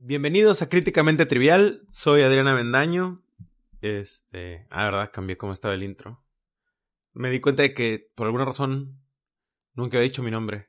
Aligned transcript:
Bienvenidos 0.00 0.62
a 0.62 0.68
Críticamente 0.68 1.26
Trivial. 1.26 1.82
Soy 1.88 2.22
Adriana 2.22 2.54
Bendaño. 2.54 3.20
Este. 3.80 4.64
Ah, 4.70 4.84
verdad, 4.84 5.10
cambié 5.12 5.36
cómo 5.36 5.52
estaba 5.52 5.74
el 5.74 5.82
intro. 5.82 6.22
Me 7.14 7.30
di 7.30 7.40
cuenta 7.40 7.64
de 7.64 7.74
que 7.74 8.08
por 8.14 8.28
alguna 8.28 8.44
razón 8.44 9.02
nunca 9.74 9.98
he 9.98 10.02
dicho 10.02 10.22
mi 10.22 10.30
nombre. 10.30 10.68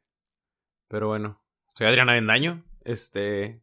Pero 0.87 1.09
bueno, 1.09 1.43
soy 1.75 1.85
Adriana 1.85 2.13
Bendaño. 2.13 2.65
Este. 2.83 3.61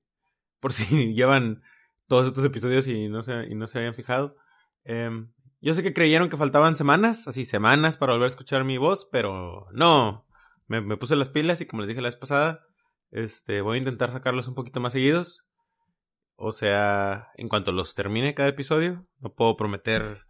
Por 0.60 0.72
si 0.72 1.14
llevan 1.14 1.64
todos 2.06 2.28
estos 2.28 2.44
episodios 2.44 2.86
y 2.86 3.08
no 3.08 3.24
se, 3.24 3.48
y 3.48 3.56
no 3.56 3.66
se 3.66 3.78
habían 3.78 3.94
fijado. 3.94 4.36
Em, 4.84 5.32
yo 5.60 5.74
sé 5.74 5.82
que 5.82 5.92
creyeron 5.92 6.28
que 6.28 6.36
faltaban 6.36 6.76
semanas, 6.76 7.26
así 7.26 7.44
semanas 7.44 7.96
para 7.96 8.12
volver 8.12 8.26
a 8.26 8.28
escuchar 8.28 8.62
mi 8.62 8.78
voz, 8.78 9.08
pero 9.10 9.66
no. 9.72 10.28
Me, 10.68 10.80
me 10.80 10.96
puse 10.96 11.16
las 11.16 11.28
pilas 11.28 11.60
y 11.60 11.66
como 11.66 11.82
les 11.82 11.88
dije 11.88 12.00
la 12.00 12.08
vez 12.08 12.16
pasada, 12.16 12.64
este, 13.10 13.62
voy 13.62 13.76
a 13.76 13.78
intentar 13.78 14.12
sacarlos 14.12 14.46
un 14.46 14.54
poquito 14.54 14.78
más 14.78 14.92
seguidos. 14.92 15.45
O 16.36 16.52
sea, 16.52 17.28
en 17.36 17.48
cuanto 17.48 17.72
los 17.72 17.94
termine 17.94 18.34
cada 18.34 18.50
episodio, 18.50 19.02
no 19.18 19.32
puedo 19.34 19.56
prometer 19.56 20.26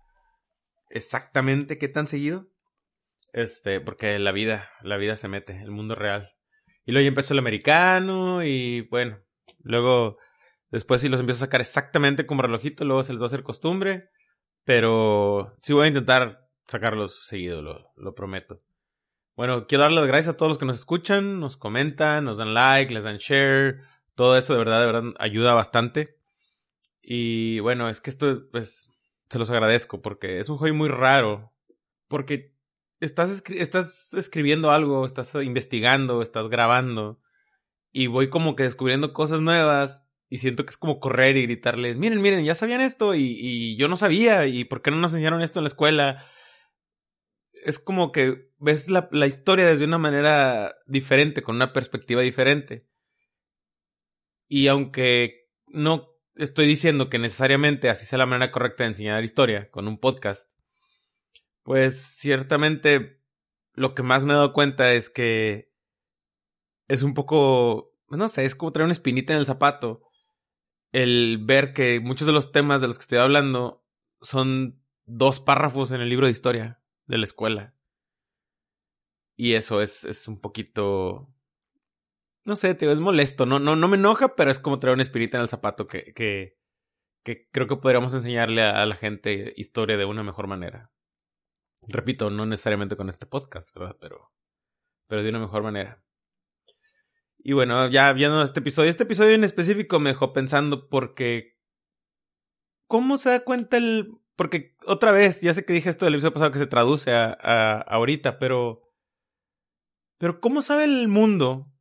exactamente 0.89 1.79
qué 1.79 1.89
tan 1.89 2.07
seguido. 2.07 2.47
Este, 3.33 3.81
porque 3.81 4.19
la 4.19 4.33
vida, 4.33 4.71
la 4.83 4.97
vida 4.97 5.17
se 5.17 5.29
mete, 5.29 5.61
el 5.61 5.71
mundo 5.71 5.95
real. 5.95 6.31
Y 6.85 6.93
luego 6.93 7.03
ya 7.03 7.09
empezó 7.09 7.35
el 7.35 7.41
americano 7.41 8.45
y 8.45 8.83
bueno, 8.83 9.19
luego 9.65 10.17
después 10.71 11.01
sí 11.01 11.09
los 11.09 11.21
empiezo 11.21 11.39
a 11.39 11.47
sacar 11.47 11.61
exactamente 11.61 12.25
como 12.25 12.43
relojito, 12.43 12.85
luego 12.85 13.03
se 13.03 13.13
les 13.13 13.21
va 13.21 13.27
a 13.27 13.29
hacer 13.29 13.43
costumbre. 13.43 14.09
Pero 14.65 15.57
sí 15.61 15.73
voy 15.73 15.85
a 15.85 15.89
intentar 15.89 16.49
sacarlos 16.67 17.27
seguido, 17.27 17.63
lo, 17.63 17.93
lo 17.97 18.15
prometo. 18.15 18.63
Bueno, 19.37 19.67
quiero 19.67 19.83
darle 19.83 20.01
las 20.01 20.07
gracias 20.07 20.35
a 20.35 20.37
todos 20.37 20.51
los 20.51 20.59
que 20.59 20.65
nos 20.65 20.79
escuchan, 20.79 21.41
nos 21.41 21.57
comentan, 21.57 22.25
nos 22.25 22.39
dan 22.39 22.55
like, 22.55 22.93
les 22.93 23.05
dan 23.05 23.19
share, 23.19 23.83
todo 24.17 24.37
eso 24.37 24.55
de 24.55 24.59
verdad, 24.59 24.81
de 24.81 24.87
verdad 24.87 25.15
ayuda 25.19 25.55
bastante. 25.55 26.19
Y 27.01 27.61
bueno, 27.61 27.89
es 27.89 28.01
que 28.01 28.11
esto, 28.11 28.49
pues, 28.51 28.91
se 29.31 29.39
los 29.39 29.51
agradezco 29.51 30.03
porque 30.03 30.41
es 30.41 30.49
un 30.49 30.57
hobby 30.57 30.73
muy 30.73 30.89
raro. 30.89 31.53
Porque 32.09 32.57
estás, 32.99 33.45
estás 33.49 34.13
escribiendo 34.15 34.71
algo, 34.73 35.07
estás 35.07 35.33
investigando, 35.37 36.23
estás 36.23 36.49
grabando. 36.49 37.21
Y 37.93 38.09
voy 38.09 38.29
como 38.29 38.57
que 38.57 38.65
descubriendo 38.65 39.13
cosas 39.13 39.41
nuevas. 39.41 40.05
Y 40.29 40.39
siento 40.39 40.65
que 40.65 40.71
es 40.71 40.77
como 40.77 40.99
correr 40.99 41.37
y 41.37 41.43
gritarles, 41.43 41.97
miren, 41.97 42.21
miren, 42.21 42.45
ya 42.45 42.57
sabían 42.57 42.81
esto 42.81 43.15
y, 43.15 43.39
y 43.39 43.77
yo 43.77 43.87
no 43.87 43.97
sabía. 43.97 44.47
¿Y 44.47 44.65
por 44.65 44.83
qué 44.83 44.91
no 44.91 44.97
nos 44.97 45.13
enseñaron 45.13 45.43
esto 45.43 45.61
en 45.61 45.65
la 45.65 45.69
escuela? 45.69 46.27
Es 47.53 47.79
como 47.79 48.11
que 48.11 48.51
ves 48.59 48.91
la, 48.91 49.09
la 49.13 49.27
historia 49.29 49.67
desde 49.67 49.85
una 49.85 49.99
manera 49.99 50.75
diferente, 50.87 51.43
con 51.43 51.55
una 51.57 51.73
perspectiva 51.73 52.23
diferente. 52.23 52.87
Y 54.49 54.69
aunque 54.69 55.49
no 55.67 56.09
estoy 56.37 56.67
diciendo 56.67 57.09
que 57.09 57.19
necesariamente 57.19 57.89
así 57.89 58.07
sea 58.07 58.19
la 58.19 58.27
manera 58.27 58.53
correcta 58.53 58.85
de 58.85 58.89
enseñar 58.89 59.25
historia 59.25 59.71
con 59.71 59.89
un 59.89 59.99
podcast, 59.99 60.51
pues 61.63 62.01
ciertamente 62.01 63.23
lo 63.75 63.95
que 63.95 64.03
más 64.03 64.25
me 64.25 64.33
he 64.33 64.37
dado 64.37 64.53
cuenta 64.53 64.93
es 64.93 65.11
que 65.11 65.73
es 66.89 67.03
un 67.03 67.15
poco, 67.15 67.95
no 68.09 68.29
sé, 68.29 68.45
es 68.45 68.55
como 68.55 68.73
traer 68.73 68.85
una 68.85 68.93
espinita 68.93 69.33
en 69.33 69.41
el 69.41 69.47
zapato 69.47 70.03
el 70.93 71.39
ver 71.45 71.73
que 71.73 72.01
muchos 72.01 72.27
de 72.27 72.33
los 72.33 72.53
temas 72.53 72.81
de 72.81 72.87
los 72.87 72.99
que 72.99 73.03
estoy 73.03 73.19
hablando 73.19 73.85
son 74.21 74.83
dos 75.05 75.41
párrafos 75.41 75.91
en 75.91 76.01
el 76.01 76.09
libro 76.09 76.27
de 76.27 76.33
historia 76.33 76.81
de 77.07 77.19
la 77.19 77.25
escuela. 77.25 77.75
Y 79.37 79.53
eso 79.55 79.83
es, 79.83 80.05
es 80.05 80.27
un 80.29 80.41
poquito 80.41 81.36
no 82.47 82.55
sé, 82.55 82.75
tío, 82.75 82.93
es 82.93 83.01
molesto. 83.01 83.45
No, 83.45 83.59
no, 83.59 83.75
no 83.75 83.89
me 83.89 83.97
enoja, 83.97 84.37
pero 84.37 84.51
es 84.51 84.59
como 84.61 84.79
traer 84.79 84.95
una 84.95 85.03
espirita 85.03 85.37
en 85.37 85.43
el 85.43 85.49
zapato 85.49 85.89
que, 85.89 86.15
que, 86.15 86.57
que 87.25 87.49
creo 87.51 87.67
que 87.67 87.77
podríamos 87.77 88.15
enseñarle 88.15 88.63
a, 88.63 88.87
la 88.87 88.95
gente 88.95 89.53
historia 89.57 89.97
de 89.97 90.05
una 90.05 90.23
mejor 90.23 90.47
manera. 90.47 90.93
Repito, 91.89 92.31
no 92.31 92.47
necesariamente 92.47 92.97
con 92.97 93.09
este 93.09 93.27
podcast, 93.27 93.75
¿verdad? 93.75 93.97
Pero, 94.01 94.33
pero 95.09 95.25
de 95.25 95.31
una 95.31 95.41
mejor 95.41 95.65
manera. 95.65 96.03
Y 97.39 97.53
bueno, 97.53 97.89
ya 97.89 98.13
viendo 98.13 98.41
este 98.43 98.61
episodio, 98.61 98.91
este 98.91 99.03
episodio 99.03 99.35
en 99.35 99.45
específico 99.45 99.99
me 99.99 100.11
dejó 100.11 100.33
pensando 100.33 100.89
porque... 100.89 101.57
¿Cómo 102.87 103.19
se 103.19 103.31
da 103.31 103.41
cuenta 103.41 103.77
el...? 103.77 104.21
Porque 104.37 104.77
otra 104.87 105.11
vez, 105.11 105.41
ya 105.41 105.53
sé 105.53 105.65
que 105.65 105.73
dije 105.73 105.91
esto 105.91 106.05
del 106.05 106.15
episodio 106.15 106.35
pasado 106.35 106.53
que 106.53 106.59
se 106.61 106.67
traduce 106.69 107.13
a, 107.13 107.37
a 107.41 107.81
ahorita, 107.81 108.39
pero... 108.39 108.83
Pero 110.19 110.41
¿cómo 110.41 110.63
sabe 110.63 110.85
el 110.85 111.09
mundo 111.09 111.73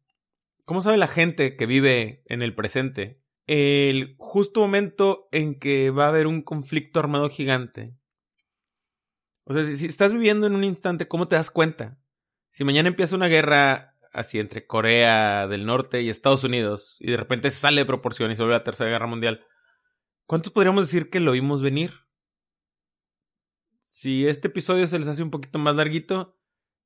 ¿Cómo 0.65 0.81
sabe 0.81 0.97
la 0.97 1.07
gente 1.07 1.55
que 1.55 1.67
vive 1.67 2.23
en 2.25 2.41
el 2.41 2.55
presente 2.55 3.21
el 3.45 4.15
justo 4.17 4.59
momento 4.61 5.29
en 5.31 5.59
que 5.59 5.91
va 5.91 6.05
a 6.05 6.09
haber 6.09 6.25
un 6.25 6.41
conflicto 6.41 6.99
armado 6.99 7.29
gigante? 7.29 7.95
O 9.43 9.53
sea, 9.53 9.63
si, 9.63 9.85
estás 9.85 10.11
viviendo 10.11 10.47
en 10.47 10.55
un 10.55 10.63
instante, 10.63 11.07
¿cómo 11.07 11.27
te 11.27 11.35
das 11.35 11.51
cuenta? 11.51 11.99
Si 12.51 12.63
mañana 12.63 12.89
empieza 12.89 13.15
una 13.15 13.27
guerra 13.27 13.95
así 14.11 14.39
entre 14.39 14.65
Corea 14.65 15.47
del 15.47 15.67
Norte 15.67 16.01
y 16.01 16.09
Estados 16.09 16.43
Unidos 16.43 16.97
y 16.99 17.11
de 17.11 17.17
repente 17.17 17.51
sale 17.51 17.81
de 17.81 17.85
proporción 17.85 18.31
y 18.31 18.35
se 18.35 18.41
vuelve 18.41 18.57
la 18.57 18.63
Tercera 18.63 18.89
Guerra 18.89 19.05
Mundial, 19.05 19.45
¿cuántos 20.25 20.51
podríamos 20.51 20.87
decir 20.87 21.11
que 21.11 21.19
lo 21.19 21.33
vimos 21.33 21.61
venir? 21.61 21.91
Si 23.83 24.27
este 24.27 24.47
episodio 24.47 24.87
se 24.87 24.97
les 24.97 25.07
hace 25.07 25.21
un 25.21 25.29
poquito 25.29 25.59
más 25.59 25.75
larguito, 25.75 26.39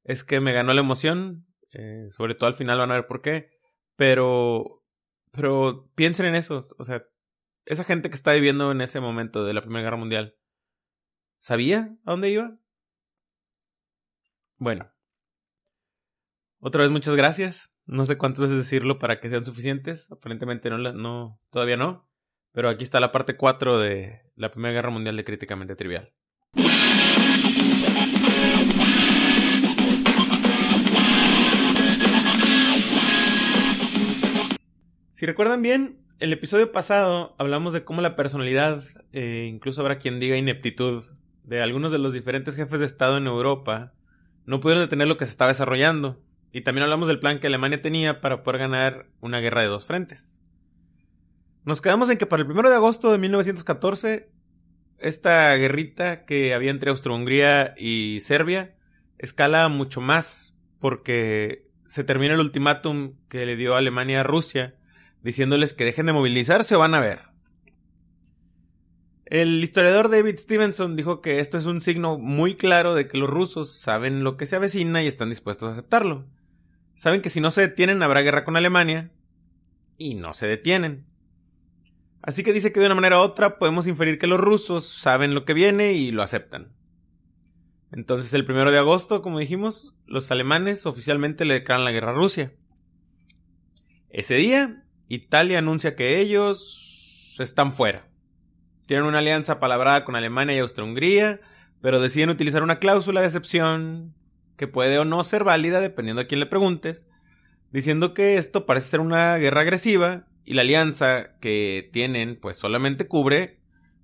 es 0.04 0.26
que 0.26 0.42
me 0.42 0.52
ganó 0.52 0.74
la 0.74 0.82
emoción. 0.82 1.46
Eh, 1.72 2.10
sobre 2.12 2.36
todo 2.36 2.48
al 2.48 2.56
final 2.56 2.80
van 2.80 2.92
a 2.92 2.96
ver 2.96 3.08
por 3.08 3.22
qué. 3.22 3.59
Pero, 4.00 4.82
pero 5.30 5.92
piensen 5.94 6.28
en 6.28 6.36
eso, 6.36 6.70
o 6.78 6.86
sea, 6.86 7.04
esa 7.66 7.84
gente 7.84 8.10
que 8.10 8.16
está 8.16 8.32
viviendo 8.32 8.72
en 8.72 8.80
ese 8.80 9.02
momento 9.02 9.44
de 9.44 9.54
la 9.54 9.62
Primera 9.62 9.84
Guerra 9.84 9.98
Mundial, 9.98 10.38
¿sabía 11.38 11.98
a 12.06 12.12
dónde 12.12 12.30
iba? 12.30 12.58
Bueno, 14.56 14.90
otra 16.60 16.84
vez 16.84 16.92
muchas 16.92 17.18
gracias. 17.18 17.74
No 17.88 18.06
sé 18.06 18.18
cuántas 18.18 18.44
veces 18.44 18.56
decirlo 18.56 19.00
para 19.00 19.20
que 19.20 19.30
sean 19.30 19.44
suficientes. 19.44 20.10
Aparentemente 20.10 20.70
no, 20.70 20.78
no 20.78 21.42
todavía 21.50 21.76
no. 21.76 22.10
Pero 22.54 22.70
aquí 22.70 22.86
está 22.86 23.02
la 23.02 23.12
parte 23.12 23.36
4 23.36 23.80
de 23.80 24.22
la 24.36 24.50
Primera 24.50 24.76
Guerra 24.76 24.92
Mundial 24.92 25.18
de 25.18 25.26
Críticamente 25.26 25.76
Trivial. 25.76 26.14
Si 35.20 35.26
recuerdan 35.26 35.62
bien, 35.62 35.98
el 36.22 36.32
episodio 36.32 36.72
pasado 36.72 37.36
hablamos 37.38 37.74
de 37.74 37.84
cómo 37.84 38.02
la 38.02 38.16
personalidad, 38.16 38.82
eh, 39.12 39.50
incluso 39.54 39.82
habrá 39.82 39.98
quien 39.98 40.22
diga 40.22 40.38
ineptitud, 40.38 41.04
de 41.44 41.62
algunos 41.62 41.92
de 41.92 41.98
los 41.98 42.14
diferentes 42.14 42.56
jefes 42.56 42.80
de 42.80 42.86
Estado 42.86 43.18
en 43.18 43.28
Europa, 43.28 43.92
no 44.46 44.62
pudieron 44.62 44.86
detener 44.86 45.10
lo 45.10 45.18
que 45.18 45.26
se 45.26 45.32
estaba 45.32 45.50
desarrollando. 45.50 46.24
Y 46.54 46.62
también 46.62 46.84
hablamos 46.84 47.10
del 47.10 47.20
plan 47.20 47.42
que 47.42 47.48
Alemania 47.48 47.82
tenía 47.82 48.22
para 48.22 48.44
poder 48.44 48.62
ganar 48.62 49.08
una 49.20 49.42
guerra 49.42 49.62
de 49.62 49.68
dos 49.68 49.86
frentes. 49.86 50.40
Nos 51.66 51.82
quedamos 51.82 52.10
en 52.10 52.18
que 52.18 52.26
para 52.26 52.44
el 52.44 52.50
1 52.50 52.70
de 52.70 52.76
agosto 52.76 53.12
de 53.12 53.18
1914, 53.18 54.32
esta 55.00 55.54
guerrita 55.56 56.24
que 56.24 56.54
había 56.54 56.72
entre 56.72 56.92
Austro-Hungría 56.92 57.74
y 57.78 58.20
Serbia 58.22 58.74
escala 59.18 59.68
mucho 59.68 60.00
más 60.00 60.58
porque 60.80 61.66
se 61.88 62.06
termina 62.06 62.36
el 62.36 62.40
ultimátum 62.40 63.16
que 63.28 63.46
le 63.46 63.58
dio 63.58 63.76
Alemania 63.76 64.22
a 64.22 64.24
Rusia 64.24 64.79
diciéndoles 65.24 65.74
que 65.74 65.86
dejen 65.86 66.06
de 66.06 66.14
movilizarse 66.14 66.76
o 66.76 66.80
van 66.80 66.94
a 66.94 67.00
ver. 67.00 67.22
El 69.26 69.64
historiador 69.64 70.10
David 70.10 70.40
Stevenson 70.40 70.96
dijo 70.96 71.22
que 71.22 71.40
esto 71.40 71.58
es 71.58 71.68
un 71.68 71.82
signo 71.82 72.18
muy 72.18 72.56
claro 72.56 72.96
de 72.96 73.08
que 73.08 73.18
los 73.18 73.30
rusos 73.30 73.78
saben 73.78 74.24
lo 74.24 74.38
que 74.38 74.48
se 74.48 74.56
avecina 74.56 75.04
y 75.04 75.08
están 75.08 75.30
dispuestos 75.30 75.70
a 75.70 75.74
aceptarlo. 75.74 76.26
Saben 76.96 77.22
que 77.22 77.30
si 77.30 77.40
no 77.40 77.52
se 77.52 77.62
detienen 77.62 78.02
habrá 78.02 78.22
guerra 78.22 78.44
con 78.44 78.58
Alemania 78.58 79.12
y 79.98 80.16
no 80.16 80.34
se 80.34 80.48
detienen. 80.48 81.06
Así 82.22 82.44
que 82.44 82.54
dice 82.54 82.74
que 82.74 82.80
de 82.80 82.88
una 82.88 82.96
manera 82.96 83.20
u 83.20 83.22
otra 83.22 83.60
podemos 83.60 83.88
inferir 83.88 84.18
que 84.18 84.28
los 84.28 84.40
rusos 84.40 84.86
saben 84.86 85.36
lo 85.36 85.46
que 85.46 85.54
viene 85.54 85.94
y 85.94 86.12
lo 86.12 86.24
aceptan. 86.24 86.74
Entonces 87.92 88.34
el 88.34 88.46
primero 88.46 88.72
de 88.72 88.78
agosto, 88.78 89.22
como 89.22 89.40
dijimos, 89.40 89.96
los 90.06 90.32
alemanes 90.32 90.86
oficialmente 90.86 91.46
le 91.46 91.54
declaran 91.56 91.86
la 91.86 91.92
guerra 91.92 92.12
a 92.12 92.16
Rusia. 92.16 92.54
Ese 94.10 94.36
día, 94.36 94.84
Italia 95.10 95.58
anuncia 95.58 95.96
que 95.96 96.20
ellos 96.20 97.36
están 97.40 97.74
fuera. 97.74 98.08
Tienen 98.86 99.08
una 99.08 99.20
alianza 99.20 99.60
palabrada 99.60 100.06
con 100.06 100.16
Alemania 100.16 100.56
y 100.56 100.60
Austria-Hungría, 100.60 101.42
pero 101.82 102.00
deciden 102.00 102.30
utilizar 102.30 102.62
una 102.62 102.78
cláusula 102.78 103.22
de 103.22 103.28
excepción 103.28 104.14
que 104.56 104.68
puede 104.68 105.00
o 105.00 105.06
no 105.06 105.24
ser 105.24 105.44
válida 105.44 105.80
dependiendo 105.80 106.22
a 106.22 106.26
quién 106.26 106.40
le 106.40 106.46
preguntes, 106.46 107.08
diciendo 107.72 108.14
que 108.14 108.38
esto 108.38 108.68
parece 108.68 108.88
ser 108.88 109.00
una 109.00 109.36
guerra 109.38 109.62
agresiva 109.62 110.28
y 110.46 110.54
la 110.54 110.62
alianza 110.62 111.38
que 111.40 111.90
tienen 111.92 112.38
pues 112.40 112.58
solamente 112.58 113.08
cubre 113.08 113.60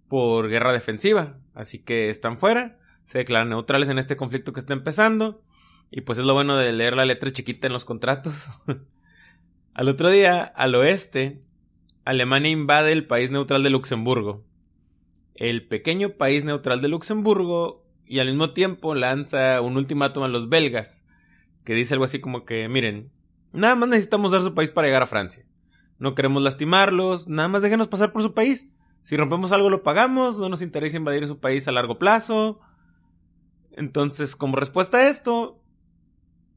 por 0.07 0.49
guerra 0.49 0.73
defensiva, 0.73 1.37
así 1.53 1.79
que 1.79 2.09
están 2.09 2.39
fuera, 2.39 2.79
se 3.03 3.19
declaran 3.19 3.49
neutrales 3.49 3.89
en 3.89 3.99
este 3.99 4.17
conflicto 4.17 4.53
que 4.53 4.59
está 4.59 4.73
empezando 4.73 5.43
y 5.91 6.01
pues 6.01 6.17
es 6.17 6.25
lo 6.25 6.33
bueno 6.33 6.57
de 6.57 6.73
leer 6.73 6.95
la 6.95 7.05
letra 7.05 7.31
chiquita 7.31 7.67
en 7.67 7.73
los 7.73 7.85
contratos. 7.85 8.33
Al 9.75 9.89
otro 9.89 10.09
día, 10.09 10.41
al 10.41 10.73
oeste, 10.73 11.43
Alemania 12.05 12.49
invade 12.49 12.93
el 12.93 13.05
país 13.05 13.29
neutral 13.29 13.61
de 13.61 13.69
Luxemburgo. 13.69 14.45
El 15.33 15.67
pequeño 15.67 16.11
país 16.11 16.45
neutral 16.45 16.81
de 16.81 16.87
Luxemburgo 16.87 17.85
y 18.05 18.19
al 18.19 18.27
mismo 18.27 18.51
tiempo 18.51 18.95
lanza 18.95 19.59
un 19.59 19.75
ultimátum 19.75 20.23
a 20.23 20.29
los 20.29 20.47
belgas, 20.47 21.03
que 21.65 21.73
dice 21.73 21.93
algo 21.93 22.05
así 22.05 22.21
como 22.21 22.45
que, 22.45 22.69
miren, 22.69 23.11
nada 23.51 23.75
más 23.75 23.89
necesitamos 23.89 24.31
dar 24.31 24.39
su 24.39 24.53
país 24.53 24.69
para 24.69 24.87
llegar 24.87 25.03
a 25.03 25.07
Francia. 25.07 25.45
No 25.99 26.15
queremos 26.15 26.41
lastimarlos, 26.41 27.27
nada 27.27 27.49
más 27.49 27.61
déjenos 27.61 27.89
pasar 27.89 28.13
por 28.13 28.21
su 28.21 28.33
país. 28.33 28.69
Si 29.03 29.17
rompemos 29.17 29.51
algo 29.51 29.69
lo 29.69 29.83
pagamos, 29.83 30.39
no 30.39 30.47
nos 30.47 30.61
interesa 30.61 30.95
invadir 30.95 31.27
su 31.27 31.39
país 31.39 31.67
a 31.67 31.73
largo 31.73 31.99
plazo. 31.99 32.61
Entonces, 33.73 34.37
como 34.37 34.55
respuesta 34.55 34.99
a 34.99 35.09
esto, 35.09 35.61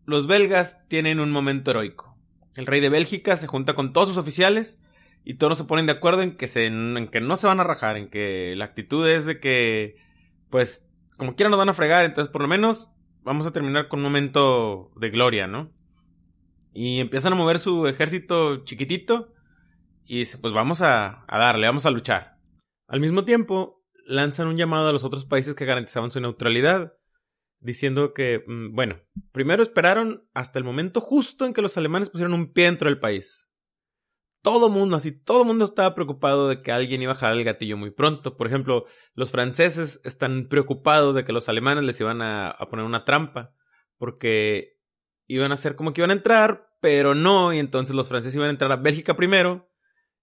los 0.04 0.28
belgas 0.28 0.86
tienen 0.86 1.18
un 1.18 1.32
momento 1.32 1.72
heroico. 1.72 2.07
El 2.58 2.66
rey 2.66 2.80
de 2.80 2.88
Bélgica 2.88 3.36
se 3.36 3.46
junta 3.46 3.74
con 3.74 3.92
todos 3.92 4.08
sus 4.08 4.18
oficiales 4.18 4.82
y 5.22 5.34
todos 5.34 5.56
se 5.56 5.62
ponen 5.62 5.86
de 5.86 5.92
acuerdo 5.92 6.22
en 6.22 6.36
que, 6.36 6.50
en 6.56 7.06
que 7.06 7.20
no 7.20 7.36
se 7.36 7.46
van 7.46 7.60
a 7.60 7.64
rajar, 7.64 7.96
en 7.96 8.10
que 8.10 8.54
la 8.56 8.64
actitud 8.64 9.06
es 9.06 9.26
de 9.26 9.38
que, 9.38 9.94
pues, 10.50 10.90
como 11.16 11.36
quieran 11.36 11.52
nos 11.52 11.58
van 11.58 11.68
a 11.68 11.74
fregar, 11.74 12.04
entonces 12.04 12.32
por 12.32 12.42
lo 12.42 12.48
menos 12.48 12.90
vamos 13.22 13.46
a 13.46 13.52
terminar 13.52 13.86
con 13.86 14.00
un 14.00 14.06
momento 14.06 14.90
de 14.96 15.10
gloria, 15.10 15.46
¿no? 15.46 15.70
Y 16.74 16.98
empiezan 16.98 17.32
a 17.32 17.36
mover 17.36 17.60
su 17.60 17.86
ejército 17.86 18.64
chiquitito 18.64 19.32
y 20.04 20.18
dice, 20.18 20.36
pues 20.38 20.52
vamos 20.52 20.82
a, 20.82 21.24
a 21.28 21.38
darle, 21.38 21.68
vamos 21.68 21.86
a 21.86 21.92
luchar. 21.92 22.38
Al 22.88 22.98
mismo 22.98 23.24
tiempo, 23.24 23.84
lanzan 24.04 24.48
un 24.48 24.56
llamado 24.56 24.88
a 24.88 24.92
los 24.92 25.04
otros 25.04 25.26
países 25.26 25.54
que 25.54 25.64
garantizaban 25.64 26.10
su 26.10 26.20
neutralidad, 26.20 26.94
diciendo 27.60 28.14
que, 28.14 28.44
mm, 28.46 28.74
bueno, 28.74 29.00
primero 29.32 29.62
esperaron 29.62 30.28
hasta 30.34 30.58
el 30.58 30.64
momento 30.64 31.00
justo 31.00 31.46
en 31.46 31.54
que 31.54 31.62
los 31.62 31.76
alemanes 31.76 32.10
pusieron 32.10 32.34
un 32.34 32.52
pie 32.52 32.64
dentro 32.64 32.88
del 32.88 33.00
país 33.00 33.48
todo 34.42 34.68
mundo, 34.68 34.96
así, 34.96 35.12
todo 35.12 35.44
mundo 35.44 35.64
estaba 35.64 35.94
preocupado 35.94 36.48
de 36.48 36.60
que 36.60 36.72
alguien 36.72 37.02
iba 37.02 37.12
a 37.12 37.16
jalar 37.16 37.36
el 37.36 37.44
gatillo 37.44 37.76
muy 37.76 37.90
pronto. 37.90 38.36
Por 38.36 38.46
ejemplo, 38.46 38.86
los 39.14 39.30
franceses 39.30 40.00
están 40.04 40.48
preocupados 40.48 41.14
de 41.14 41.24
que 41.24 41.32
los 41.32 41.48
alemanes 41.48 41.84
les 41.84 42.00
iban 42.00 42.22
a, 42.22 42.56
poner 42.70 42.84
una 42.84 43.04
trampa, 43.04 43.54
porque 43.96 44.78
iban 45.26 45.50
a 45.50 45.54
hacer 45.54 45.76
como 45.76 45.92
que 45.92 46.00
iban 46.00 46.10
a 46.10 46.14
entrar, 46.14 46.70
pero 46.80 47.14
no, 47.14 47.52
y 47.52 47.58
entonces 47.58 47.94
los 47.94 48.08
franceses 48.08 48.36
iban 48.36 48.48
a 48.48 48.52
entrar 48.52 48.72
a 48.72 48.76
Bélgica 48.76 49.16
primero, 49.16 49.70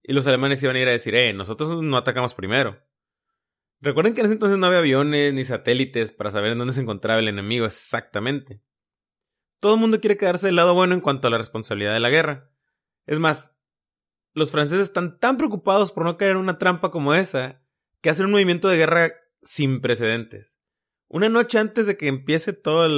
y 0.02 0.12
los 0.12 0.26
alemanes 0.26 0.62
iban 0.62 0.76
a 0.76 0.80
ir 0.80 0.88
a 0.88 0.92
decir, 0.92 1.14
eh, 1.14 1.32
nosotros 1.32 1.82
no 1.82 1.96
atacamos 1.96 2.34
primero. 2.34 2.80
Recuerden 3.80 4.14
que 4.14 4.20
en 4.20 4.26
ese 4.26 4.34
entonces 4.34 4.58
no 4.58 4.66
había 4.66 4.78
aviones 4.78 5.34
ni 5.34 5.44
satélites 5.44 6.12
para 6.12 6.30
saber 6.30 6.52
en 6.52 6.58
dónde 6.58 6.72
se 6.72 6.80
encontraba 6.80 7.20
el 7.20 7.28
enemigo 7.28 7.66
exactamente. 7.66 8.62
Todo 9.60 9.74
el 9.74 9.80
mundo 9.80 10.00
quiere 10.00 10.16
quedarse 10.16 10.46
del 10.46 10.56
lado 10.56 10.74
bueno 10.74 10.94
en 10.94 11.00
cuanto 11.00 11.28
a 11.28 11.30
la 11.30 11.38
responsabilidad 11.38 11.92
de 11.92 12.00
la 12.00 12.10
guerra. 12.10 12.50
Es 13.06 13.18
más, 13.18 13.56
los 14.32 14.50
franceses 14.50 14.88
están 14.88 15.18
tan 15.18 15.36
preocupados 15.36 15.92
por 15.92 16.04
no 16.04 16.16
caer 16.16 16.32
en 16.32 16.36
una 16.38 16.58
trampa 16.58 16.90
como 16.90 17.14
esa 17.14 17.62
que 18.00 18.10
hacen 18.10 18.26
un 18.26 18.32
movimiento 18.32 18.68
de 18.68 18.76
guerra 18.76 19.12
sin 19.42 19.80
precedentes. 19.80 20.60
Una 21.08 21.28
noche 21.28 21.58
antes 21.58 21.86
de 21.86 21.96
que 21.96 22.08
empiece 22.08 22.52
toda 22.52 22.88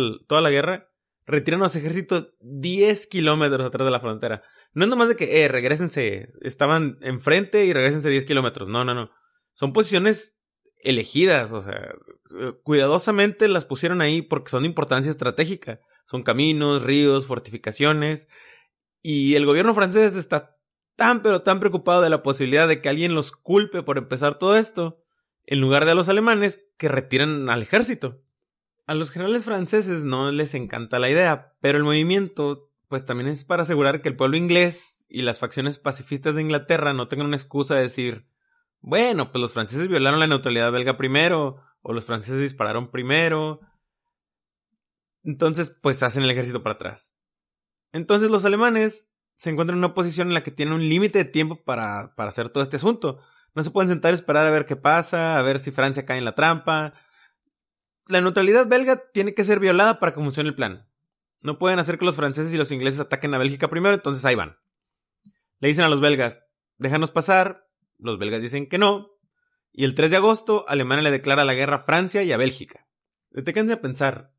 la 0.40 0.50
guerra, 0.50 0.90
retiran 1.26 1.60
a 1.60 1.64
los 1.64 1.76
ejércitos 1.76 2.34
10 2.40 3.06
kilómetros 3.06 3.66
atrás 3.66 3.84
de 3.84 3.90
la 3.90 4.00
frontera. 4.00 4.42
No 4.72 4.84
es 4.84 4.90
nomás 4.90 5.08
de 5.08 5.16
que, 5.16 5.44
eh, 5.44 5.48
regresense, 5.48 6.32
estaban 6.40 6.98
enfrente 7.02 7.64
y 7.66 7.72
regresense 7.72 8.08
10 8.08 8.24
kilómetros. 8.24 8.68
No, 8.68 8.84
no, 8.84 8.94
no. 8.94 9.10
Son 9.52 9.72
posiciones 9.72 10.37
elegidas, 10.80 11.52
o 11.52 11.62
sea, 11.62 11.94
cuidadosamente 12.62 13.48
las 13.48 13.64
pusieron 13.64 14.00
ahí 14.00 14.22
porque 14.22 14.50
son 14.50 14.62
de 14.62 14.68
importancia 14.68 15.10
estratégica. 15.10 15.80
Son 16.06 16.22
caminos, 16.22 16.82
ríos, 16.82 17.26
fortificaciones. 17.26 18.28
Y 19.02 19.34
el 19.34 19.46
gobierno 19.46 19.74
francés 19.74 20.16
está 20.16 20.56
tan 20.96 21.22
pero 21.22 21.42
tan 21.42 21.60
preocupado 21.60 22.02
de 22.02 22.10
la 22.10 22.22
posibilidad 22.22 22.66
de 22.66 22.80
que 22.80 22.88
alguien 22.88 23.14
los 23.14 23.30
culpe 23.30 23.82
por 23.82 23.98
empezar 23.98 24.38
todo 24.38 24.56
esto, 24.56 25.04
en 25.46 25.60
lugar 25.60 25.84
de 25.84 25.92
a 25.92 25.94
los 25.94 26.08
alemanes 26.08 26.66
que 26.76 26.88
retiran 26.88 27.48
al 27.50 27.62
ejército. 27.62 28.20
A 28.86 28.94
los 28.94 29.10
generales 29.10 29.44
franceses 29.44 30.04
no 30.04 30.30
les 30.30 30.54
encanta 30.54 30.98
la 30.98 31.10
idea, 31.10 31.54
pero 31.60 31.78
el 31.78 31.84
movimiento 31.84 32.70
pues 32.88 33.04
también 33.04 33.28
es 33.28 33.44
para 33.44 33.62
asegurar 33.62 34.00
que 34.00 34.08
el 34.08 34.16
pueblo 34.16 34.36
inglés 34.36 35.06
y 35.10 35.22
las 35.22 35.38
facciones 35.38 35.78
pacifistas 35.78 36.34
de 36.34 36.42
Inglaterra 36.42 36.94
no 36.94 37.06
tengan 37.06 37.26
una 37.26 37.36
excusa 37.36 37.74
de 37.74 37.82
decir, 37.82 38.26
bueno, 38.80 39.30
pues 39.30 39.40
los 39.40 39.52
franceses 39.52 39.88
violaron 39.88 40.20
la 40.20 40.26
neutralidad 40.26 40.72
belga 40.72 40.96
primero, 40.96 41.62
o 41.82 41.92
los 41.92 42.06
franceses 42.06 42.40
dispararon 42.40 42.90
primero. 42.90 43.60
Entonces, 45.24 45.76
pues 45.82 46.02
hacen 46.02 46.24
el 46.24 46.30
ejército 46.30 46.62
para 46.62 46.74
atrás. 46.74 47.14
Entonces 47.92 48.30
los 48.30 48.44
alemanes 48.44 49.12
se 49.36 49.50
encuentran 49.50 49.78
en 49.78 49.84
una 49.84 49.94
posición 49.94 50.28
en 50.28 50.34
la 50.34 50.42
que 50.42 50.50
tienen 50.50 50.74
un 50.74 50.88
límite 50.88 51.18
de 51.18 51.24
tiempo 51.24 51.62
para, 51.62 52.14
para 52.16 52.28
hacer 52.28 52.48
todo 52.50 52.62
este 52.62 52.76
asunto. 52.76 53.20
No 53.54 53.62
se 53.62 53.70
pueden 53.70 53.88
sentar 53.88 54.12
y 54.12 54.14
esperar 54.14 54.46
a 54.46 54.50
ver 54.50 54.66
qué 54.66 54.76
pasa, 54.76 55.38
a 55.38 55.42
ver 55.42 55.58
si 55.58 55.70
Francia 55.70 56.04
cae 56.04 56.18
en 56.18 56.24
la 56.24 56.34
trampa. 56.34 56.92
La 58.06 58.20
neutralidad 58.20 58.66
belga 58.66 59.10
tiene 59.12 59.34
que 59.34 59.44
ser 59.44 59.60
violada 59.60 60.00
para 60.00 60.12
que 60.12 60.20
funcione 60.20 60.48
el 60.48 60.54
plan. 60.54 60.88
No 61.40 61.58
pueden 61.58 61.78
hacer 61.78 61.98
que 61.98 62.04
los 62.04 62.16
franceses 62.16 62.52
y 62.52 62.56
los 62.56 62.72
ingleses 62.72 63.00
ataquen 63.00 63.34
a 63.34 63.38
Bélgica 63.38 63.68
primero, 63.68 63.94
entonces 63.94 64.24
ahí 64.24 64.34
van. 64.34 64.56
Le 65.60 65.68
dicen 65.68 65.84
a 65.84 65.88
los 65.88 66.00
belgas, 66.00 66.44
déjanos 66.78 67.10
pasar. 67.10 67.67
Los 67.98 68.18
belgas 68.18 68.42
dicen 68.42 68.68
que 68.68 68.78
no. 68.78 69.10
Y 69.72 69.84
el 69.84 69.94
3 69.94 70.10
de 70.10 70.16
agosto, 70.16 70.64
Alemania 70.68 71.02
le 71.02 71.10
declara 71.10 71.44
la 71.44 71.54
guerra 71.54 71.76
a 71.76 71.80
Francia 71.80 72.22
y 72.22 72.32
a 72.32 72.36
Bélgica. 72.36 72.88
Deténganse 73.30 73.74
a 73.74 73.80
pensar. 73.80 74.34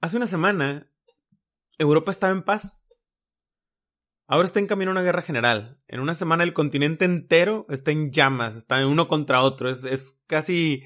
Hace 0.00 0.16
una 0.16 0.26
semana, 0.26 0.90
Europa 1.78 2.10
estaba 2.10 2.32
en 2.32 2.42
paz. 2.42 2.84
Ahora 4.26 4.46
está 4.46 4.58
en 4.58 4.66
camino 4.66 4.90
a 4.90 4.92
una 4.92 5.02
guerra 5.02 5.22
general. 5.22 5.80
En 5.86 6.00
una 6.00 6.14
semana 6.14 6.42
el 6.42 6.52
continente 6.52 7.04
entero 7.04 7.66
está 7.70 7.92
en 7.92 8.10
llamas, 8.10 8.56
está 8.56 8.86
uno 8.86 9.08
contra 9.08 9.42
otro. 9.42 9.70
Es, 9.70 9.84
es 9.84 10.20
casi 10.26 10.84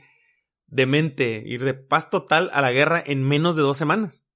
demente 0.67 1.43
ir 1.45 1.65
de 1.65 1.75
paz 1.75 2.11
total 2.11 2.51
a 2.53 2.61
la 2.61 2.73
guerra 2.73 3.03
en 3.05 3.23
menos 3.23 3.57
de 3.57 3.63
dos 3.63 3.77
semanas. 3.77 4.29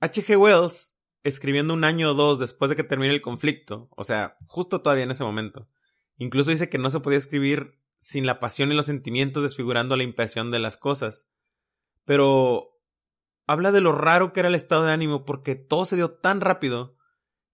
H.G. 0.00 0.36
Wells, 0.36 0.97
escribiendo 1.22 1.74
un 1.74 1.84
año 1.84 2.10
o 2.10 2.14
dos 2.14 2.38
después 2.38 2.68
de 2.68 2.76
que 2.76 2.84
termine 2.84 3.14
el 3.14 3.22
conflicto, 3.22 3.88
o 3.96 4.04
sea, 4.04 4.36
justo 4.46 4.80
todavía 4.80 5.04
en 5.04 5.10
ese 5.10 5.24
momento, 5.24 5.68
incluso 6.16 6.50
dice 6.50 6.68
que 6.68 6.78
no 6.78 6.90
se 6.90 7.00
podía 7.00 7.18
escribir 7.18 7.78
sin 7.98 8.26
la 8.26 8.40
pasión 8.40 8.70
y 8.70 8.74
los 8.74 8.86
sentimientos 8.86 9.42
desfigurando 9.42 9.96
la 9.96 10.04
impresión 10.04 10.50
de 10.50 10.60
las 10.60 10.76
cosas. 10.76 11.28
Pero 12.04 12.78
habla 13.46 13.72
de 13.72 13.80
lo 13.80 13.92
raro 13.92 14.32
que 14.32 14.40
era 14.40 14.48
el 14.48 14.54
estado 14.54 14.84
de 14.84 14.92
ánimo 14.92 15.24
porque 15.24 15.56
todo 15.56 15.84
se 15.84 15.96
dio 15.96 16.12
tan 16.12 16.40
rápido 16.40 16.96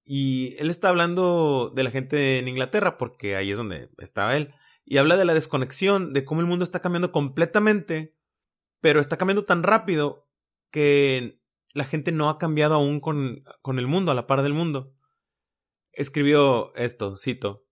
y 0.05 0.55
él 0.59 0.71
está 0.71 0.91
hablando 0.91 1.73
de 1.75 1.83
la 1.83 1.91
gente 1.91 2.39
en 2.39 2.49
Inglaterra, 2.49 2.99
porque 2.99 3.37
ahí 3.37 3.51
es 3.51 3.57
donde 3.57 3.89
estaba 3.99 4.37
él. 4.37 4.55
Y 4.85 4.99
habla 4.99 5.17
de 5.17 5.25
la 5.25 5.33
desconexión, 5.33 6.13
de 6.13 6.25
cómo 6.27 6.43
el 6.43 6.47
mundo 6.47 6.65
está 6.65 6.81
cambiando 6.81 7.11
completamente, 7.11 8.15
pero 8.81 9.01
está 9.01 9.17
cambiando 9.17 9.45
tan 9.45 9.63
rápido 9.63 10.29
que 10.71 11.41
la 11.75 11.85
gente 11.85 12.13
no 12.13 12.31
ha 12.31 12.39
cambiado 12.39 12.75
aún 12.75 13.01
con, 13.01 13.45
con 13.61 13.79
el 13.79 13.87
mundo, 13.87 14.13
a 14.13 14.15
la 14.15 14.27
par 14.27 14.43
del 14.43 14.55
mundo. 14.55 14.95
Escribió 15.93 16.75
esto, 16.77 17.17
cito. 17.17 17.67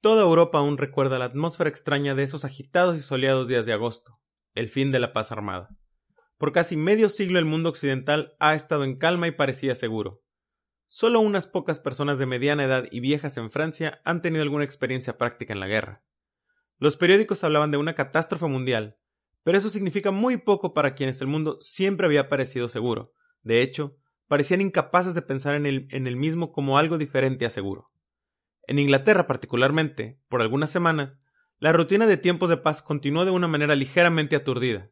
Toda 0.00 0.22
Europa 0.22 0.58
aún 0.58 0.78
recuerda 0.78 1.18
la 1.18 1.24
atmósfera 1.24 1.68
extraña 1.68 2.14
de 2.14 2.22
esos 2.22 2.44
agitados 2.44 2.96
y 2.96 3.02
soleados 3.02 3.48
días 3.48 3.66
de 3.66 3.72
agosto, 3.72 4.20
el 4.54 4.68
fin 4.68 4.90
de 4.90 5.00
la 5.00 5.12
paz 5.12 5.32
armada. 5.32 5.68
Por 6.38 6.52
casi 6.52 6.76
medio 6.76 7.08
siglo 7.08 7.38
el 7.38 7.44
mundo 7.44 7.68
occidental 7.70 8.34
ha 8.38 8.54
estado 8.54 8.84
en 8.84 8.96
calma 8.96 9.26
y 9.26 9.32
parecía 9.32 9.74
seguro. 9.74 10.22
Solo 10.86 11.20
unas 11.20 11.46
pocas 11.46 11.80
personas 11.80 12.18
de 12.18 12.26
mediana 12.26 12.64
edad 12.64 12.86
y 12.90 13.00
viejas 13.00 13.36
en 13.36 13.50
Francia 13.50 14.00
han 14.04 14.22
tenido 14.22 14.42
alguna 14.42 14.64
experiencia 14.64 15.18
práctica 15.18 15.52
en 15.52 15.60
la 15.60 15.68
guerra. 15.68 16.02
Los 16.78 16.96
periódicos 16.96 17.44
hablaban 17.44 17.70
de 17.70 17.76
una 17.76 17.94
catástrofe 17.94 18.46
mundial, 18.46 18.98
pero 19.44 19.56
eso 19.56 19.70
significa 19.70 20.10
muy 20.10 20.38
poco 20.38 20.74
para 20.74 20.94
quienes 20.94 21.20
el 21.20 21.26
mundo 21.26 21.58
siempre 21.60 22.06
había 22.06 22.28
parecido 22.28 22.68
seguro. 22.68 23.12
De 23.42 23.62
hecho, 23.62 23.96
parecían 24.28 24.60
incapaces 24.60 25.14
de 25.14 25.22
pensar 25.22 25.54
en 25.54 25.66
el, 25.66 25.88
en 25.90 26.06
el 26.06 26.16
mismo 26.16 26.52
como 26.52 26.78
algo 26.78 26.98
diferente 26.98 27.46
a 27.46 27.50
seguro. 27.50 27.90
En 28.66 28.78
Inglaterra 28.78 29.26
particularmente, 29.26 30.20
por 30.28 30.40
algunas 30.40 30.70
semanas, 30.70 31.18
la 31.58 31.72
rutina 31.72 32.06
de 32.06 32.16
tiempos 32.16 32.48
de 32.48 32.56
paz 32.56 32.82
continuó 32.82 33.24
de 33.24 33.30
una 33.30 33.48
manera 33.48 33.74
ligeramente 33.74 34.36
aturdida. 34.36 34.88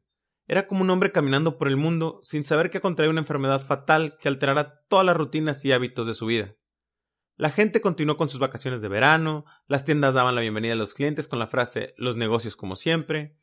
Era 0.47 0.67
como 0.67 0.83
un 0.83 0.91
hombre 0.91 1.13
caminando 1.13 1.59
por 1.59 1.69
el 1.69 1.77
mundo 1.77 2.21
sin 2.23 2.43
saber 2.43 2.71
que 2.71 2.81
contraía 2.81 3.11
una 3.11 3.21
enfermedad 3.21 3.65
fatal 3.65 4.17
que 4.21 4.29
alterara 4.29 4.83
todas 4.89 5.07
las 5.07 5.17
rutinas 5.17 5.65
y 5.65 5.73
hábitos 5.73 6.07
de 6.07 6.15
su 6.15 6.27
vida. 6.27 6.57
La 7.37 7.51
gente 7.51 7.81
continuó 7.81 8.17
con 8.17 8.31
sus 8.31 8.41
vacaciones 8.41 8.81
de 8.81 8.89
verano, 8.89 9.45
las 9.67 9.85
tiendas 9.85 10.15
daban 10.15 10.35
la 10.35 10.41
bienvenida 10.41 10.73
a 10.73 10.77
los 10.77 10.95
clientes 10.95 11.29
con 11.29 11.39
la 11.39 11.47
frase 11.47 11.95
los 11.97 12.17
negocios 12.17 12.57
como 12.57 12.75
siempre. 12.75 13.39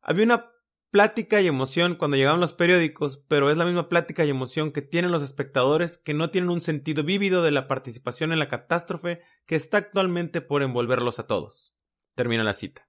Había 0.00 0.24
una 0.24 0.52
plática 0.92 1.40
y 1.40 1.46
emoción 1.48 1.96
cuando 1.96 2.18
llegaban 2.18 2.38
los 2.38 2.52
periódicos, 2.52 3.16
pero 3.26 3.50
es 3.50 3.56
la 3.56 3.64
misma 3.64 3.88
plática 3.88 4.24
y 4.24 4.30
emoción 4.30 4.72
que 4.72 4.82
tienen 4.82 5.10
los 5.10 5.22
espectadores 5.22 5.96
que 5.96 6.12
no 6.12 6.30
tienen 6.30 6.50
un 6.50 6.60
sentido 6.60 7.02
vívido 7.02 7.42
de 7.42 7.50
la 7.50 7.66
participación 7.66 8.30
en 8.30 8.38
la 8.38 8.46
catástrofe 8.46 9.22
que 9.46 9.56
está 9.56 9.78
actualmente 9.78 10.42
por 10.42 10.62
envolverlos 10.62 11.18
a 11.18 11.26
todos. 11.26 11.74
Termina 12.14 12.44
la 12.44 12.52
cita. 12.52 12.86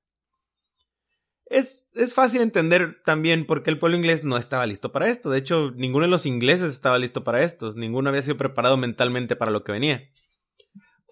Es, 1.45 1.88
es, 1.93 2.13
fácil 2.13 2.41
entender 2.41 3.01
también 3.05 3.45
por 3.45 3.63
qué 3.63 3.69
el 3.69 3.79
pueblo 3.79 3.98
inglés 3.98 4.24
no 4.24 4.38
estaba 4.38 4.65
listo 4.65 4.91
para 4.91 5.10
esto. 5.10 5.29
De 5.29 5.38
hecho, 5.38 5.72
ninguno 5.75 6.05
de 6.05 6.12
los 6.12 6.25
ingleses 6.25 6.74
estaba 6.74 7.00
listo 7.00 7.24
para 7.24 7.43
esto. 7.43 7.72
Ninguno 7.74 8.10
había 8.10 8.22
sido 8.22 8.38
preparado 8.38 8.75
mentalmente 8.75 9.36
para 9.36 9.51
lo 9.51 9.63
que 9.63 9.72
venía. 9.72 10.10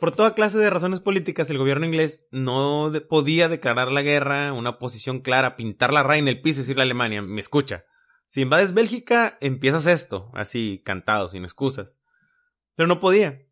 Por 0.02 0.16
toda 0.16 0.34
clase 0.34 0.58
de 0.58 0.72
razones 0.72 1.00
políticas, 1.00 1.48
el 1.52 1.60
gobierno 1.60 1.86
inglés 1.86 2.26
no 2.32 2.92
podía 3.08 3.48
declarar 3.50 3.92
la 3.92 4.02
guerra, 4.02 4.52
una 4.52 4.80
posición 4.80 5.20
clara, 5.20 5.56
pintar 5.56 5.94
la 5.94 6.02
raya 6.02 6.18
en 6.18 6.28
el 6.28 6.42
piso 6.42 6.60
y 6.60 6.64
decirle 6.64 6.82
a 6.82 6.86
Alemania, 6.86 7.22
me 7.22 7.40
escucha, 7.40 7.86
si 8.26 8.42
invades 8.42 8.74
Bélgica, 8.74 9.38
empiezas 9.42 9.86
esto, 9.86 10.32
así, 10.34 10.82
cantado, 10.84 11.28
sin 11.28 11.44
excusas. 11.44 12.00
Pero 12.74 12.88
no 12.88 13.00
podía. 13.00 13.46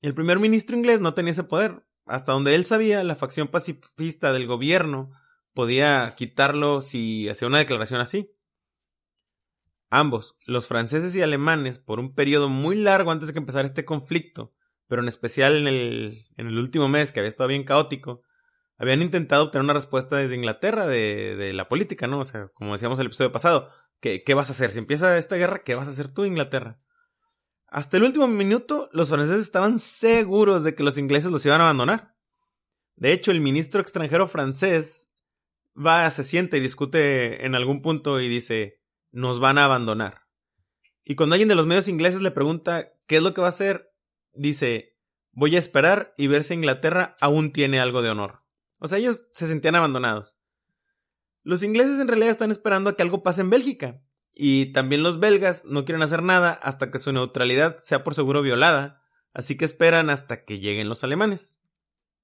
El 0.00 0.14
primer 0.14 0.38
ministro 0.38 0.76
inglés 0.76 1.00
no 1.00 1.12
tenía 1.12 1.32
ese 1.32 1.42
poder. 1.42 1.84
Hasta 2.06 2.30
donde 2.30 2.54
él 2.54 2.64
sabía, 2.64 3.02
la 3.02 3.16
facción 3.16 3.48
pacifista 3.48 4.32
del 4.32 4.46
gobierno 4.46 5.10
podía 5.54 6.14
quitarlo 6.16 6.82
si 6.82 7.28
hacía 7.28 7.48
una 7.48 7.58
declaración 7.58 8.00
así. 8.00 8.32
Ambos, 9.90 10.36
los 10.46 10.68
franceses 10.68 11.16
y 11.16 11.22
alemanes, 11.22 11.80
por 11.80 11.98
un 11.98 12.14
periodo 12.14 12.48
muy 12.48 12.76
largo 12.76 13.10
antes 13.10 13.26
de 13.26 13.32
que 13.32 13.40
empezara 13.40 13.66
este 13.66 13.84
conflicto, 13.84 14.54
pero 14.88 15.02
en 15.02 15.08
especial 15.08 15.56
en 15.56 15.66
el, 15.66 16.26
en 16.36 16.46
el 16.46 16.58
último 16.58 16.88
mes, 16.88 17.12
que 17.12 17.20
había 17.20 17.28
estado 17.28 17.48
bien 17.48 17.64
caótico, 17.64 18.22
habían 18.76 19.02
intentado 19.02 19.44
obtener 19.44 19.64
una 19.64 19.72
respuesta 19.72 20.16
desde 20.16 20.34
Inglaterra 20.34 20.86
de, 20.86 21.36
de 21.36 21.52
la 21.52 21.68
política, 21.68 22.06
¿no? 22.06 22.20
O 22.20 22.24
sea, 22.24 22.48
como 22.54 22.72
decíamos 22.72 22.98
el 22.98 23.06
episodio 23.06 23.32
pasado, 23.32 23.70
¿qué, 24.00 24.22
¿qué 24.24 24.34
vas 24.34 24.50
a 24.50 24.52
hacer? 24.52 24.70
Si 24.70 24.78
empieza 24.78 25.16
esta 25.16 25.36
guerra, 25.36 25.62
¿qué 25.64 25.74
vas 25.74 25.88
a 25.88 25.92
hacer 25.92 26.08
tú, 26.08 26.24
Inglaterra? 26.24 26.80
Hasta 27.68 27.96
el 27.96 28.04
último 28.04 28.28
minuto, 28.28 28.88
los 28.92 29.08
franceses 29.08 29.42
estaban 29.42 29.78
seguros 29.78 30.62
de 30.62 30.74
que 30.74 30.84
los 30.84 30.98
ingleses 30.98 31.30
los 31.30 31.44
iban 31.44 31.60
a 31.60 31.64
abandonar. 31.64 32.14
De 32.96 33.12
hecho, 33.12 33.32
el 33.32 33.40
ministro 33.40 33.80
extranjero 33.80 34.28
francés 34.28 35.14
va, 35.74 36.08
se 36.10 36.24
siente 36.24 36.58
y 36.58 36.60
discute 36.60 37.44
en 37.44 37.54
algún 37.54 37.82
punto 37.82 38.20
y 38.20 38.28
dice, 38.28 38.80
nos 39.10 39.40
van 39.40 39.58
a 39.58 39.64
abandonar. 39.64 40.22
Y 41.04 41.16
cuando 41.16 41.34
alguien 41.34 41.48
de 41.48 41.54
los 41.54 41.66
medios 41.66 41.88
ingleses 41.88 42.22
le 42.22 42.30
pregunta 42.30 42.92
qué 43.06 43.16
es 43.16 43.22
lo 43.22 43.34
que 43.34 43.40
va 43.40 43.48
a 43.48 43.50
hacer, 43.50 43.92
dice, 44.34 44.98
voy 45.32 45.56
a 45.56 45.58
esperar 45.58 46.14
y 46.16 46.26
ver 46.26 46.44
si 46.44 46.54
Inglaterra 46.54 47.16
aún 47.20 47.52
tiene 47.52 47.80
algo 47.80 48.02
de 48.02 48.10
honor. 48.10 48.42
O 48.80 48.88
sea, 48.88 48.98
ellos 48.98 49.26
se 49.32 49.46
sentían 49.46 49.74
abandonados. 49.74 50.36
Los 51.42 51.62
ingleses 51.62 52.00
en 52.00 52.08
realidad 52.08 52.30
están 52.30 52.50
esperando 52.50 52.90
a 52.90 52.96
que 52.96 53.02
algo 53.02 53.22
pase 53.22 53.42
en 53.42 53.50
Bélgica. 53.50 54.02
Y 54.32 54.72
también 54.72 55.02
los 55.02 55.20
belgas 55.20 55.64
no 55.64 55.84
quieren 55.84 56.02
hacer 56.02 56.22
nada 56.22 56.52
hasta 56.52 56.90
que 56.90 56.98
su 56.98 57.12
neutralidad 57.12 57.76
sea 57.80 58.02
por 58.02 58.14
seguro 58.14 58.42
violada, 58.42 59.02
así 59.32 59.56
que 59.56 59.64
esperan 59.64 60.10
hasta 60.10 60.44
que 60.44 60.58
lleguen 60.58 60.88
los 60.88 61.04
alemanes. 61.04 61.56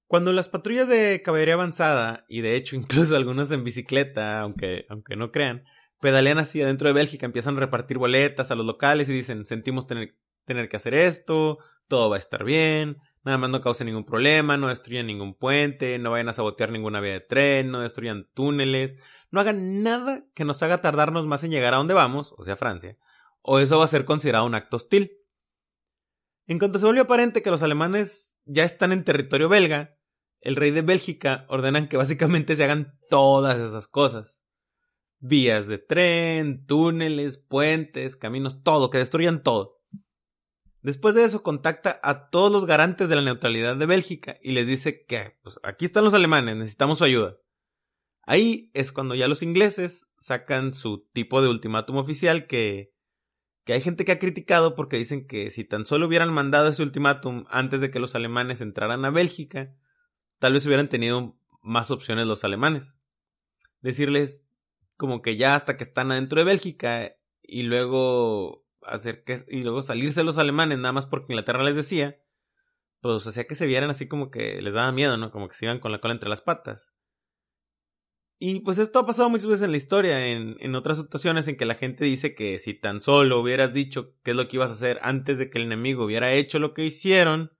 Cuando 0.07 0.33
las 0.33 0.49
patrullas 0.49 0.89
de 0.89 1.21
caballería 1.23 1.53
avanzada, 1.53 2.25
y 2.27 2.41
de 2.41 2.57
hecho 2.57 2.75
incluso 2.75 3.15
algunos 3.15 3.49
en 3.51 3.63
bicicleta, 3.63 4.41
aunque, 4.41 4.85
aunque 4.89 5.15
no 5.15 5.31
crean, 5.31 5.63
pedalean 6.01 6.37
así 6.37 6.61
adentro 6.61 6.89
de 6.89 6.93
Bélgica, 6.93 7.25
empiezan 7.25 7.55
a 7.55 7.61
repartir 7.61 7.97
boletas 7.97 8.51
a 8.51 8.55
los 8.55 8.65
locales 8.65 9.07
y 9.07 9.13
dicen, 9.13 9.45
sentimos 9.45 9.87
tener, 9.87 10.17
tener 10.45 10.69
que 10.69 10.77
hacer 10.77 10.93
esto, 10.93 11.59
todo 11.87 12.09
va 12.09 12.15
a 12.15 12.19
estar 12.19 12.43
bien, 12.43 12.97
nada 13.23 13.37
más 13.37 13.49
no 13.49 13.61
cause 13.61 13.85
ningún 13.85 14.05
problema, 14.05 14.57
no 14.57 14.69
destruyan 14.69 15.07
ningún 15.07 15.33
puente, 15.33 15.99
no 15.99 16.11
vayan 16.11 16.29
a 16.29 16.33
sabotear 16.33 16.71
ninguna 16.71 16.99
vía 16.99 17.13
de 17.13 17.19
tren, 17.21 17.71
no 17.71 17.81
destruyan 17.81 18.27
túneles, 18.33 18.95
no 19.29 19.39
hagan 19.39 19.83
nada 19.83 20.25
que 20.33 20.45
nos 20.45 20.61
haga 20.63 20.81
tardarnos 20.81 21.25
más 21.25 21.43
en 21.43 21.51
llegar 21.51 21.73
a 21.73 21.77
donde 21.77 21.93
vamos, 21.93 22.33
o 22.37 22.43
sea, 22.43 22.55
Francia, 22.55 22.97
o 23.41 23.59
eso 23.59 23.77
va 23.79 23.85
a 23.85 23.89
ser 23.89 24.05
considerado 24.05 24.45
un 24.45 24.55
acto 24.55 24.77
hostil. 24.77 25.11
En 26.47 26.59
cuanto 26.59 26.79
se 26.79 26.85
volvió 26.85 27.03
aparente 27.03 27.41
que 27.41 27.51
los 27.51 27.63
alemanes 27.63 28.39
ya 28.45 28.63
están 28.63 28.91
en 28.91 29.03
territorio 29.03 29.47
belga, 29.47 29.97
el 30.41 30.55
rey 30.55 30.71
de 30.71 30.81
Bélgica 30.81 31.45
ordenan 31.49 31.87
que 31.87 31.97
básicamente 31.97 32.55
se 32.55 32.63
hagan 32.63 32.97
todas 33.09 33.59
esas 33.59 33.87
cosas. 33.87 34.39
Vías 35.19 35.67
de 35.67 35.77
tren, 35.77 36.65
túneles, 36.65 37.37
puentes, 37.37 38.15
caminos, 38.15 38.63
todo, 38.63 38.89
que 38.89 38.97
destruyan 38.97 39.43
todo. 39.43 39.80
Después 40.81 41.13
de 41.13 41.23
eso 41.23 41.43
contacta 41.43 41.99
a 42.01 42.29
todos 42.29 42.51
los 42.51 42.65
garantes 42.65 43.07
de 43.07 43.15
la 43.15 43.21
neutralidad 43.21 43.75
de 43.75 43.85
Bélgica 43.85 44.37
y 44.41 44.51
les 44.53 44.65
dice 44.65 45.05
que 45.05 45.37
pues, 45.43 45.59
aquí 45.63 45.85
están 45.85 46.03
los 46.03 46.13
alemanes, 46.13 46.55
necesitamos 46.55 46.97
su 46.97 47.03
ayuda. 47.03 47.37
Ahí 48.23 48.71
es 48.73 48.91
cuando 48.91 49.13
ya 49.13 49.27
los 49.27 49.43
ingleses 49.43 50.11
sacan 50.17 50.71
su 50.71 51.07
tipo 51.13 51.41
de 51.41 51.49
ultimátum 51.49 51.97
oficial 51.97 52.47
que, 52.47 52.93
que 53.63 53.73
hay 53.73 53.81
gente 53.81 54.05
que 54.05 54.11
ha 54.11 54.19
criticado 54.19 54.75
porque 54.75 54.97
dicen 54.97 55.27
que 55.27 55.51
si 55.51 55.63
tan 55.63 55.85
solo 55.85 56.07
hubieran 56.07 56.33
mandado 56.33 56.69
ese 56.69 56.83
ultimátum 56.83 57.45
antes 57.49 57.81
de 57.81 57.91
que 57.91 57.99
los 57.99 58.15
alemanes 58.15 58.61
entraran 58.61 59.05
a 59.05 59.11
Bélgica, 59.11 59.75
tal 60.39 60.53
vez 60.53 60.65
hubieran 60.65 60.89
tenido 60.89 61.37
más 61.61 61.91
opciones 61.91 62.25
los 62.25 62.43
alemanes. 62.43 62.95
Decirles 63.81 64.47
como 64.97 65.21
que 65.21 65.35
ya 65.37 65.55
hasta 65.55 65.77
que 65.77 65.83
están 65.83 66.11
adentro 66.11 66.39
de 66.39 66.45
Bélgica 66.45 67.15
y 67.43 67.63
luego 67.63 68.60
hacer 68.85 69.23
que 69.23 69.43
y 69.47 69.63
luego 69.63 69.81
salirse 69.81 70.23
los 70.23 70.37
alemanes 70.37 70.79
nada 70.79 70.93
más 70.93 71.05
porque 71.05 71.33
Inglaterra 71.33 71.63
les 71.63 71.75
decía, 71.75 72.19
pues 73.01 73.25
hacía 73.25 73.47
que 73.47 73.55
se 73.55 73.65
vieran 73.65 73.89
así 73.89 74.07
como 74.07 74.31
que 74.31 74.61
les 74.61 74.73
daba 74.73 74.91
miedo, 74.91 75.17
¿no? 75.17 75.31
Como 75.31 75.47
que 75.47 75.55
se 75.55 75.65
iban 75.65 75.79
con 75.79 75.91
la 75.91 75.99
cola 75.99 76.13
entre 76.13 76.29
las 76.29 76.41
patas. 76.41 76.93
Y 78.39 78.61
pues 78.61 78.79
esto 78.79 78.99
ha 78.99 79.05
pasado 79.05 79.29
muchas 79.29 79.47
veces 79.47 79.63
en 79.63 79.71
la 79.71 79.77
historia, 79.77 80.27
en, 80.27 80.57
en 80.59 80.73
otras 80.73 80.97
situaciones 80.97 81.47
en 81.47 81.57
que 81.57 81.65
la 81.65 81.75
gente 81.75 82.05
dice 82.05 82.33
que 82.33 82.57
si 82.57 82.73
tan 82.73 82.99
solo 82.99 83.39
hubieras 83.39 83.71
dicho 83.71 84.15
qué 84.23 84.31
es 84.31 84.37
lo 84.37 84.47
que 84.47 84.57
ibas 84.57 84.71
a 84.71 84.73
hacer 84.73 84.99
antes 85.03 85.37
de 85.37 85.51
que 85.51 85.59
el 85.59 85.65
enemigo 85.65 86.05
hubiera 86.05 86.33
hecho 86.33 86.57
lo 86.57 86.73
que 86.73 86.83
hicieron, 86.83 87.51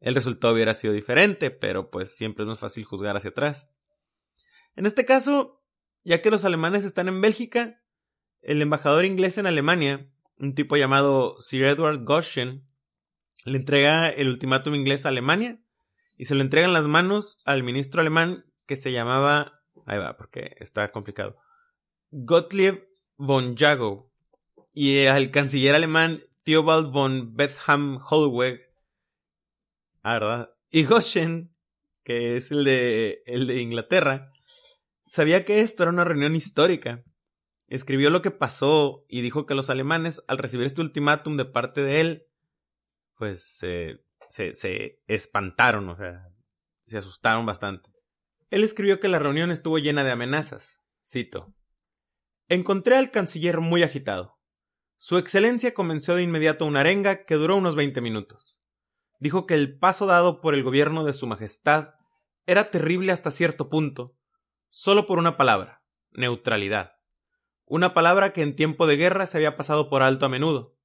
el 0.00 0.14
resultado 0.14 0.54
hubiera 0.54 0.74
sido 0.74 0.92
diferente, 0.92 1.50
pero 1.50 1.90
pues 1.90 2.16
siempre 2.16 2.44
es 2.44 2.48
más 2.48 2.60
fácil 2.60 2.84
juzgar 2.84 3.16
hacia 3.16 3.30
atrás. 3.30 3.72
En 4.76 4.86
este 4.86 5.04
caso, 5.04 5.64
ya 6.04 6.22
que 6.22 6.30
los 6.30 6.44
alemanes 6.44 6.84
están 6.84 7.08
en 7.08 7.20
Bélgica, 7.20 7.82
el 8.40 8.62
embajador 8.62 9.04
inglés 9.04 9.38
en 9.38 9.46
Alemania 9.46 10.08
un 10.38 10.54
tipo 10.54 10.76
llamado 10.76 11.36
Sir 11.40 11.64
Edward 11.64 12.04
Goshen 12.04 12.66
le 13.44 13.58
entrega 13.58 14.08
el 14.08 14.28
ultimátum 14.28 14.74
inglés 14.74 15.04
a 15.04 15.10
Alemania 15.10 15.58
y 16.16 16.26
se 16.26 16.34
lo 16.34 16.42
entrega 16.42 16.66
en 16.66 16.72
las 16.72 16.86
manos 16.86 17.40
al 17.44 17.62
ministro 17.62 18.00
alemán 18.00 18.44
que 18.66 18.76
se 18.76 18.92
llamaba, 18.92 19.62
ahí 19.86 19.98
va, 19.98 20.16
porque 20.16 20.56
está 20.58 20.90
complicado, 20.90 21.36
Gottlieb 22.10 22.88
von 23.16 23.56
Jagow 23.56 24.10
y 24.72 25.06
al 25.06 25.30
canciller 25.30 25.74
alemán 25.74 26.22
Theobald 26.44 26.92
von 26.92 27.34
Betham 27.34 27.98
Hollweg, 28.08 28.60
ah, 30.02 30.14
¿verdad? 30.14 30.54
Y 30.70 30.84
Goshen, 30.84 31.54
que 32.04 32.36
es 32.36 32.50
el 32.50 32.64
de, 32.64 33.22
el 33.26 33.46
de 33.46 33.60
Inglaterra, 33.60 34.32
sabía 35.06 35.44
que 35.44 35.60
esto 35.60 35.82
era 35.82 35.92
una 35.92 36.04
reunión 36.04 36.36
histórica 36.36 37.04
escribió 37.68 38.10
lo 38.10 38.22
que 38.22 38.30
pasó 38.30 39.04
y 39.08 39.20
dijo 39.20 39.46
que 39.46 39.54
los 39.54 39.70
alemanes, 39.70 40.24
al 40.26 40.38
recibir 40.38 40.66
este 40.66 40.80
ultimátum 40.80 41.36
de 41.36 41.44
parte 41.44 41.82
de 41.82 42.00
él, 42.00 42.26
pues 43.14 43.42
se, 43.42 44.04
se 44.28 45.02
espantaron, 45.06 45.88
o 45.88 45.96
sea, 45.96 46.28
se 46.84 46.98
asustaron 46.98 47.46
bastante. 47.46 47.90
Él 48.50 48.64
escribió 48.64 49.00
que 49.00 49.08
la 49.08 49.18
reunión 49.18 49.50
estuvo 49.50 49.78
llena 49.78 50.04
de 50.04 50.10
amenazas. 50.10 50.80
Cito. 51.04 51.54
Encontré 52.48 52.96
al 52.96 53.10
canciller 53.10 53.60
muy 53.60 53.82
agitado. 53.82 54.38
Su 54.96 55.18
excelencia 55.18 55.74
comenzó 55.74 56.14
de 56.14 56.22
inmediato 56.22 56.64
una 56.64 56.80
arenga 56.80 57.24
que 57.24 57.34
duró 57.34 57.56
unos 57.56 57.76
veinte 57.76 58.00
minutos. 58.00 58.60
Dijo 59.20 59.46
que 59.46 59.54
el 59.54 59.78
paso 59.78 60.06
dado 60.06 60.40
por 60.40 60.54
el 60.54 60.62
gobierno 60.62 61.04
de 61.04 61.12
su 61.12 61.26
majestad 61.26 61.94
era 62.46 62.70
terrible 62.70 63.12
hasta 63.12 63.30
cierto 63.30 63.68
punto, 63.68 64.16
solo 64.70 65.06
por 65.06 65.18
una 65.18 65.36
palabra, 65.36 65.82
neutralidad 66.12 66.97
una 67.68 67.94
palabra 67.94 68.32
que 68.32 68.42
en 68.42 68.56
tiempo 68.56 68.86
de 68.86 68.96
guerra 68.96 69.26
se 69.26 69.36
había 69.38 69.56
pasado 69.56 69.88
por 69.88 70.02
alto 70.02 70.26
a 70.26 70.28
menudo. 70.28 70.76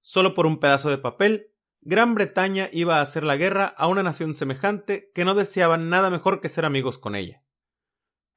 Solo 0.00 0.34
por 0.34 0.46
un 0.46 0.58
pedazo 0.58 0.90
de 0.90 0.98
papel, 0.98 1.52
Gran 1.80 2.14
Bretaña 2.14 2.68
iba 2.72 2.98
a 2.98 3.00
hacer 3.00 3.24
la 3.24 3.36
guerra 3.36 3.66
a 3.66 3.86
una 3.86 4.02
nación 4.02 4.34
semejante 4.34 5.10
que 5.14 5.24
no 5.24 5.34
deseaba 5.34 5.76
nada 5.76 6.10
mejor 6.10 6.40
que 6.40 6.48
ser 6.48 6.64
amigos 6.64 6.98
con 6.98 7.14
ella. 7.16 7.42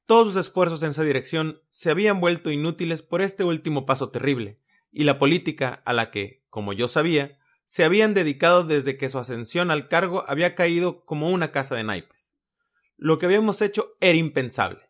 Todos 0.05 0.27
sus 0.27 0.35
esfuerzos 0.35 0.83
en 0.83 0.91
esa 0.91 1.03
dirección 1.03 1.61
se 1.71 1.89
habían 1.89 2.19
vuelto 2.19 2.51
inútiles 2.51 3.01
por 3.01 3.21
este 3.21 3.43
último 3.43 3.85
paso 3.85 4.09
terrible, 4.09 4.59
y 4.91 5.03
la 5.03 5.17
política 5.17 5.81
a 5.85 5.93
la 5.93 6.11
que, 6.11 6.43
como 6.49 6.73
yo 6.73 6.87
sabía, 6.87 7.39
se 7.65 7.83
habían 7.83 8.13
dedicado 8.13 8.63
desde 8.63 8.97
que 8.97 9.09
su 9.09 9.17
ascensión 9.17 9.71
al 9.71 9.87
cargo 9.87 10.23
había 10.27 10.55
caído 10.55 11.03
como 11.05 11.29
una 11.29 11.51
casa 11.51 11.75
de 11.75 11.83
naipes. 11.83 12.31
Lo 12.97 13.19
que 13.19 13.25
habíamos 13.25 13.61
hecho 13.61 13.95
era 13.99 14.17
impensable. 14.17 14.89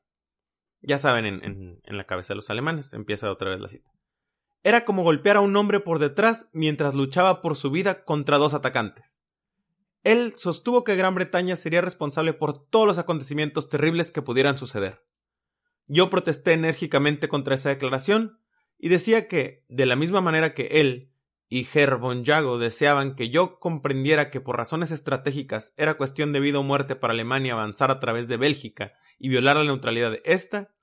Ya 0.88 1.00
saben, 1.00 1.26
en, 1.26 1.80
la 1.86 2.04
cabeza 2.06 2.34
de 2.34 2.36
los 2.36 2.52
alemanes, 2.52 2.94
empieza 2.94 3.32
otra 3.32 3.50
vez 3.50 3.60
la 3.60 3.68
cita. 3.68 3.92
Era 4.64 4.86
como 4.86 5.04
golpear 5.04 5.38
a 5.38 5.42
un 5.42 5.56
hombre 5.56 5.80
por 5.80 5.98
detrás 5.98 6.50
mientras 6.54 6.94
luchaba 6.94 7.42
por 7.42 7.56
su 7.56 7.72
vida 7.72 8.04
contra 8.04 8.38
dos 8.38 8.54
atacantes. 8.54 9.18
Él 10.04 10.34
sostuvo 10.36 10.84
que 10.84 10.96
Gran 10.96 11.16
Bretaña 11.16 11.56
sería 11.56 11.82
responsable 11.82 12.34
por 12.34 12.68
todos 12.70 12.86
los 12.86 13.00
acontecimientos 13.00 13.68
terribles 13.68 14.12
que 14.12 14.22
pudieran 14.22 14.60
suceder. 14.60 15.04
Yo 15.88 16.12
protesté 16.12 16.54
enérgicamente 16.54 17.28
contra 17.28 17.56
esa 17.56 17.70
declaración 17.70 18.40
y 18.78 18.90
decía 18.90 19.28
que, 19.28 19.66
de 19.68 19.88
la 19.88 19.96
misma 19.96 20.22
manera 20.22 20.54
que 20.54 20.68
él 20.82 21.12
y 21.50 21.68
Herr 21.74 21.98
von 21.98 22.24
Jago 22.24 22.60
deseaban 22.60 23.16
que 23.16 23.30
yo 23.30 23.60
comprendiera 23.60 24.30
que 24.30 24.42
por 24.42 24.58
razones 24.58 24.92
estratégicas 24.92 25.74
era 25.78 25.96
cuestión 25.96 26.32
de 26.32 26.40
vida 26.40 26.60
o 26.60 26.64
muerte 26.64 26.96
para 26.96 27.14
Alemania 27.14 27.54
avanzar 27.54 27.90
a 27.90 28.00
través 28.00 28.28
de 28.28 28.38
Bélgica 28.38 28.94
y 29.18 29.30
violar 29.30 29.56
la 29.56 29.64
neutralidad 29.64 30.12
de 30.12 30.22
ésta, 30.26 30.75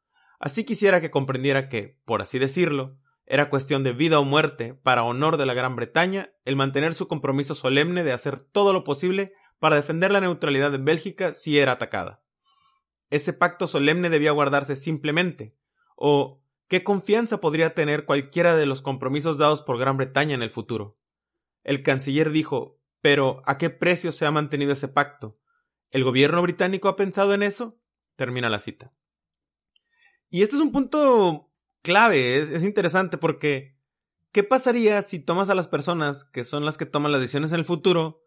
Así 0.42 0.64
quisiera 0.64 1.00
que 1.00 1.12
comprendiera 1.12 1.68
que, 1.68 2.00
por 2.04 2.20
así 2.20 2.40
decirlo, 2.40 2.98
era 3.24 3.48
cuestión 3.48 3.84
de 3.84 3.92
vida 3.92 4.18
o 4.18 4.24
muerte, 4.24 4.74
para 4.74 5.04
honor 5.04 5.36
de 5.36 5.46
la 5.46 5.54
Gran 5.54 5.76
Bretaña, 5.76 6.34
el 6.44 6.56
mantener 6.56 6.94
su 6.94 7.06
compromiso 7.06 7.54
solemne 7.54 8.02
de 8.02 8.12
hacer 8.12 8.40
todo 8.40 8.72
lo 8.72 8.82
posible 8.82 9.32
para 9.60 9.76
defender 9.76 10.10
la 10.10 10.20
neutralidad 10.20 10.72
de 10.72 10.78
Bélgica 10.78 11.32
si 11.32 11.58
era 11.60 11.72
atacada. 11.72 12.24
Ese 13.08 13.32
pacto 13.32 13.68
solemne 13.68 14.10
debía 14.10 14.32
guardarse 14.32 14.76
simplemente, 14.76 15.56
o 15.96 16.42
qué 16.68 16.82
confianza 16.82 17.40
podría 17.40 17.72
tener 17.72 18.04
cualquiera 18.04 18.56
de 18.56 18.66
los 18.66 18.82
compromisos 18.82 19.38
dados 19.38 19.62
por 19.62 19.78
Gran 19.78 19.96
Bretaña 19.96 20.34
en 20.34 20.42
el 20.42 20.50
futuro. 20.50 20.98
El 21.62 21.84
canciller 21.84 22.32
dijo 22.32 22.82
pero 23.00 23.42
¿a 23.46 23.58
qué 23.58 23.68
precio 23.68 24.12
se 24.12 24.24
ha 24.26 24.30
mantenido 24.30 24.72
ese 24.72 24.88
pacto? 24.88 25.38
¿El 25.90 26.04
gobierno 26.04 26.40
británico 26.40 26.88
ha 26.88 26.96
pensado 26.96 27.34
en 27.34 27.42
eso? 27.42 27.80
Termina 28.16 28.48
la 28.48 28.60
cita. 28.60 28.94
Y 30.32 30.42
este 30.42 30.56
es 30.56 30.62
un 30.62 30.72
punto 30.72 31.52
clave, 31.82 32.38
es, 32.38 32.64
interesante 32.64 33.18
porque 33.18 33.76
¿qué 34.32 34.42
pasaría 34.42 35.02
si 35.02 35.18
tomas 35.18 35.50
a 35.50 35.54
las 35.54 35.68
personas 35.68 36.24
que 36.24 36.42
son 36.42 36.64
las 36.64 36.78
que 36.78 36.86
toman 36.86 37.12
las 37.12 37.20
decisiones 37.20 37.52
en 37.52 37.58
el 37.58 37.66
futuro 37.66 38.24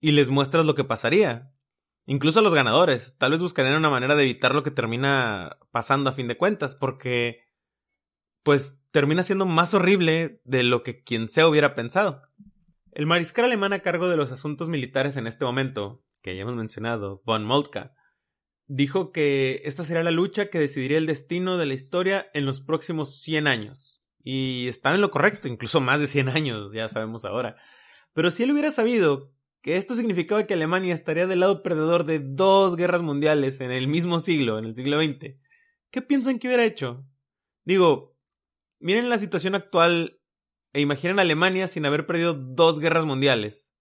y 0.00 0.12
les 0.12 0.30
muestras 0.30 0.64
lo 0.64 0.74
que 0.74 0.82
pasaría? 0.82 1.52
Incluso 2.06 2.38
a 2.38 2.42
los 2.42 2.54
ganadores, 2.54 3.16
tal 3.18 3.32
vez 3.32 3.40
buscarían 3.42 3.76
una 3.76 3.90
manera 3.90 4.16
de 4.16 4.22
evitar 4.22 4.54
lo 4.54 4.62
que 4.62 4.70
termina 4.70 5.58
pasando 5.70 6.08
a 6.08 6.14
fin 6.14 6.26
de 6.26 6.38
cuentas, 6.38 6.74
porque 6.74 7.44
pues 8.42 8.82
termina 8.90 9.22
siendo 9.22 9.44
más 9.44 9.74
horrible 9.74 10.40
de 10.44 10.62
lo 10.62 10.82
que 10.82 11.02
quien 11.02 11.28
sea 11.28 11.46
hubiera 11.46 11.74
pensado. 11.74 12.22
El 12.92 13.04
mariscal 13.04 13.44
alemán 13.44 13.74
a 13.74 13.80
cargo 13.80 14.08
de 14.08 14.16
los 14.16 14.32
asuntos 14.32 14.70
militares 14.70 15.18
en 15.18 15.26
este 15.26 15.44
momento, 15.44 16.02
que 16.22 16.34
ya 16.34 16.42
hemos 16.42 16.56
mencionado, 16.56 17.20
von 17.26 17.44
Moltke, 17.44 17.90
dijo 18.66 19.12
que 19.12 19.62
esta 19.64 19.84
sería 19.84 20.02
la 20.02 20.10
lucha 20.10 20.46
que 20.46 20.58
decidiría 20.58 20.98
el 20.98 21.06
destino 21.06 21.58
de 21.58 21.66
la 21.66 21.74
historia 21.74 22.30
en 22.34 22.46
los 22.46 22.60
próximos 22.60 23.20
100 23.20 23.46
años. 23.46 24.02
Y 24.22 24.68
estaba 24.68 24.94
en 24.94 25.00
lo 25.00 25.10
correcto, 25.10 25.48
incluso 25.48 25.80
más 25.80 26.00
de 26.00 26.06
100 26.06 26.28
años, 26.28 26.72
ya 26.72 26.88
sabemos 26.88 27.24
ahora. 27.24 27.56
Pero 28.12 28.30
si 28.30 28.44
él 28.44 28.52
hubiera 28.52 28.70
sabido 28.70 29.32
que 29.62 29.76
esto 29.76 29.94
significaba 29.94 30.46
que 30.46 30.54
Alemania 30.54 30.94
estaría 30.94 31.26
del 31.26 31.40
lado 31.40 31.62
perdedor 31.62 32.04
de 32.04 32.18
dos 32.18 32.76
guerras 32.76 33.02
mundiales 33.02 33.60
en 33.60 33.70
el 33.70 33.88
mismo 33.88 34.20
siglo, 34.20 34.58
en 34.58 34.66
el 34.66 34.74
siglo 34.74 35.00
XX, 35.00 35.36
¿qué 35.90 36.02
piensan 36.02 36.38
que 36.38 36.48
hubiera 36.48 36.64
hecho? 36.64 37.06
Digo, 37.64 38.16
miren 38.80 39.08
la 39.08 39.18
situación 39.18 39.54
actual 39.54 40.20
e 40.72 40.80
imaginen 40.80 41.18
Alemania 41.18 41.68
sin 41.68 41.86
haber 41.86 42.06
perdido 42.06 42.34
dos 42.34 42.80
guerras 42.80 43.04
mundiales. 43.04 43.72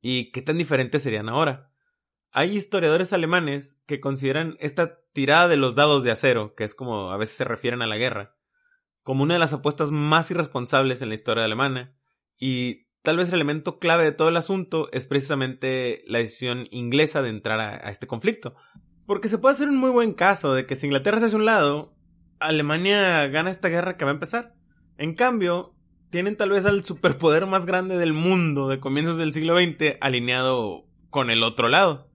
¿Y 0.00 0.32
qué 0.32 0.42
tan 0.42 0.58
diferentes 0.58 1.02
serían 1.02 1.28
ahora? 1.28 1.71
Hay 2.34 2.56
historiadores 2.56 3.12
alemanes 3.12 3.78
que 3.86 4.00
consideran 4.00 4.56
esta 4.58 4.98
tirada 5.12 5.48
de 5.48 5.58
los 5.58 5.74
dados 5.74 6.02
de 6.02 6.10
acero, 6.10 6.54
que 6.54 6.64
es 6.64 6.74
como 6.74 7.10
a 7.10 7.18
veces 7.18 7.36
se 7.36 7.44
refieren 7.44 7.82
a 7.82 7.86
la 7.86 7.98
guerra, 7.98 8.34
como 9.02 9.22
una 9.22 9.34
de 9.34 9.40
las 9.40 9.52
apuestas 9.52 9.90
más 9.90 10.30
irresponsables 10.30 11.02
en 11.02 11.10
la 11.10 11.14
historia 11.14 11.44
alemana, 11.44 11.94
y 12.38 12.86
tal 13.02 13.18
vez 13.18 13.28
el 13.28 13.34
elemento 13.34 13.78
clave 13.78 14.04
de 14.04 14.12
todo 14.12 14.30
el 14.30 14.38
asunto 14.38 14.88
es 14.92 15.06
precisamente 15.06 16.04
la 16.06 16.18
decisión 16.18 16.68
inglesa 16.70 17.20
de 17.20 17.28
entrar 17.28 17.60
a, 17.60 17.90
este 17.90 18.06
conflicto. 18.06 18.54
Porque 19.06 19.28
se 19.28 19.36
puede 19.36 19.52
hacer 19.54 19.68
un 19.68 19.76
muy 19.76 19.90
buen 19.90 20.14
caso 20.14 20.54
de 20.54 20.64
que 20.64 20.76
si 20.76 20.86
Inglaterra 20.86 21.20
se 21.20 21.26
hace 21.26 21.36
un 21.36 21.44
lado, 21.44 21.94
Alemania 22.38 23.26
gana 23.26 23.50
esta 23.50 23.68
guerra 23.68 23.98
que 23.98 24.06
va 24.06 24.12
a 24.12 24.14
empezar. 24.14 24.54
En 24.96 25.14
cambio, 25.14 25.74
tienen 26.08 26.36
tal 26.36 26.50
vez 26.50 26.64
al 26.64 26.82
superpoder 26.82 27.44
más 27.46 27.66
grande 27.66 27.98
del 27.98 28.14
mundo 28.14 28.68
de 28.68 28.80
comienzos 28.80 29.18
del 29.18 29.34
siglo 29.34 29.58
XX 29.58 29.98
alineado 30.00 30.86
con 31.10 31.28
el 31.28 31.42
otro 31.42 31.68
lado. 31.68 32.11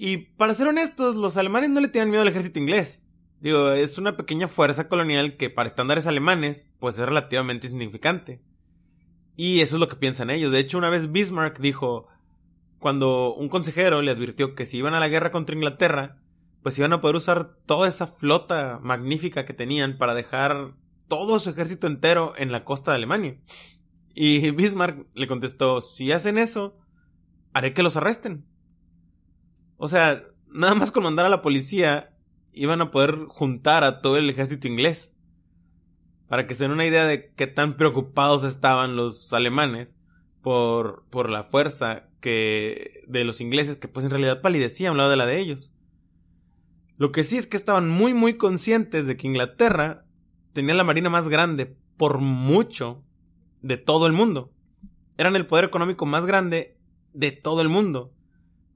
Y 0.00 0.18
para 0.36 0.54
ser 0.54 0.68
honestos, 0.68 1.16
los 1.16 1.36
alemanes 1.36 1.70
no 1.70 1.80
le 1.80 1.88
tienen 1.88 2.10
miedo 2.10 2.22
al 2.22 2.28
ejército 2.28 2.60
inglés. 2.60 3.04
Digo, 3.40 3.72
es 3.72 3.98
una 3.98 4.16
pequeña 4.16 4.46
fuerza 4.46 4.88
colonial 4.88 5.36
que 5.36 5.50
para 5.50 5.68
estándares 5.68 6.06
alemanes 6.06 6.68
pues 6.78 6.96
es 6.98 7.04
relativamente 7.04 7.66
insignificante. 7.66 8.40
Y 9.36 9.60
eso 9.60 9.74
es 9.74 9.80
lo 9.80 9.88
que 9.88 9.96
piensan 9.96 10.30
ellos. 10.30 10.52
De 10.52 10.60
hecho, 10.60 10.78
una 10.78 10.88
vez 10.88 11.10
Bismarck 11.10 11.58
dijo, 11.58 12.06
cuando 12.78 13.34
un 13.34 13.48
consejero 13.48 14.00
le 14.00 14.12
advirtió 14.12 14.54
que 14.54 14.66
si 14.66 14.78
iban 14.78 14.94
a 14.94 15.00
la 15.00 15.08
guerra 15.08 15.32
contra 15.32 15.56
Inglaterra, 15.56 16.22
pues 16.62 16.78
iban 16.78 16.92
a 16.92 17.00
poder 17.00 17.16
usar 17.16 17.56
toda 17.66 17.88
esa 17.88 18.06
flota 18.06 18.78
magnífica 18.80 19.44
que 19.44 19.52
tenían 19.52 19.98
para 19.98 20.14
dejar 20.14 20.74
todo 21.08 21.40
su 21.40 21.50
ejército 21.50 21.88
entero 21.88 22.34
en 22.36 22.52
la 22.52 22.64
costa 22.64 22.92
de 22.92 22.98
Alemania. 22.98 23.40
Y 24.14 24.52
Bismarck 24.52 25.06
le 25.14 25.26
contestó, 25.26 25.80
si 25.80 26.12
hacen 26.12 26.38
eso, 26.38 26.76
haré 27.52 27.74
que 27.74 27.82
los 27.82 27.96
arresten. 27.96 28.47
O 29.78 29.88
sea, 29.88 30.24
nada 30.52 30.74
más 30.74 30.90
con 30.90 31.04
mandar 31.04 31.24
a 31.24 31.30
la 31.30 31.40
policía, 31.40 32.14
iban 32.52 32.80
a 32.80 32.90
poder 32.90 33.24
juntar 33.26 33.84
a 33.84 34.02
todo 34.02 34.16
el 34.18 34.28
ejército 34.28 34.68
inglés. 34.68 35.14
Para 36.28 36.46
que 36.46 36.54
se 36.54 36.64
den 36.64 36.72
una 36.72 36.84
idea 36.84 37.06
de 37.06 37.32
qué 37.34 37.46
tan 37.46 37.76
preocupados 37.76 38.44
estaban 38.44 38.96
los 38.96 39.32
alemanes 39.32 39.96
por, 40.42 41.04
por 41.08 41.30
la 41.30 41.44
fuerza 41.44 42.08
que 42.20 43.04
de 43.06 43.24
los 43.24 43.40
ingleses, 43.40 43.76
que 43.76 43.88
pues 43.88 44.04
en 44.04 44.10
realidad 44.10 44.42
palidecía 44.42 44.88
a 44.88 44.92
un 44.92 44.98
lado 44.98 45.10
de 45.10 45.16
la 45.16 45.26
de 45.26 45.38
ellos. 45.38 45.72
Lo 46.96 47.12
que 47.12 47.24
sí 47.24 47.38
es 47.38 47.46
que 47.46 47.56
estaban 47.56 47.88
muy 47.88 48.12
muy 48.12 48.34
conscientes 48.34 49.06
de 49.06 49.16
que 49.16 49.28
Inglaterra 49.28 50.04
tenía 50.52 50.74
la 50.74 50.84
marina 50.84 51.08
más 51.08 51.28
grande, 51.28 51.76
por 51.96 52.18
mucho, 52.18 53.04
de 53.62 53.76
todo 53.76 54.06
el 54.06 54.12
mundo. 54.12 54.52
Eran 55.16 55.36
el 55.36 55.46
poder 55.46 55.64
económico 55.64 56.06
más 56.06 56.26
grande 56.26 56.76
de 57.12 57.30
todo 57.30 57.62
el 57.62 57.68
mundo. 57.68 58.12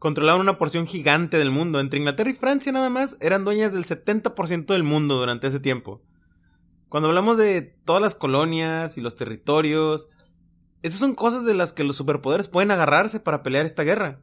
Controlaban 0.03 0.41
una 0.41 0.59
porción 0.59 0.89
gigante 0.89 1.39
del 1.39 1.53
mundo. 1.53 1.79
Entre 1.79 2.01
Inglaterra 2.01 2.29
y 2.29 2.35
Francia 2.35 2.73
nada 2.73 2.91
más 2.91 3.17
eran 3.21 3.45
dueñas 3.45 3.73
del 3.73 3.85
70% 3.85 4.67
del 4.67 4.83
mundo 4.83 5.17
durante 5.17 5.47
ese 5.47 5.61
tiempo. 5.61 6.03
Cuando 6.89 7.09
hablamos 7.09 7.39
de 7.39 7.63
todas 7.63 8.03
las 8.03 8.17
colonias 8.17 8.99
y 8.99 9.01
los 9.01 9.15
territorios, 9.15 10.09
esas 10.83 10.99
son 10.99 11.15
cosas 11.15 11.45
de 11.45 11.55
las 11.55 11.73
que 11.73 11.85
los 11.85 11.95
superpoderes 11.95 12.49
pueden 12.49 12.73
agarrarse 12.73 13.21
para 13.21 13.45
pelear 13.45 13.65
esta 13.65 13.85
guerra. 13.85 14.19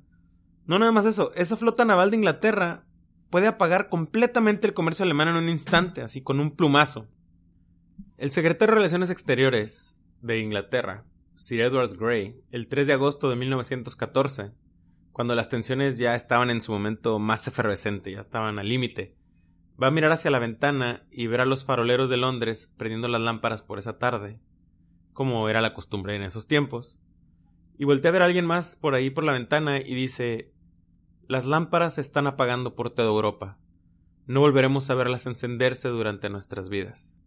No 0.66 0.80
nada 0.80 0.92
más 0.92 1.06
eso, 1.06 1.32
esa 1.36 1.56
flota 1.56 1.86
naval 1.86 2.12
de 2.12 2.18
Inglaterra 2.18 2.84
puede 3.30 3.48
apagar 3.48 3.88
completamente 3.88 4.68
el 4.68 4.74
comercio 4.74 5.06
alemán 5.06 5.30
en 5.30 5.38
un 5.38 5.48
instante, 5.48 6.02
así 6.02 6.22
con 6.22 6.42
un 6.42 6.58
plumazo. 6.58 7.08
El 8.18 8.32
secretario 8.32 8.74
de 8.74 8.80
Relaciones 8.80 9.12
Exteriores 9.12 9.98
de 10.22 10.40
Inglaterra, 10.40 11.06
Sir 11.36 11.62
Edward 11.62 11.96
Grey, 11.96 12.36
el 12.52 12.68
3 12.68 12.86
de 12.86 12.94
agosto 12.94 13.30
de 13.30 13.38
1914, 13.38 14.52
cuando 15.20 15.36
las 15.36 15.50
tensiones 15.50 15.98
ya 15.98 16.16
estaban 16.16 16.50
en 16.50 16.62
su 16.62 16.72
momento 16.72 17.20
más 17.20 17.46
efervescente, 17.46 18.14
ya 18.14 18.22
estaban 18.22 18.58
al 18.58 18.70
límite, 18.70 19.18
va 19.78 19.88
a 19.88 19.92
mirar 19.92 20.14
hacia 20.14 20.32
la 20.32 20.40
ventana 20.40 21.06
y 21.12 21.28
ver 21.28 21.42
a 21.42 21.46
los 21.46 21.66
faroleros 21.66 22.08
de 22.08 22.16
Londres 22.16 22.72
prendiendo 22.78 23.10
las 23.10 23.20
lámparas 23.20 23.62
por 23.62 23.80
esa 23.80 23.98
tarde, 23.98 24.40
como 25.12 25.50
era 25.50 25.60
la 25.60 25.74
costumbre 25.74 26.16
en 26.16 26.22
esos 26.22 26.48
tiempos, 26.48 27.02
y 27.78 27.84
voltea 27.84 28.08
a 28.08 28.12
ver 28.14 28.22
a 28.22 28.26
alguien 28.28 28.46
más 28.46 28.78
por 28.78 28.96
ahí 28.96 29.10
por 29.10 29.26
la 29.26 29.34
ventana 29.34 29.80
y 29.80 29.94
dice 29.94 30.54
Las 31.28 31.46
lámparas 31.46 31.96
se 31.96 32.02
están 32.02 32.26
apagando 32.26 32.74
por 32.74 32.90
toda 32.90 33.10
Europa. 33.10 33.58
No 34.26 34.40
volveremos 34.40 34.90
a 34.90 34.96
verlas 34.96 35.26
encenderse 35.26 35.90
durante 35.90 36.30
nuestras 36.30 36.70
vidas. 36.70 37.18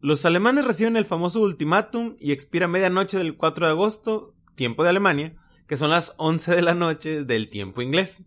Los 0.00 0.24
alemanes 0.24 0.64
reciben 0.64 0.96
el 0.96 1.04
famoso 1.04 1.40
ultimátum 1.42 2.16
y 2.18 2.32
expira 2.32 2.66
medianoche 2.66 3.18
del 3.18 3.36
4 3.36 3.66
de 3.66 3.70
agosto, 3.70 4.34
tiempo 4.56 4.82
de 4.82 4.88
Alemania, 4.88 5.36
que 5.66 5.76
son 5.76 5.90
las 5.90 6.14
11 6.16 6.54
de 6.54 6.62
la 6.62 6.74
noche 6.74 7.24
del 7.24 7.48
tiempo 7.48 7.82
inglés. 7.82 8.24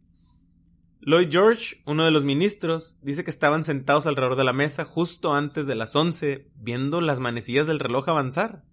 Lloyd 1.01 1.29
George, 1.29 1.81
uno 1.85 2.03
de 2.03 2.11
los 2.11 2.23
ministros, 2.23 2.97
dice 3.01 3.23
que 3.23 3.29
estaban 3.29 3.63
sentados 3.63 4.07
alrededor 4.07 4.35
de 4.35 4.43
la 4.43 4.53
mesa 4.53 4.85
justo 4.85 5.33
antes 5.33 5.67
de 5.67 5.75
las 5.75 5.95
11, 5.95 6.47
viendo 6.55 7.01
las 7.01 7.19
manecillas 7.19 7.67
del 7.67 7.79
reloj 7.79 8.09
avanzar. 8.09 8.63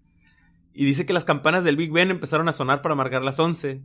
Y 0.73 0.87
dice 0.87 1.05
que 1.05 1.13
las 1.13 1.25
campanas 1.25 1.65
del 1.65 1.77
Big 1.77 1.93
Ben 1.93 2.11
empezaron 2.11 2.49
a 2.49 2.55
sonar 2.55 2.81
para 2.81 2.95
marcar 2.95 3.25
las 3.25 3.39
11. 3.39 3.83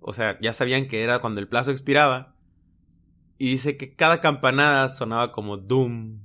O 0.00 0.12
sea, 0.12 0.38
ya 0.40 0.52
sabían 0.52 0.88
que 0.88 1.02
era 1.02 1.20
cuando 1.20 1.40
el 1.40 1.48
plazo 1.48 1.70
expiraba. 1.70 2.34
Y 3.38 3.52
dice 3.52 3.76
que 3.76 3.94
cada 3.94 4.20
campanada 4.20 4.88
sonaba 4.90 5.32
como 5.32 5.56
Doom, 5.56 6.18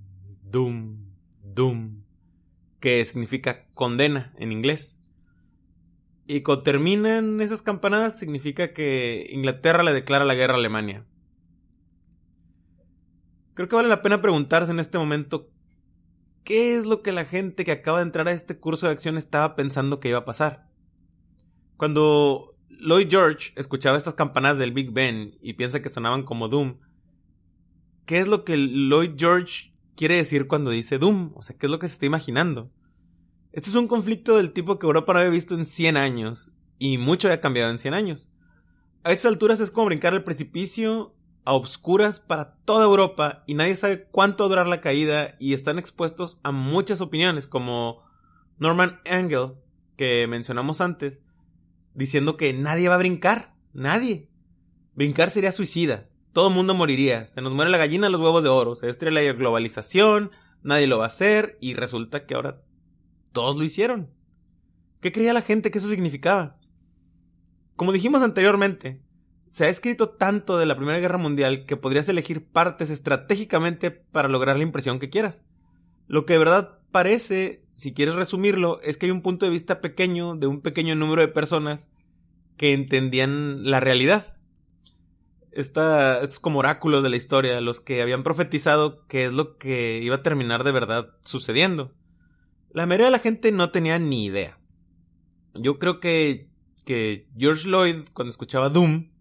Doom, 0.43 0.97
Doom 1.43 2.03
que 2.83 3.05
significa 3.05 3.65
condena 3.73 4.33
en 4.35 4.51
inglés. 4.51 4.99
Y 6.25 6.41
cuando 6.41 6.63
terminan 6.63 7.41
esas 7.41 7.61
campanadas 7.61 8.17
significa 8.17 8.73
que 8.73 9.27
Inglaterra 9.31 9.83
le 9.83 9.93
declara 9.93 10.25
la 10.25 10.35
guerra 10.35 10.53
a 10.53 10.57
Alemania. 10.57 11.05
Creo 13.53 13.67
que 13.67 13.75
vale 13.75 13.89
la 13.89 14.01
pena 14.01 14.21
preguntarse 14.21 14.71
en 14.71 14.79
este 14.79 14.97
momento 14.97 15.49
qué 16.43 16.75
es 16.75 16.85
lo 16.85 17.01
que 17.01 17.11
la 17.11 17.25
gente 17.25 17.65
que 17.65 17.71
acaba 17.71 17.99
de 17.99 18.05
entrar 18.05 18.27
a 18.27 18.31
este 18.31 18.57
curso 18.57 18.87
de 18.87 18.93
acción 18.93 19.17
estaba 19.17 19.55
pensando 19.55 19.99
que 19.99 20.09
iba 20.09 20.19
a 20.19 20.25
pasar. 20.25 20.67
Cuando 21.77 22.55
Lloyd 22.69 23.09
George 23.09 23.51
escuchaba 23.55 23.97
estas 23.97 24.13
campanadas 24.15 24.57
del 24.57 24.71
Big 24.71 24.91
Ben 24.91 25.37
y 25.41 25.53
piensa 25.53 25.81
que 25.81 25.89
sonaban 25.89 26.23
como 26.23 26.47
Doom, 26.47 26.79
¿qué 28.05 28.19
es 28.19 28.27
lo 28.27 28.43
que 28.43 28.57
Lloyd 28.57 29.13
George 29.17 29.73
quiere 29.95 30.15
decir 30.15 30.47
cuando 30.47 30.71
dice 30.71 30.97
Doom? 30.97 31.33
O 31.35 31.43
sea, 31.43 31.57
¿qué 31.57 31.67
es 31.67 31.71
lo 31.71 31.79
que 31.79 31.87
se 31.87 31.93
está 31.93 32.05
imaginando? 32.05 32.71
Este 33.53 33.69
es 33.69 33.75
un 33.75 33.87
conflicto 33.87 34.37
del 34.37 34.51
tipo 34.51 34.79
que 34.79 34.87
Europa 34.87 35.13
no 35.13 35.19
había 35.19 35.31
visto 35.31 35.53
en 35.53 35.67
100 35.67 35.95
años, 35.95 36.53
y 36.79 36.97
mucho 36.97 37.27
había 37.27 37.39
cambiado 37.39 37.69
en 37.69 37.77
100 37.77 37.93
años. 37.93 38.29
A 39.03 39.11
estas 39.11 39.31
alturas 39.31 39.59
es 39.59 39.69
como 39.69 39.85
brincar 39.85 40.15
el 40.15 40.23
precipicio 40.23 41.13
a 41.45 41.53
obscuras 41.53 42.19
para 42.19 42.55
toda 42.65 42.85
Europa 42.85 43.43
y 43.45 43.53
nadie 43.53 43.75
sabe 43.75 44.05
cuánto 44.05 44.49
durar 44.49 44.65
la 44.65 44.81
caída 44.81 45.35
y 45.39 45.53
están 45.53 45.77
expuestos 45.77 46.39
a 46.41 46.51
muchas 46.51 46.99
opiniones 46.99 47.45
como 47.45 48.01
Norman 48.57 49.01
Engel, 49.05 49.53
que 49.97 50.25
mencionamos 50.27 50.81
antes, 50.81 51.21
diciendo 51.93 52.37
que 52.37 52.53
nadie 52.53 52.89
va 52.89 52.95
a 52.95 52.99
brincar, 52.99 53.53
nadie. 53.73 54.29
Brincar 54.95 55.29
sería 55.29 55.51
suicida, 55.51 56.09
todo 56.31 56.47
el 56.47 56.55
mundo 56.55 56.73
moriría, 56.73 57.27
se 57.27 57.41
nos 57.41 57.53
muere 57.53 57.69
la 57.69 57.77
gallina 57.77 58.09
los 58.09 58.21
huevos 58.21 58.41
de 58.41 58.49
oro, 58.49 58.73
se 58.73 58.87
destruye 58.87 59.13
la 59.13 59.33
globalización, 59.33 60.31
nadie 60.63 60.87
lo 60.87 60.97
va 60.97 61.05
a 61.05 61.07
hacer 61.07 61.55
y 61.61 61.75
resulta 61.75 62.25
que 62.25 62.33
ahora 62.33 62.63
todos 63.33 63.57
lo 63.57 63.63
hicieron. 63.63 64.09
¿Qué 65.01 65.11
creía 65.11 65.33
la 65.33 65.41
gente 65.41 65.69
que 65.69 65.79
eso 65.79 65.89
significaba? 65.89 66.57
Como 67.75 67.91
dijimos 67.91 68.21
anteriormente, 68.21 69.01
se 69.49 69.65
ha 69.65 69.69
escrito 69.69 70.09
tanto 70.09 70.57
de 70.57 70.65
la 70.65 70.77
Primera 70.77 70.99
Guerra 70.99 71.17
Mundial 71.17 71.65
que 71.65 71.75
podrías 71.75 72.07
elegir 72.07 72.45
partes 72.45 72.89
estratégicamente 72.89 73.91
para 73.91 74.29
lograr 74.29 74.57
la 74.57 74.63
impresión 74.63 74.99
que 74.99 75.09
quieras. 75.09 75.43
Lo 76.07 76.25
que 76.25 76.33
de 76.33 76.39
verdad 76.39 76.79
parece, 76.91 77.63
si 77.75 77.93
quieres 77.93 78.15
resumirlo, 78.15 78.79
es 78.81 78.97
que 78.97 79.07
hay 79.07 79.11
un 79.11 79.21
punto 79.21 79.45
de 79.45 79.51
vista 79.51 79.81
pequeño 79.81 80.35
de 80.35 80.47
un 80.47 80.61
pequeño 80.61 80.95
número 80.95 81.21
de 81.21 81.27
personas 81.27 81.89
que 82.57 82.73
entendían 82.73 83.69
la 83.69 83.79
realidad. 83.79 84.37
Esta, 85.51 86.21
estos 86.21 86.39
como 86.39 86.59
oráculos 86.59 87.03
de 87.03 87.09
la 87.09 87.15
historia, 87.15 87.61
los 87.61 87.79
que 87.79 88.01
habían 88.01 88.23
profetizado 88.23 89.05
que 89.07 89.25
es 89.25 89.33
lo 89.33 89.57
que 89.57 89.99
iba 90.01 90.15
a 90.15 90.23
terminar 90.23 90.63
de 90.63 90.71
verdad 90.71 91.09
sucediendo. 91.23 91.93
La 92.73 92.85
mayoría 92.85 93.05
de 93.05 93.11
la 93.11 93.19
gente 93.19 93.51
no 93.51 93.69
tenía 93.69 93.99
ni 93.99 94.25
idea. 94.25 94.59
Yo 95.53 95.77
creo 95.77 95.99
que, 95.99 96.49
que 96.85 97.29
George 97.37 97.69
Lloyd, 97.69 98.03
cuando 98.13 98.31
escuchaba 98.31 98.69
Doom, 98.69 99.11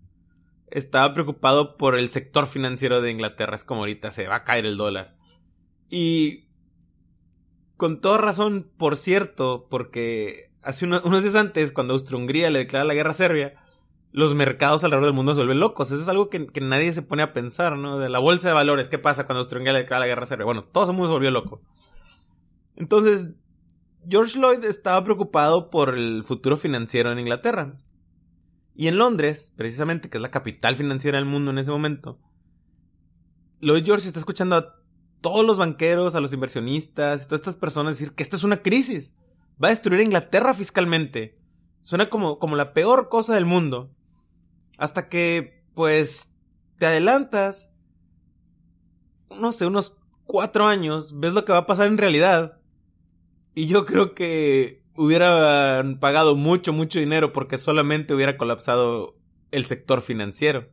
estaba 0.68 1.12
preocupado 1.12 1.76
por 1.76 1.98
el 1.98 2.08
sector 2.08 2.46
financiero 2.46 3.02
de 3.02 3.10
Inglaterra. 3.10 3.54
Es 3.54 3.64
como 3.64 3.80
ahorita 3.80 4.10
se 4.10 4.26
va 4.26 4.36
a 4.36 4.44
caer 4.44 4.64
el 4.64 4.78
dólar. 4.78 5.16
Y 5.90 6.48
con 7.76 8.00
toda 8.00 8.16
razón, 8.16 8.70
por 8.78 8.96
cierto, 8.96 9.66
porque 9.68 10.50
hace 10.62 10.86
unos 10.86 11.22
días 11.22 11.34
antes, 11.34 11.72
cuando 11.72 11.92
Austria-Hungría 11.92 12.48
le 12.48 12.60
declara 12.60 12.86
la 12.86 12.94
guerra 12.94 13.10
a 13.10 13.14
Serbia, 13.14 13.52
los 14.12 14.34
mercados 14.34 14.84
alrededor 14.84 15.06
del 15.06 15.14
mundo 15.14 15.34
se 15.34 15.40
vuelven 15.40 15.60
locos. 15.60 15.90
Eso 15.90 16.00
es 16.00 16.08
algo 16.08 16.30
que, 16.30 16.48
nadie 16.62 16.94
se 16.94 17.02
pone 17.02 17.22
a 17.22 17.34
pensar, 17.34 17.76
¿no? 17.76 17.98
De 17.98 18.08
la 18.08 18.18
bolsa 18.18 18.48
de 18.48 18.54
valores, 18.54 18.88
¿qué 18.88 18.98
pasa 18.98 19.26
cuando 19.26 19.40
Austria-Hungría 19.40 19.74
le 19.74 19.80
declara 19.80 20.00
la 20.00 20.06
guerra 20.06 20.22
a 20.22 20.26
Serbia? 20.26 20.46
Bueno, 20.46 20.64
todo 20.64 20.90
el 20.90 20.96
mundo 20.96 21.08
se 21.08 21.12
volvió 21.12 21.30
loco. 21.30 21.60
Entonces, 22.76 23.30
George 24.08 24.38
Lloyd 24.38 24.64
estaba 24.64 25.02
preocupado 25.04 25.70
por 25.70 25.96
el 25.96 26.24
futuro 26.24 26.56
financiero 26.56 27.12
en 27.12 27.20
Inglaterra. 27.20 27.78
Y 28.74 28.88
en 28.88 28.98
Londres, 28.98 29.52
precisamente, 29.56 30.08
que 30.08 30.18
es 30.18 30.22
la 30.22 30.30
capital 30.30 30.76
financiera 30.76 31.18
del 31.18 31.26
mundo 31.26 31.50
en 31.50 31.58
ese 31.58 31.70
momento, 31.70 32.18
Lloyd 33.60 33.84
George 33.84 34.06
está 34.06 34.18
escuchando 34.18 34.56
a 34.56 34.74
todos 35.20 35.46
los 35.46 35.58
banqueros, 35.58 36.14
a 36.14 36.20
los 36.20 36.32
inversionistas, 36.32 37.22
a 37.22 37.24
todas 37.26 37.40
estas 37.40 37.56
personas 37.56 37.94
decir 37.94 38.14
que 38.14 38.24
esta 38.24 38.36
es 38.36 38.44
una 38.44 38.62
crisis. 38.62 39.14
Va 39.62 39.68
a 39.68 39.70
destruir 39.70 40.00
a 40.00 40.04
Inglaterra 40.04 40.52
fiscalmente. 40.54 41.38
Suena 41.82 42.10
como, 42.10 42.38
como 42.38 42.56
la 42.56 42.72
peor 42.72 43.08
cosa 43.08 43.34
del 43.34 43.46
mundo. 43.46 43.94
Hasta 44.78 45.08
que, 45.08 45.64
pues, 45.74 46.34
te 46.78 46.86
adelantas, 46.86 47.70
no 49.30 49.52
sé, 49.52 49.66
unos 49.66 49.96
cuatro 50.24 50.66
años, 50.66 51.20
ves 51.20 51.34
lo 51.34 51.44
que 51.44 51.52
va 51.52 51.58
a 51.58 51.66
pasar 51.66 51.86
en 51.86 51.98
realidad. 51.98 52.61
Y 53.54 53.66
yo 53.66 53.84
creo 53.84 54.14
que 54.14 54.82
hubieran 54.96 55.98
pagado 55.98 56.36
mucho, 56.36 56.72
mucho 56.72 56.98
dinero 56.98 57.32
porque 57.32 57.58
solamente 57.58 58.14
hubiera 58.14 58.36
colapsado 58.36 59.16
el 59.50 59.66
sector 59.66 60.00
financiero. 60.00 60.68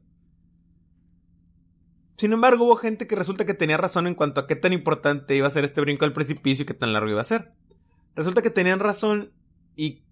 Sin 2.18 2.34
embargo, 2.34 2.66
hubo 2.66 2.76
gente 2.76 3.08
que 3.08 3.16
resulta 3.16 3.46
que 3.46 3.54
tenía 3.54 3.78
razón 3.78 4.08
en 4.08 4.16
cuanto 4.16 4.42
a 4.42 4.48
qué 4.48 4.56
tan 4.56 4.74
importante 4.74 5.36
iba 5.36 5.48
a 5.48 5.52
ser 5.52 5.64
este 5.64 5.82
brinco 5.82 6.04
al 6.04 6.14
precipicio 6.14 6.64
y 6.64 6.66
qué 6.66 6.74
tan 6.74 6.92
largo 6.92 7.10
iba 7.10 7.22
a 7.22 7.26
ser. 7.26 7.54
Resulta 8.16 8.42
que 8.42 8.50
tenían 8.50 8.80
razón 8.80 9.32
y 9.76 10.04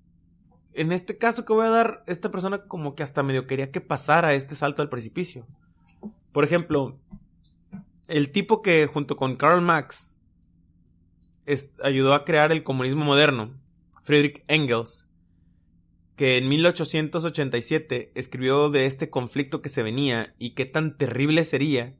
en 0.74 0.92
este 0.92 1.18
caso 1.18 1.44
que 1.44 1.54
voy 1.54 1.66
a 1.66 1.70
dar, 1.70 2.04
esta 2.08 2.32
persona 2.32 2.64
como 2.68 2.96
que 2.96 3.04
hasta 3.04 3.24
medio 3.24 3.48
quería 3.48 3.72
que 3.72 3.82
pasara 3.82 4.36
este 4.36 4.56
salto 4.56 4.82
al 4.82 4.90
precipicio. 4.90 5.46
Por 6.32 6.44
ejemplo, 6.44 7.00
el 8.08 8.32
tipo 8.32 8.62
que 8.62 8.88
junto 8.88 9.18
con 9.18 9.36
Karl 9.36 9.62
Marx 9.62 10.17
ayudó 11.84 12.14
a 12.14 12.26
crear 12.26 12.52
el 12.52 12.64
comunismo 12.64 13.06
moderno, 13.06 13.54
Friedrich 14.04 14.44
Engels, 14.48 15.10
que 16.16 16.38
en 16.38 16.50
1887 16.50 18.12
escribió 18.16 18.70
de 18.70 18.86
este 18.86 19.10
conflicto 19.10 19.62
que 19.62 19.70
se 19.70 19.84
venía 19.84 20.34
y 20.40 20.52
qué 20.52 20.66
tan 20.66 20.98
terrible 20.98 21.46
sería, 21.46 21.96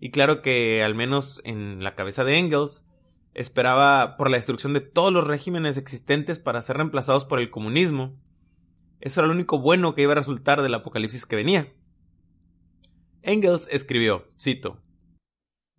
y 0.00 0.10
claro 0.10 0.42
que 0.42 0.82
al 0.82 0.94
menos 0.94 1.40
en 1.44 1.84
la 1.84 1.94
cabeza 1.94 2.24
de 2.24 2.38
Engels 2.38 2.86
esperaba 3.34 4.16
por 4.16 4.30
la 4.30 4.36
destrucción 4.36 4.72
de 4.72 4.80
todos 4.80 5.12
los 5.12 5.26
regímenes 5.26 5.76
existentes 5.76 6.38
para 6.38 6.62
ser 6.62 6.76
reemplazados 6.76 7.24
por 7.24 7.38
el 7.40 7.50
comunismo. 7.50 8.16
Eso 9.00 9.20
era 9.20 9.28
lo 9.28 9.34
único 9.34 9.58
bueno 9.58 9.94
que 9.94 10.02
iba 10.02 10.12
a 10.12 10.16
resultar 10.16 10.62
del 10.62 10.74
apocalipsis 10.74 11.26
que 11.26 11.36
venía. 11.36 11.72
Engels 13.22 13.68
escribió, 13.70 14.26
cito, 14.40 14.80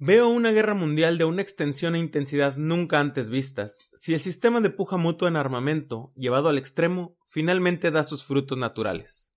Veo 0.02 0.30
una 0.30 0.52
guerra 0.52 0.76
mundial 0.76 1.18
de 1.18 1.26
una 1.26 1.42
extensión 1.42 1.94
e 1.94 2.00
intensidad 2.00 2.56
nunca 2.56 3.02
antes 3.02 3.30
vistas, 3.30 3.90
si 3.94 4.14
el 4.14 4.22
sistema 4.22 4.62
de 4.62 4.70
puja 4.70 4.96
mutua 4.96 5.28
en 5.28 5.36
armamento, 5.36 6.14
llevado 6.16 6.48
al 6.48 6.58
extremo, 6.58 7.18
finalmente 7.28 7.92
da 7.92 8.06
sus 8.06 8.24
frutos 8.24 8.58
naturales. 8.58 9.34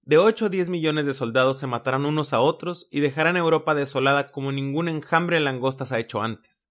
De 0.00 0.18
8 0.18 0.46
a 0.46 0.48
10 0.48 0.70
millones 0.70 1.06
de 1.06 1.14
soldados 1.14 1.60
se 1.60 1.68
matarán 1.68 2.04
unos 2.04 2.32
a 2.32 2.40
otros 2.40 2.88
y 2.90 2.98
dejarán 2.98 3.36
a 3.36 3.38
Europa 3.38 3.76
desolada 3.76 4.32
como 4.32 4.50
ningún 4.50 4.88
enjambre 4.88 5.36
de 5.36 5.44
langostas 5.44 5.92
ha 5.92 6.00
hecho 6.00 6.20
antes. 6.20 6.66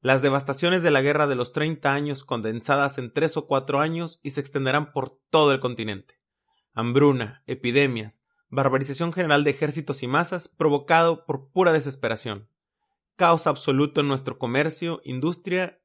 Las 0.00 0.22
devastaciones 0.22 0.82
de 0.82 0.90
la 0.90 1.02
guerra 1.02 1.26
de 1.26 1.34
los 1.34 1.52
30 1.52 1.92
años 1.92 2.24
condensadas 2.24 2.96
en 2.96 3.12
3 3.12 3.36
o 3.36 3.46
4 3.46 3.78
años 3.80 4.20
y 4.22 4.30
se 4.30 4.40
extenderán 4.40 4.94
por 4.94 5.20
todo 5.28 5.52
el 5.52 5.60
continente. 5.60 6.14
Hambruna, 6.72 7.42
epidemias, 7.46 8.22
barbarización 8.48 9.12
general 9.12 9.44
de 9.44 9.50
ejércitos 9.50 10.02
y 10.02 10.08
masas 10.08 10.48
provocado 10.48 11.26
por 11.26 11.50
pura 11.50 11.74
desesperación 11.74 12.48
caos 13.20 13.46
absoluto 13.46 14.00
en 14.00 14.08
nuestro 14.08 14.38
comercio, 14.38 15.02
industria 15.04 15.78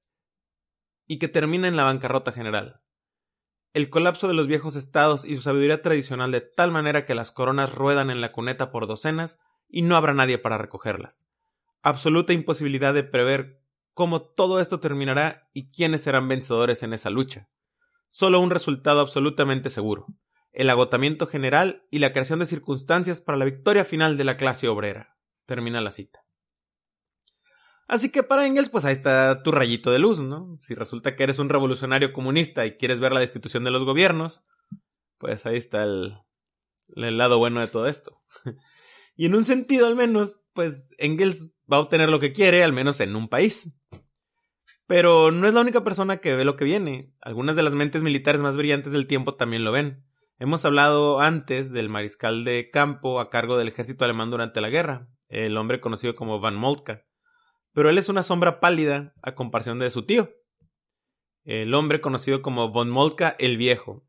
y 1.05 1.19
que 1.19 1.27
termina 1.27 1.67
en 1.67 1.75
la 1.75 1.83
bancarrota 1.83 2.31
general. 2.31 2.81
El 3.73 3.89
colapso 3.89 4.29
de 4.29 4.33
los 4.33 4.47
viejos 4.47 4.77
estados 4.77 5.25
y 5.25 5.35
su 5.35 5.41
sabiduría 5.41 5.81
tradicional 5.81 6.31
de 6.31 6.39
tal 6.39 6.71
manera 6.71 7.03
que 7.03 7.13
las 7.13 7.33
coronas 7.33 7.75
ruedan 7.75 8.09
en 8.09 8.21
la 8.21 8.31
cuneta 8.31 8.71
por 8.71 8.87
docenas 8.87 9.37
y 9.67 9.81
no 9.81 9.97
habrá 9.97 10.13
nadie 10.13 10.37
para 10.37 10.57
recogerlas. 10.57 11.25
Absoluta 11.81 12.31
imposibilidad 12.31 12.93
de 12.93 13.03
prever 13.03 13.61
cómo 13.93 14.21
todo 14.21 14.61
esto 14.61 14.79
terminará 14.79 15.41
y 15.51 15.73
quiénes 15.73 16.03
serán 16.03 16.29
vencedores 16.29 16.83
en 16.83 16.93
esa 16.93 17.09
lucha. 17.09 17.49
Solo 18.11 18.39
un 18.39 18.49
resultado 18.49 19.01
absolutamente 19.01 19.69
seguro, 19.69 20.05
el 20.53 20.69
agotamiento 20.69 21.27
general 21.27 21.85
y 21.91 21.99
la 21.99 22.13
creación 22.13 22.39
de 22.39 22.45
circunstancias 22.45 23.19
para 23.19 23.37
la 23.37 23.43
victoria 23.43 23.83
final 23.83 24.15
de 24.15 24.23
la 24.23 24.37
clase 24.37 24.69
obrera. 24.69 25.17
Termina 25.45 25.81
la 25.81 25.91
cita. 25.91 26.24
Así 27.87 28.09
que 28.09 28.23
para 28.23 28.47
Engels, 28.47 28.69
pues 28.69 28.83
ahí 28.85 28.93
está 28.93 29.43
tu 29.43 29.51
rayito 29.51 29.91
de 29.91 29.99
luz, 29.99 30.19
¿no? 30.19 30.57
Si 30.59 30.73
resulta 30.73 31.15
que 31.15 31.23
eres 31.23 31.37
un 31.37 31.49
revolucionario 31.49 32.13
comunista 32.13 32.65
y 32.65 32.77
quieres 32.77 32.99
ver 32.99 33.13
la 33.13 33.19
destitución 33.19 33.63
de 33.63 33.71
los 33.71 33.83
gobiernos, 33.83 34.43
pues 35.19 35.45
ahí 35.45 35.57
está 35.57 35.83
el, 35.83 36.17
lado 36.95 37.37
bueno 37.37 37.61
de 37.61 37.67
todo 37.67 37.85
esto. 37.85 38.21
y 39.15 39.27
en 39.27 39.35
un 39.35 39.45
sentido 39.45 39.85
al 39.85 39.95
menos, 39.95 40.41
pues 40.53 40.95
Engels 40.97 41.51
va 41.71 41.77
a 41.77 41.81
obtener 41.81 42.09
lo 42.09 42.19
que 42.19 42.33
quiere, 42.33 42.63
al 42.63 42.73
menos 42.73 42.99
en 42.99 43.15
un 43.15 43.29
país. 43.29 43.71
Pero 44.87 45.31
no 45.31 45.47
es 45.47 45.53
la 45.53 45.61
única 45.61 45.83
persona 45.83 46.17
que 46.17 46.35
ve 46.35 46.45
lo 46.45 46.55
que 46.55 46.65
viene. 46.65 47.13
Algunas 47.21 47.55
de 47.55 47.63
las 47.63 47.73
mentes 47.73 48.01
militares 48.01 48.41
más 48.41 48.57
brillantes 48.57 48.93
del 48.93 49.07
tiempo 49.07 49.35
también 49.35 49.63
lo 49.63 49.71
ven. 49.71 50.03
Hemos 50.39 50.65
hablado 50.65 51.19
antes 51.19 51.71
del 51.71 51.89
mariscal 51.89 52.43
de 52.43 52.69
campo 52.71 53.19
a 53.19 53.29
cargo 53.29 53.57
del 53.57 53.67
ejército 53.67 54.05
alemán 54.05 54.31
durante 54.31 54.59
la 54.59 54.69
guerra, 54.69 55.07
el 55.27 55.55
hombre 55.57 55.79
conocido 55.79 56.15
como 56.15 56.39
Van 56.39 56.55
Moltke 56.55 57.05
pero 57.75 57.89
él 57.89 57.97
es 57.97 58.07
una 58.07 58.23
sombra 58.23 58.61
pálida 58.61 59.13
a 59.21 59.35
comparación 59.35 59.79
de 59.79 59.91
su 59.91 60.05
tío, 60.05 60.33
el 61.43 61.73
hombre 61.73 61.99
conocido 61.99 62.41
como 62.41 62.71
von 62.71 62.89
Moltke 62.89 63.35
el 63.37 63.57
Viejo, 63.57 64.07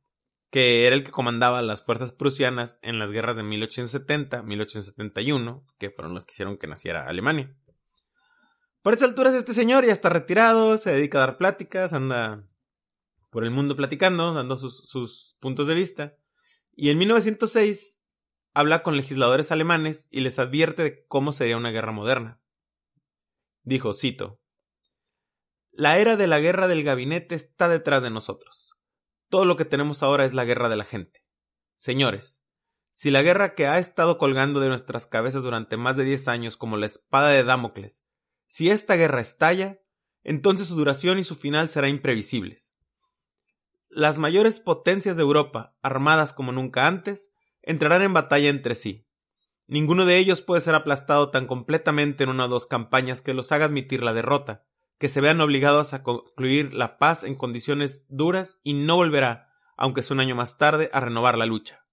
que 0.51 0.87
era 0.87 0.95
el 0.95 1.03
que 1.03 1.11
comandaba 1.11 1.63
las 1.63 1.85
fuerzas 1.85 2.13
prusianas 2.13 2.79
en 2.83 3.01
las 3.01 3.11
guerras 3.11 3.35
de 3.35 3.43
1870-1871, 3.43 5.67
que 5.79 5.91
fueron 5.91 6.15
las 6.15 6.25
que 6.25 6.33
hicieron 6.33 6.59
que 6.59 6.69
naciera 6.69 7.09
Alemania. 7.09 7.57
Por 8.83 8.95
esa 8.95 9.05
altura 9.05 9.31
es 9.31 9.37
este 9.37 9.53
señor 9.53 9.85
ya 9.85 9.93
está 9.93 10.11
retirado, 10.11 10.77
se 10.77 10.93
dedica 10.93 11.19
a 11.19 11.27
dar 11.27 11.37
pláticas, 11.37 11.93
anda 11.93 12.49
por 13.31 13.43
el 13.43 13.51
mundo 13.51 13.75
platicando, 13.75 14.33
dando 14.33 14.59
sus, 14.59 14.89
sus 14.89 15.37
puntos 15.41 15.67
de 15.67 15.75
vista, 15.75 16.15
y 16.73 16.91
en 16.91 16.99
1906 16.99 18.05
habla 18.55 18.85
con 18.85 18.97
legisladores 18.97 19.51
alemanes 19.51 20.07
y 20.13 20.21
les 20.21 20.39
advierte 20.39 20.85
de 20.85 21.05
cómo 21.09 21.33
sería 21.33 21.57
una 21.57 21.73
guerra 21.73 21.91
moderna. 21.91 22.41
Dijo, 23.67 23.95
cito, 23.95 24.41
La 25.73 25.99
era 25.99 26.17
de 26.17 26.29
la 26.29 26.39
guerra 26.39 26.69
del 26.69 26.85
gabinete 26.85 27.35
está 27.35 27.69
detrás 27.69 28.01
de 28.01 28.11
nosotros. 28.11 28.77
Todo 29.29 29.45
lo 29.45 29.57
que 29.57 29.65
tenemos 29.65 30.05
ahora 30.05 30.25
es 30.25 30.35
la 30.35 30.45
guerra 30.45 30.69
de 30.69 30.77
la 30.77 30.85
gente. 30.85 31.25
Señores, 31.75 32.45
si 32.93 33.11
la 33.11 33.23
guerra 33.23 33.57
que 33.57 33.67
ha 33.67 33.81
estado 33.81 34.19
colgando 34.19 34.61
de 34.61 34.69
nuestras 34.69 35.09
cabezas 35.09 35.43
durante 35.43 35.77
más 35.77 35.97
de 35.97 36.05
diez 36.05 36.29
años 36.29 36.57
como 36.57 36.77
la 36.77 36.87
espada 36.87 37.31
de 37.31 37.43
Damocles, 37.43 38.05
si 38.47 38.71
esta 38.71 38.95
guerra 38.95 39.21
estalla, 39.21 39.81
entonces 40.23 40.69
su 40.69 40.77
duración 40.77 41.19
y 41.19 41.25
su 41.25 41.35
final 41.35 41.69
serán 41.69 41.91
imprevisibles. 41.91 42.73
las 43.89 44.19
mayores 44.19 44.61
potencias 44.61 45.17
de 45.17 45.23
Europa, 45.23 45.77
armadas 45.83 46.33
como 46.33 46.53
nunca 46.53 46.87
antes, 46.87 47.33
entrarán 47.63 48.03
en 48.03 48.13
batalla 48.13 48.49
entre 48.49 48.77
sí. 48.77 49.06
Ninguno 49.69 50.07
de 50.07 50.19
ellos 50.19 50.43
puede 50.43 50.61
ser 50.61 50.75
aplastado 50.75 51.31
tan 51.31 51.47
completamente 51.47 52.25
en 52.25 52.31
una 52.31 52.45
o 52.45 52.49
dos 52.49 52.67
campañas 52.67 53.21
que 53.21 53.35
los 53.35 53.51
haga 53.51 53.65
admitir 53.65 54.03
la 54.03 54.15
derrota, 54.15 54.65
que 54.99 55.09
se 55.09 55.21
vean 55.21 55.41
obligados 55.41 55.93
a 55.93 56.03
concluir 56.03 56.73
la 56.73 56.99
paz 56.99 57.25
en 57.25 57.35
condiciones 57.35 58.07
duras 58.09 58.61
y 58.63 58.75
no 58.75 58.97
volverá, 58.97 59.53
aunque 59.77 60.03
sea 60.03 60.15
un 60.15 60.21
año 60.21 60.37
más 60.37 60.57
tarde, 60.57 60.89
a 60.93 61.01
renovar 61.01 61.37
la 61.37 61.47
lucha. 61.47 61.85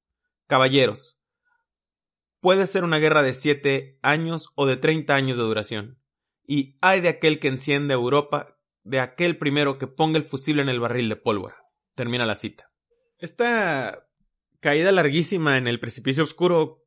Caballeros, 0.48 1.20
puede 2.40 2.68
ser 2.68 2.84
una 2.84 3.00
guerra 3.00 3.24
de 3.24 3.34
siete 3.34 3.98
años 4.02 4.52
o 4.56 4.66
de 4.66 4.78
treinta 4.78 5.16
años 5.16 5.38
de 5.38 5.44
duración, 5.44 6.00
y 6.46 6.78
hay 6.82 7.02
de 7.02 7.10
aquel 7.10 7.40
que 7.40 7.48
enciende 7.48 7.94
Europa, 7.94 8.60
de 8.84 9.00
aquel 9.00 9.38
primero 9.38 9.78
que 9.78 9.88
ponga 9.88 10.18
el 10.18 10.26
fusible 10.26 10.62
en 10.62 10.70
el 10.70 10.80
barril 10.80 11.10
de 11.10 11.16
pólvora. 11.16 11.58
Termina 11.96 12.26
la 12.26 12.36
cita. 12.36 12.72
Esta 13.18 14.08
caída 14.60 14.92
larguísima 14.92 15.58
en 15.58 15.68
el 15.68 15.80
precipicio 15.80 16.24
oscuro 16.24 16.83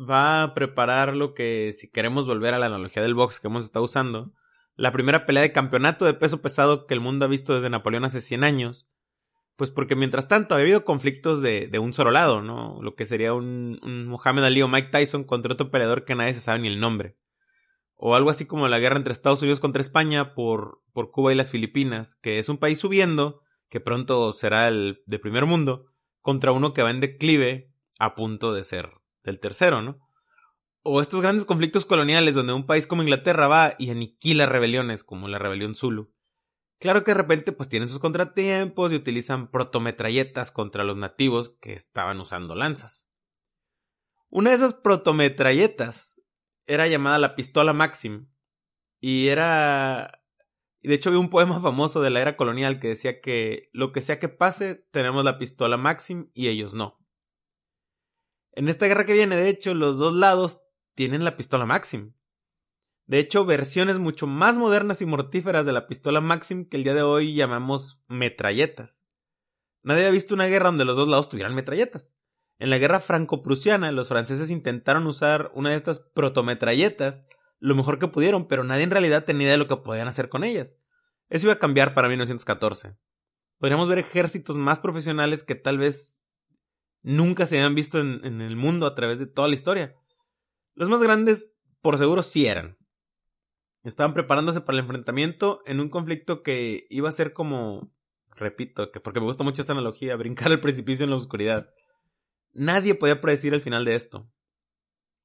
va 0.00 0.42
a 0.42 0.54
preparar 0.54 1.14
lo 1.14 1.34
que, 1.34 1.74
si 1.76 1.90
queremos 1.90 2.26
volver 2.26 2.54
a 2.54 2.58
la 2.58 2.66
analogía 2.66 3.02
del 3.02 3.14
box 3.14 3.40
que 3.40 3.48
hemos 3.48 3.64
estado 3.64 3.84
usando, 3.84 4.32
la 4.76 4.92
primera 4.92 5.26
pelea 5.26 5.42
de 5.42 5.52
campeonato 5.52 6.04
de 6.04 6.14
peso 6.14 6.40
pesado 6.40 6.86
que 6.86 6.94
el 6.94 7.00
mundo 7.00 7.24
ha 7.24 7.28
visto 7.28 7.54
desde 7.54 7.70
Napoleón 7.70 8.04
hace 8.04 8.20
100 8.20 8.44
años. 8.44 8.88
Pues 9.56 9.70
porque 9.70 9.94
mientras 9.94 10.26
tanto 10.26 10.54
ha 10.54 10.58
habido 10.58 10.86
conflictos 10.86 11.42
de, 11.42 11.66
de 11.66 11.78
un 11.78 11.92
solo 11.92 12.10
lado, 12.10 12.40
¿no? 12.40 12.80
Lo 12.80 12.94
que 12.94 13.04
sería 13.04 13.34
un, 13.34 13.78
un 13.82 14.38
Ali 14.38 14.62
o 14.62 14.68
Mike 14.68 14.88
Tyson 14.88 15.24
contra 15.24 15.52
otro 15.52 15.70
peleador 15.70 16.06
que 16.06 16.14
nadie 16.14 16.32
se 16.32 16.40
sabe 16.40 16.60
ni 16.60 16.68
el 16.68 16.80
nombre. 16.80 17.18
O 17.94 18.14
algo 18.14 18.30
así 18.30 18.46
como 18.46 18.68
la 18.68 18.78
guerra 18.78 18.96
entre 18.96 19.12
Estados 19.12 19.42
Unidos 19.42 19.60
contra 19.60 19.82
España 19.82 20.34
por, 20.34 20.80
por 20.94 21.10
Cuba 21.10 21.30
y 21.30 21.36
las 21.36 21.50
Filipinas, 21.50 22.16
que 22.16 22.38
es 22.38 22.48
un 22.48 22.56
país 22.56 22.78
subiendo, 22.78 23.42
que 23.68 23.80
pronto 23.80 24.32
será 24.32 24.66
el 24.68 25.02
de 25.04 25.18
primer 25.18 25.44
mundo, 25.44 25.92
contra 26.22 26.52
uno 26.52 26.72
que 26.72 26.82
va 26.82 26.90
en 26.90 27.00
declive 27.00 27.70
a 27.98 28.14
punto 28.14 28.54
de 28.54 28.64
ser 28.64 28.99
del 29.22 29.40
tercero, 29.40 29.82
¿no? 29.82 29.98
O 30.82 31.00
estos 31.00 31.20
grandes 31.20 31.44
conflictos 31.44 31.84
coloniales 31.84 32.34
donde 32.34 32.54
un 32.54 32.66
país 32.66 32.86
como 32.86 33.02
Inglaterra 33.02 33.48
va 33.48 33.74
y 33.78 33.90
aniquila 33.90 34.46
rebeliones 34.46 35.04
como 35.04 35.28
la 35.28 35.38
rebelión 35.38 35.74
Zulu. 35.74 36.14
Claro 36.78 37.04
que 37.04 37.10
de 37.10 37.18
repente 37.18 37.52
pues 37.52 37.68
tienen 37.68 37.88
sus 37.88 37.98
contratiempos 37.98 38.90
y 38.90 38.94
utilizan 38.94 39.50
protometralletas 39.50 40.50
contra 40.50 40.82
los 40.82 40.96
nativos 40.96 41.50
que 41.60 41.74
estaban 41.74 42.18
usando 42.20 42.54
lanzas. 42.54 43.10
Una 44.30 44.50
de 44.50 44.56
esas 44.56 44.72
protometralletas 44.72 46.22
era 46.66 46.86
llamada 46.86 47.18
la 47.18 47.34
pistola 47.36 47.74
Maxim 47.74 48.28
y 49.00 49.28
era 49.28 50.22
de 50.82 50.94
hecho 50.94 51.10
había 51.10 51.20
un 51.20 51.28
poema 51.28 51.60
famoso 51.60 52.00
de 52.00 52.10
la 52.10 52.22
era 52.22 52.36
colonial 52.36 52.80
que 52.80 52.88
decía 52.88 53.20
que 53.20 53.68
lo 53.72 53.92
que 53.92 54.00
sea 54.00 54.18
que 54.18 54.28
pase 54.28 54.86
tenemos 54.90 55.24
la 55.24 55.38
pistola 55.38 55.76
Maxim 55.76 56.30
y 56.32 56.48
ellos 56.48 56.72
no. 56.72 56.99
En 58.60 58.68
esta 58.68 58.86
guerra 58.86 59.06
que 59.06 59.14
viene, 59.14 59.36
de 59.36 59.48
hecho, 59.48 59.72
los 59.72 59.96
dos 59.96 60.12
lados 60.12 60.60
tienen 60.94 61.24
la 61.24 61.34
pistola 61.34 61.64
Maxim. 61.64 62.12
De 63.06 63.18
hecho, 63.18 63.46
versiones 63.46 63.98
mucho 63.98 64.26
más 64.26 64.58
modernas 64.58 65.00
y 65.00 65.06
mortíferas 65.06 65.64
de 65.64 65.72
la 65.72 65.86
pistola 65.86 66.20
Maxim 66.20 66.68
que 66.68 66.76
el 66.76 66.84
día 66.84 66.92
de 66.92 67.00
hoy 67.00 67.34
llamamos 67.34 68.04
metralletas. 68.06 69.02
Nadie 69.82 70.06
ha 70.06 70.10
visto 70.10 70.34
una 70.34 70.44
guerra 70.44 70.66
donde 70.66 70.84
los 70.84 70.98
dos 70.98 71.08
lados 71.08 71.30
tuvieran 71.30 71.54
metralletas. 71.54 72.14
En 72.58 72.68
la 72.68 72.76
guerra 72.76 73.00
franco-prusiana, 73.00 73.92
los 73.92 74.08
franceses 74.08 74.50
intentaron 74.50 75.06
usar 75.06 75.50
una 75.54 75.70
de 75.70 75.76
estas 75.76 76.00
protometralletas 76.00 77.26
lo 77.60 77.74
mejor 77.74 77.98
que 77.98 78.08
pudieron, 78.08 78.46
pero 78.46 78.62
nadie 78.62 78.82
en 78.82 78.90
realidad 78.90 79.24
tenía 79.24 79.44
idea 79.44 79.52
de 79.52 79.58
lo 79.58 79.68
que 79.68 79.76
podían 79.78 80.06
hacer 80.06 80.28
con 80.28 80.44
ellas. 80.44 80.74
Eso 81.30 81.46
iba 81.46 81.54
a 81.54 81.58
cambiar 81.58 81.94
para 81.94 82.08
1914. 82.08 82.94
Podríamos 83.56 83.88
ver 83.88 84.00
ejércitos 84.00 84.58
más 84.58 84.80
profesionales 84.80 85.44
que 85.44 85.54
tal 85.54 85.78
vez 85.78 86.19
nunca 87.02 87.46
se 87.46 87.56
habían 87.56 87.74
visto 87.74 88.00
en, 88.00 88.40
el 88.40 88.56
mundo 88.56 88.86
a 88.86 88.94
través 88.94 89.18
de 89.18 89.26
toda 89.26 89.48
la 89.48 89.54
historia. 89.54 89.94
Los 90.74 90.88
más 90.88 91.02
grandes, 91.02 91.52
por 91.80 91.98
seguro, 91.98 92.22
sí 92.22 92.46
eran. 92.46 92.78
Estaban 93.82 94.14
preparándose 94.14 94.60
para 94.60 94.78
el 94.78 94.84
enfrentamiento 94.84 95.62
en 95.66 95.80
un 95.80 95.88
conflicto 95.88 96.42
que 96.42 96.86
iba 96.90 97.08
a 97.08 97.12
ser 97.12 97.32
como, 97.32 97.92
repito, 98.30 98.90
que 98.92 99.00
porque 99.00 99.20
me 99.20 99.26
gusta 99.26 99.44
mucho 99.44 99.62
esta 99.62 99.72
analogía, 99.72 100.16
brincar 100.16 100.52
el 100.52 100.60
precipicio 100.60 101.04
en 101.04 101.10
la 101.10 101.16
oscuridad. 101.16 101.70
Nadie 102.52 102.94
podía 102.94 103.20
predecir 103.20 103.54
el 103.54 103.60
final 103.60 103.84
de 103.84 103.94
esto. 103.94 104.30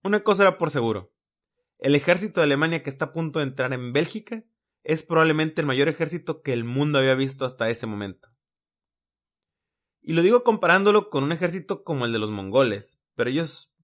Una 0.03 0.23
cosa 0.23 0.43
era 0.43 0.57
por 0.57 0.71
seguro. 0.71 1.11
El 1.79 1.95
ejército 1.95 2.39
de 2.39 2.45
Alemania 2.45 2.83
que 2.83 2.89
está 2.89 3.05
a 3.05 3.13
punto 3.13 3.39
de 3.39 3.45
entrar 3.45 3.73
en 3.73 3.91
Bélgica 3.91 4.43
es 4.83 5.03
probablemente 5.03 5.61
el 5.61 5.67
mayor 5.67 5.89
ejército 5.89 6.41
que 6.41 6.53
el 6.53 6.63
mundo 6.63 6.99
había 6.99 7.15
visto 7.15 7.43
hasta 7.43 7.69
ese 7.69 7.87
momento. 7.87 8.29
Y 10.07 10.13
lo 10.13 10.21
digo 10.21 10.43
comparándolo 10.43 11.09
con 11.09 11.23
un 11.23 11.31
ejército 11.31 11.83
como 11.83 12.05
el 12.05 12.11
de 12.11 12.19
los 12.19 12.29
mongoles, 12.29 13.01
pero 13.15 13.31
ellos 13.31 13.75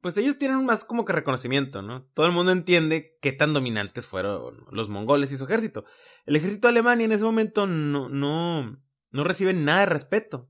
pues 0.00 0.16
ellos 0.16 0.38
tienen 0.38 0.64
más 0.64 0.84
como 0.84 1.04
que 1.04 1.12
reconocimiento, 1.12 1.82
¿no? 1.82 2.04
Todo 2.14 2.26
el 2.26 2.30
mundo 2.32 2.52
entiende 2.52 3.18
qué 3.20 3.32
tan 3.32 3.52
dominantes 3.52 4.06
fueron 4.06 4.64
los 4.70 4.88
mongoles 4.88 5.32
y 5.32 5.36
su 5.36 5.42
ejército. 5.42 5.84
El 6.24 6.36
ejército 6.36 6.68
de 6.68 6.70
Alemania 6.70 7.04
en 7.04 7.10
ese 7.10 7.24
momento 7.24 7.66
no, 7.66 8.08
no, 8.08 8.80
no 9.10 9.24
recibe 9.24 9.54
nada 9.54 9.80
de 9.80 9.86
respeto. 9.86 10.48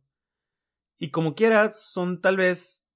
Y 0.99 1.11
como 1.11 1.35
quiera, 1.35 1.73
son 1.73 2.21
tal 2.21 2.37
vez, 2.37 2.87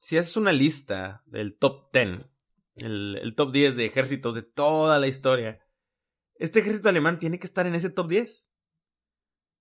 si 0.00 0.18
haces 0.18 0.36
una 0.36 0.50
lista 0.50 1.22
del 1.26 1.56
top 1.56 1.92
10, 1.92 2.26
el, 2.74 3.20
el 3.22 3.34
top 3.36 3.52
10 3.52 3.76
de 3.76 3.84
ejércitos 3.84 4.34
de 4.34 4.42
toda 4.42 4.98
la 4.98 5.06
historia, 5.06 5.64
este 6.34 6.58
ejército 6.58 6.88
alemán 6.88 7.20
tiene 7.20 7.38
que 7.38 7.46
estar 7.46 7.68
en 7.68 7.76
ese 7.76 7.90
top 7.90 8.08
10. 8.08 8.47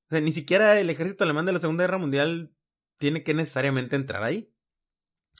O 0.08 0.10
sea, 0.10 0.22
ni 0.22 0.32
siquiera 0.32 0.80
el 0.80 0.90
ejército 0.90 1.24
alemán 1.24 1.46
de 1.46 1.54
la 1.54 1.60
Segunda 1.60 1.84
Guerra 1.84 1.98
Mundial 1.98 2.56
tiene 2.98 3.24
que 3.24 3.34
necesariamente 3.34 3.96
entrar 3.96 4.24
ahí. 4.24 4.54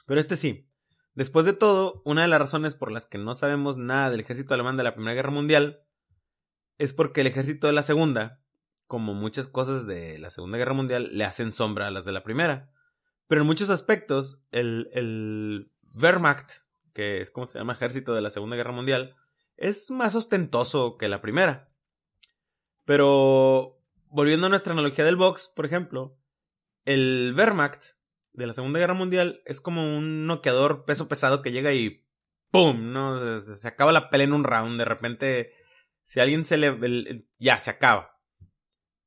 Pero 0.06 0.20
este 0.20 0.36
sí. 0.36 0.66
Después 1.14 1.46
de 1.46 1.52
todo, 1.52 2.02
una 2.04 2.22
de 2.22 2.28
las 2.28 2.38
razones 2.38 2.74
por 2.74 2.92
las 2.92 3.06
que 3.06 3.18
no 3.18 3.34
sabemos 3.34 3.76
nada 3.76 4.10
del 4.10 4.20
ejército 4.20 4.54
alemán 4.54 4.76
de 4.76 4.84
la 4.84 4.94
Primera 4.94 5.14
Guerra 5.14 5.30
Mundial 5.30 5.84
es 6.76 6.92
porque 6.92 7.22
el 7.22 7.26
ejército 7.26 7.66
de 7.66 7.72
la 7.72 7.82
Segunda, 7.82 8.40
como 8.86 9.14
muchas 9.14 9.48
cosas 9.48 9.86
de 9.86 10.18
la 10.18 10.30
Segunda 10.30 10.58
Guerra 10.58 10.74
Mundial, 10.74 11.10
le 11.12 11.24
hacen 11.24 11.50
sombra 11.50 11.88
a 11.88 11.90
las 11.90 12.04
de 12.04 12.12
la 12.12 12.22
Primera. 12.22 12.70
Pero 13.26 13.40
en 13.40 13.46
muchos 13.46 13.68
aspectos, 13.70 14.40
el, 14.52 14.88
el 14.92 15.66
Wehrmacht, 15.94 16.62
que 16.94 17.20
es 17.20 17.30
como 17.30 17.46
se 17.46 17.58
llama 17.58 17.72
ejército 17.72 18.14
de 18.14 18.20
la 18.20 18.30
Segunda 18.30 18.56
Guerra 18.56 18.72
Mundial, 18.72 19.16
es 19.56 19.90
más 19.90 20.14
ostentoso 20.14 20.96
que 20.96 21.08
la 21.08 21.20
primera. 21.20 21.68
Pero, 22.84 23.77
volviendo 24.10 24.46
a 24.46 24.50
nuestra 24.50 24.72
analogía 24.72 25.04
del 25.04 25.16
box, 25.16 25.52
por 25.54 25.66
ejemplo, 25.66 26.18
el 26.84 27.34
Wehrmacht 27.36 27.82
de 28.32 28.46
la 28.46 28.52
Segunda 28.52 28.78
Guerra 28.78 28.94
Mundial 28.94 29.42
es 29.44 29.60
como 29.60 29.96
un 29.96 30.26
noqueador 30.26 30.84
peso 30.84 31.08
pesado 31.08 31.42
que 31.42 31.52
llega 31.52 31.72
y 31.72 32.06
¡pum! 32.50 32.92
¿no? 32.92 33.40
Se, 33.40 33.68
acaba 33.68 33.92
la 33.92 34.10
pelea 34.10 34.26
en 34.26 34.32
un 34.32 34.44
round. 34.44 34.78
De 34.78 34.84
repente, 34.84 35.52
si 36.04 36.20
alguien 36.20 36.44
se 36.44 36.56
le... 36.56 37.26
ya, 37.38 37.58
se 37.58 37.70
acaba. 37.70 38.18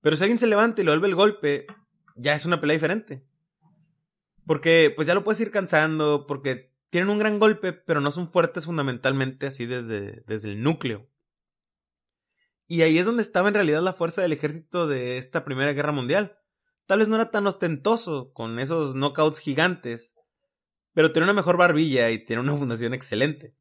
Pero 0.02 0.16
si 0.16 0.24
alguien 0.24 0.40
se 0.40 0.48
levanta 0.48 0.82
y 0.82 0.86
le 0.86 0.92
vuelve 0.92 1.08
el 1.08 1.16
golpe, 1.16 1.68
ya 2.16 2.36
es 2.36 2.46
una 2.46 2.60
pelea 2.60 2.76
diferente. 2.76 3.26
Porque 4.46 4.92
pues 4.96 5.08
ya 5.08 5.14
lo 5.14 5.24
puedes 5.24 5.40
ir 5.40 5.52
cansando, 5.52 6.26
porque 6.28 6.74
tienen 6.90 7.10
un 7.10 7.20
gran 7.20 7.40
golpe, 7.40 7.74
pero 7.74 8.02
no 8.02 8.12
son 8.12 8.32
fuertes 8.32 8.66
fundamentalmente 8.66 9.48
así 9.48 9.66
desde, 9.66 10.24
desde 10.28 10.50
el 10.50 10.62
núcleo. 10.62 11.11
Y 12.72 12.84
ahí 12.84 12.98
es 12.98 13.06
donde 13.06 13.22
estaba 13.22 13.50
en 13.50 13.54
realidad 13.54 13.82
la 13.82 13.92
fuerza 13.92 14.22
del 14.22 14.32
ejército 14.32 14.88
de 14.88 15.18
esta 15.18 15.44
Primera 15.44 15.74
Guerra 15.74 15.92
Mundial. 15.92 16.40
Tal 16.86 17.00
vez 17.00 17.10
no 17.10 17.16
era 17.16 17.30
tan 17.30 17.46
ostentoso 17.46 18.32
con 18.32 18.60
esos 18.60 18.96
knockouts 18.96 19.40
gigantes, 19.40 20.16
pero 20.94 21.12
tenía 21.12 21.26
una 21.26 21.34
mejor 21.34 21.58
barbilla 21.58 22.10
y 22.12 22.24
tiene 22.24 22.42
una 22.42 22.56
fundación 22.56 22.94
excelente. 22.94 23.58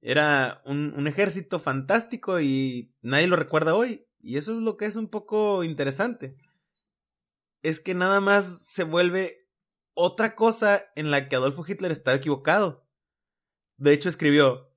Era 0.00 0.62
un, 0.64 0.94
un, 0.96 1.06
ejército 1.06 1.60
fantástico 1.60 2.40
y 2.40 2.94
nadie 3.02 3.26
lo 3.26 3.36
recuerda 3.36 3.74
hoy. 3.74 4.06
Y 4.18 4.38
eso 4.38 4.56
es 4.56 4.62
lo 4.62 4.78
que 4.78 4.86
es 4.86 4.96
un 4.96 5.08
poco 5.08 5.62
interesante. 5.62 6.38
Es 7.60 7.80
que 7.80 7.92
nada 7.92 8.22
más 8.22 8.64
se 8.66 8.84
vuelve 8.84 9.46
otra 9.92 10.34
cosa 10.36 10.86
en 10.96 11.10
la 11.10 11.28
que 11.28 11.36
Adolfo 11.36 11.66
Hitler 11.68 11.92
estaba 11.92 12.16
equivocado. 12.16 12.88
De 13.76 13.92
hecho, 13.92 14.08
escribió, 14.08 14.74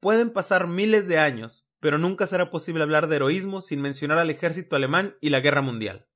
Pueden 0.00 0.32
pasar 0.32 0.66
miles 0.66 1.06
de 1.06 1.16
años, 1.16 1.69
pero 1.80 1.98
nunca 1.98 2.26
será 2.26 2.50
posible 2.50 2.82
hablar 2.82 3.08
de 3.08 3.16
heroísmo 3.16 3.60
sin 3.60 3.80
mencionar 3.80 4.18
al 4.18 4.30
ejército 4.30 4.76
alemán 4.76 5.16
y 5.20 5.30
la 5.30 5.40
guerra 5.40 5.62
mundial. 5.62 6.06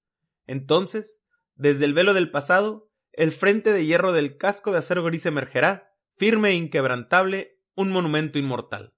Entonces, 0.47 1.23
desde 1.57 1.87
el 1.87 1.95
velo 1.95 2.15
del 2.15 2.31
pasado, 2.31 2.91
el 3.13 3.33
frente 3.33 3.73
de 3.73 3.87
hierro 3.87 4.13
del 4.13 4.37
casco 4.37 4.73
de 4.73 4.79
acero 4.79 5.03
gris 5.03 5.27
emergerá, 5.27 5.95
firme 6.17 6.51
e 6.51 6.55
inquebrantable, 6.55 7.59
un 7.75 7.91
monumento 7.91 8.39
inmortal. 8.39 8.95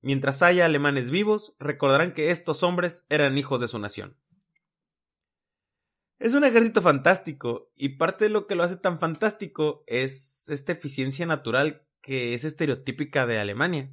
Mientras 0.00 0.42
haya 0.42 0.64
alemanes 0.64 1.10
vivos, 1.10 1.56
recordarán 1.58 2.14
que 2.14 2.30
estos 2.30 2.62
hombres 2.62 3.04
eran 3.08 3.36
hijos 3.36 3.60
de 3.60 3.68
su 3.68 3.78
nación. 3.78 4.16
Es 6.18 6.34
un 6.34 6.44
ejército 6.44 6.82
fantástico, 6.82 7.70
y 7.76 7.90
parte 7.90 8.24
de 8.24 8.30
lo 8.30 8.46
que 8.46 8.54
lo 8.54 8.64
hace 8.64 8.76
tan 8.76 8.98
fantástico 8.98 9.84
es 9.86 10.48
esta 10.48 10.72
eficiencia 10.72 11.26
natural 11.26 11.86
que 12.00 12.34
es 12.34 12.44
estereotípica 12.44 13.26
de 13.26 13.38
Alemania, 13.38 13.92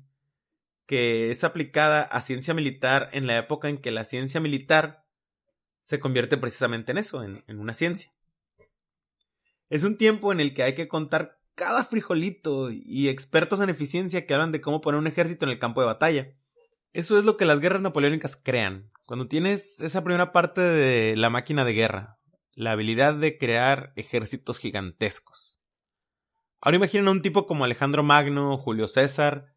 que 0.86 1.32
es 1.32 1.44
aplicada 1.44 2.02
a 2.02 2.22
ciencia 2.22 2.54
militar 2.54 3.10
en 3.14 3.28
la 3.28 3.38
época 3.38 3.70
en 3.70 3.78
que 3.78 3.92
la 3.92 4.04
ciencia 4.04 4.40
militar 4.40 5.06
se 5.82 6.00
convierte 6.00 6.38
precisamente 6.38 6.92
en 6.92 6.98
eso, 6.98 7.24
en, 7.24 7.60
una 7.60 7.74
ciencia. 7.74 8.12
Es 9.70 9.84
un 9.84 9.98
tiempo 9.98 10.32
en 10.32 10.40
el 10.40 10.54
que 10.54 10.64
hay 10.64 10.76
que 10.76 10.88
contar 10.88 11.40
cada 11.56 11.84
frijolito 11.84 12.70
y 12.72 13.08
expertos 13.08 13.60
en 13.62 13.70
eficiencia 13.70 14.26
que 14.26 14.34
hablan 14.34 14.52
de 14.52 14.62
cómo 14.62 14.82
poner 14.82 15.00
un 15.00 15.08
ejército 15.08 15.46
en 15.46 15.52
el 15.52 15.60
campo 15.60 15.82
de 15.82 15.88
batalla. 15.88 16.34
Eso 16.94 17.18
es 17.18 17.26
lo 17.26 17.38
que 17.38 17.46
las 17.46 17.60
guerras 17.60 17.82
napoleónicas 17.82 18.36
crean. 18.36 18.92
Cuando 19.06 19.28
tienes 19.28 19.80
esa 19.82 20.04
primera 20.04 20.32
parte 20.32 20.62
de 20.62 21.16
la 21.16 21.30
máquina 21.30 21.66
de 21.66 21.74
guerra, 21.74 22.20
la 22.54 22.72
habilidad 22.72 23.14
de 23.14 23.38
crear 23.38 23.94
ejércitos 23.96 24.60
gigantescos. 24.60 25.62
Ahora 26.62 26.78
imaginen 26.78 27.08
a 27.08 27.12
un 27.12 27.22
tipo 27.22 27.46
como 27.46 27.64
Alejandro 27.64 28.02
Magno 28.02 28.58
Julio 28.58 28.88
César, 28.88 29.55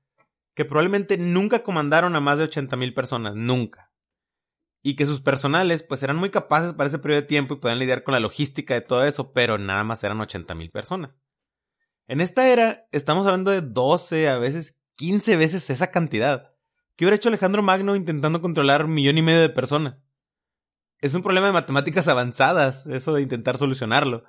que 0.59 0.65
probablemente 0.65 1.17
nunca 1.19 1.63
comandaron 1.63 2.17
a 2.17 2.21
más 2.21 2.37
de 2.37 2.51
80.000 2.51 2.93
personas, 2.93 3.37
nunca. 3.37 3.93
Y 4.83 4.97
que 4.97 5.07
sus 5.07 5.21
personales 5.21 5.85
pues 5.85 6.03
eran 6.03 6.17
muy 6.17 6.31
capaces 6.31 6.75
para 6.75 6.89
ese 6.89 6.99
periodo 6.99 7.21
de 7.21 7.29
tiempo 7.29 7.55
y 7.55 7.59
podían 7.59 7.79
lidiar 7.79 8.03
con 8.03 8.13
la 8.13 8.19
logística 8.19 8.75
de 8.75 8.81
todo 8.81 9.05
eso, 9.05 9.33
pero 9.33 9.57
nada 9.57 9.85
más 9.85 10.03
eran 10.03 10.19
80.000 10.19 10.73
personas. 10.73 11.21
En 12.09 12.21
esta 12.21 12.49
era 12.49 12.89
estamos 12.91 13.25
hablando 13.25 13.53
de 13.53 13.61
12, 13.61 14.29
a 14.29 14.39
veces 14.39 14.83
15 14.97 15.37
veces 15.37 15.71
esa 15.71 15.93
cantidad. 15.93 16.57
¿Qué 16.97 17.05
hubiera 17.05 17.15
hecho 17.15 17.29
Alejandro 17.29 17.63
Magno 17.63 17.95
intentando 17.95 18.41
controlar 18.43 18.87
un 18.87 18.95
millón 18.95 19.17
y 19.17 19.23
medio 19.23 19.41
de 19.41 19.51
personas? 19.51 19.99
Es 20.99 21.15
un 21.15 21.23
problema 21.23 21.47
de 21.47 21.53
matemáticas 21.53 22.09
avanzadas, 22.09 22.85
eso 22.89 23.15
de 23.15 23.23
intentar 23.23 23.59
solucionarlo. 23.59 24.25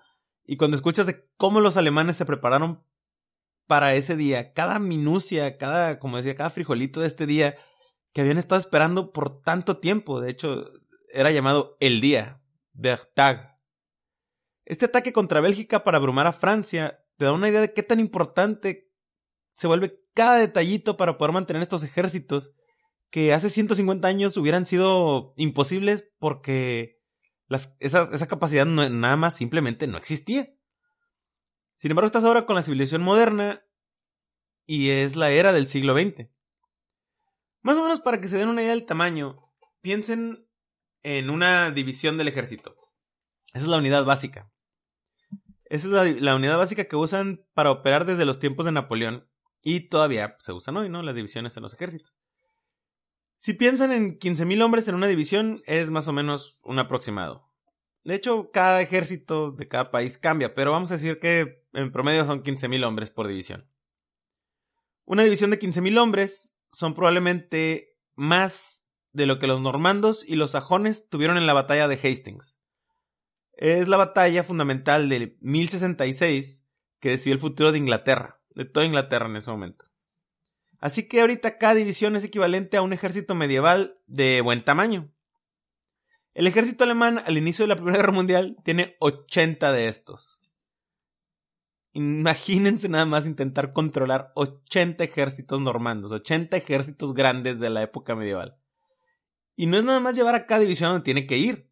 Y 0.46 0.58
cuando 0.58 0.78
escuchas 0.78 1.08
de 1.08 1.28
cómo 1.38 1.60
los 1.60 1.76
alemanes 1.76 2.18
se 2.18 2.26
prepararon 2.28 2.84
para 3.70 3.94
ese 3.94 4.16
día, 4.16 4.52
cada 4.54 4.80
minucia, 4.80 5.60
cada, 5.60 6.00
como 6.00 6.18
decía, 6.18 6.36
cada 6.36 6.50
frijolito 6.50 7.02
de 7.02 7.08
este 7.08 7.28
día, 7.28 7.56
que 8.14 8.22
habían 8.22 8.40
estado 8.40 8.58
esperando 8.58 9.14
por 9.14 9.44
tanto 9.44 9.78
tiempo, 9.78 10.20
de 10.20 10.32
hecho, 10.32 10.72
era 11.14 11.30
llamado 11.30 11.78
el 11.80 12.02
día, 12.02 12.42
der 12.74 13.12
Tag. 13.14 13.60
Este 14.66 14.86
ataque 14.86 15.14
contra 15.14 15.40
Bélgica 15.40 15.84
para 15.84 16.00
abrumar 16.00 16.26
a 16.26 16.34
Francia 16.34 17.06
te 17.18 17.26
da 17.26 17.32
una 17.32 17.48
idea 17.48 17.62
de 17.62 17.72
qué 17.72 17.84
tan 17.84 18.00
importante 18.00 18.92
se 19.54 19.68
vuelve 19.68 20.02
cada 20.16 20.38
detallito 20.38 20.98
para 20.98 21.20
poder 21.20 21.34
mantener 21.34 21.62
estos 21.62 21.84
ejércitos 21.84 22.56
que 23.12 23.34
hace 23.34 23.52
150 23.52 24.08
años 24.08 24.36
hubieran 24.36 24.66
sido 24.66 25.36
imposibles 25.38 26.10
porque 26.18 27.04
las, 27.46 27.76
esa, 27.80 28.28
capacidad 28.28 28.66
nada 28.66 29.16
más 29.16 29.36
simplemente 29.36 29.86
no 29.86 30.00
existía. 30.00 30.56
Sin 31.80 31.92
embargo, 31.92 32.08
estás 32.08 32.26
ahora 32.26 32.46
con 32.46 32.58
la 32.58 32.62
civilización 32.62 33.02
moderna 33.02 33.63
y 34.65 34.89
es 34.89 35.15
la 35.15 35.32
era 35.32 35.54
del 35.54 35.65
siglo 35.65 35.98
XX. 35.98 36.28
Más 37.62 37.78
o 37.78 37.84
menos 37.84 38.02
para 38.02 38.20
que 38.20 38.28
se 38.28 38.38
den 38.38 38.50
una 38.50 38.62
idea 38.62 38.72
del 38.72 38.86
tamaño, 38.86 39.38
piensen 39.80 40.46
en 41.04 41.30
una 41.30 41.72
división 41.72 42.18
del 42.18 42.28
ejército. 42.28 42.76
Esa 43.54 43.63
es 43.63 43.68
la 43.70 43.78
unidad 43.78 44.04
básica. 44.04 44.52
Esa 45.63 46.04
es 46.06 46.22
la, 46.22 46.36
unidad 46.36 46.58
básica 46.58 46.84
que 46.84 46.98
usan 46.98 47.46
para 47.54 47.72
operar 47.72 48.06
desde 48.06 48.26
los 48.26 48.39
tiempos 48.39 48.65
de 48.65 48.74
Napoleón. 48.74 49.30
Y 49.62 49.88
todavía 49.88 50.36
se 50.39 50.52
usan 50.52 50.76
hoy, 50.76 50.89
¿no? 50.89 51.02
Las 51.02 51.15
divisiones 51.15 51.56
en 51.56 51.63
los 51.63 51.74
ejércitos. 51.74 52.18
Si 53.38 53.54
piensan 53.54 53.94
en 53.94 54.20
15.000 54.20 54.62
hombres 54.62 54.89
en 54.89 54.96
una 54.96 55.08
división, 55.08 55.62
es 55.65 55.92
más 55.92 56.10
o 56.10 56.12
menos 56.12 56.60
un 56.62 56.78
aproximado. 56.78 57.50
De 58.04 58.15
hecho, 58.15 58.52
cada 58.52 58.82
ejército 58.82 59.52
de 59.52 59.65
cada 59.65 59.92
país 59.92 60.18
cambia, 60.18 60.54
pero 60.54 60.72
vamos 60.72 60.92
a 60.92 60.96
decir 60.96 61.20
que 61.20 61.59
en 61.74 61.92
promedio 61.92 62.26
son 62.26 62.44
15.000 62.44 62.86
hombres 62.86 63.10
por 63.10 63.28
división. 63.28 63.70
Una 65.06 65.24
división 65.24 65.50
de 65.52 65.60
15.000 65.60 65.98
hombres 66.00 66.58
son 66.72 66.94
probablemente 66.94 67.98
más 68.16 68.88
de 69.12 69.26
lo 69.26 69.40
que 69.40 69.48
los 69.48 69.62
normandos 69.62 70.24
y 70.28 70.36
los 70.36 70.52
sajones 70.52 71.10
tuvieron 71.10 71.38
en 71.38 71.48
la 71.48 71.54
batalla 71.54 71.88
de 71.88 71.96
Hastings 71.96 72.60
es 73.60 73.90
la 73.90 73.98
batalla 73.98 74.46
fundamental 74.46 75.10
de 75.10 75.36
1066 75.42 76.66
que 77.02 77.10
decidió 77.10 77.34
el 77.34 77.42
futuro 77.42 77.74
de 77.74 77.78
Inglaterra, 77.78 78.40
de 78.56 78.64
toda 78.64 78.86
Inglaterra 78.86 79.26
en 79.26 79.36
ese 79.36 79.52
momento. 79.52 79.86
Así 80.80 81.10
que 81.10 81.20
ahorita 81.20 81.58
cada 81.58 81.76
división 81.76 82.16
es 82.16 82.24
equivalente 82.24 82.78
a 82.78 82.82
un 82.82 82.94
ejército 82.94 83.36
medieval 83.36 84.00
de 84.08 84.40
buen 84.40 84.64
tamaño. 84.64 85.12
El 86.34 86.48
ejército 86.48 86.86
alemán 86.86 87.22
al 87.26 87.38
inicio 87.38 87.64
de 87.64 87.68
la 87.68 87.76
Primera 87.76 87.98
Guerra 87.98 88.14
Mundial 88.14 88.56
tiene 88.64 88.96
80 89.02 89.74
de 89.74 89.90
estos. 89.90 90.38
Imagínense 91.93 92.88
nada 92.89 93.06
más 93.06 93.25
intentar 93.25 93.73
controlar 93.73 94.32
80 94.36 95.04
ejércitos 95.04 95.60
normandos, 95.60 96.12
80 96.12 96.56
ejércitos 96.58 97.13
grandes 97.13 97.60
de 97.60 97.69
la 97.69 97.82
época 97.82 98.15
medieval. 98.15 98.58
Y 99.56 99.65
no 99.65 99.78
es 99.78 99.84
nada 99.84 99.99
más 99.99 100.15
llevar 100.15 100.36
a 100.36 100.45
cada 100.45 100.62
división 100.62 100.91
donde 100.91 101.04
tiene 101.04 101.25
que 101.25 101.38
ir 101.38 101.69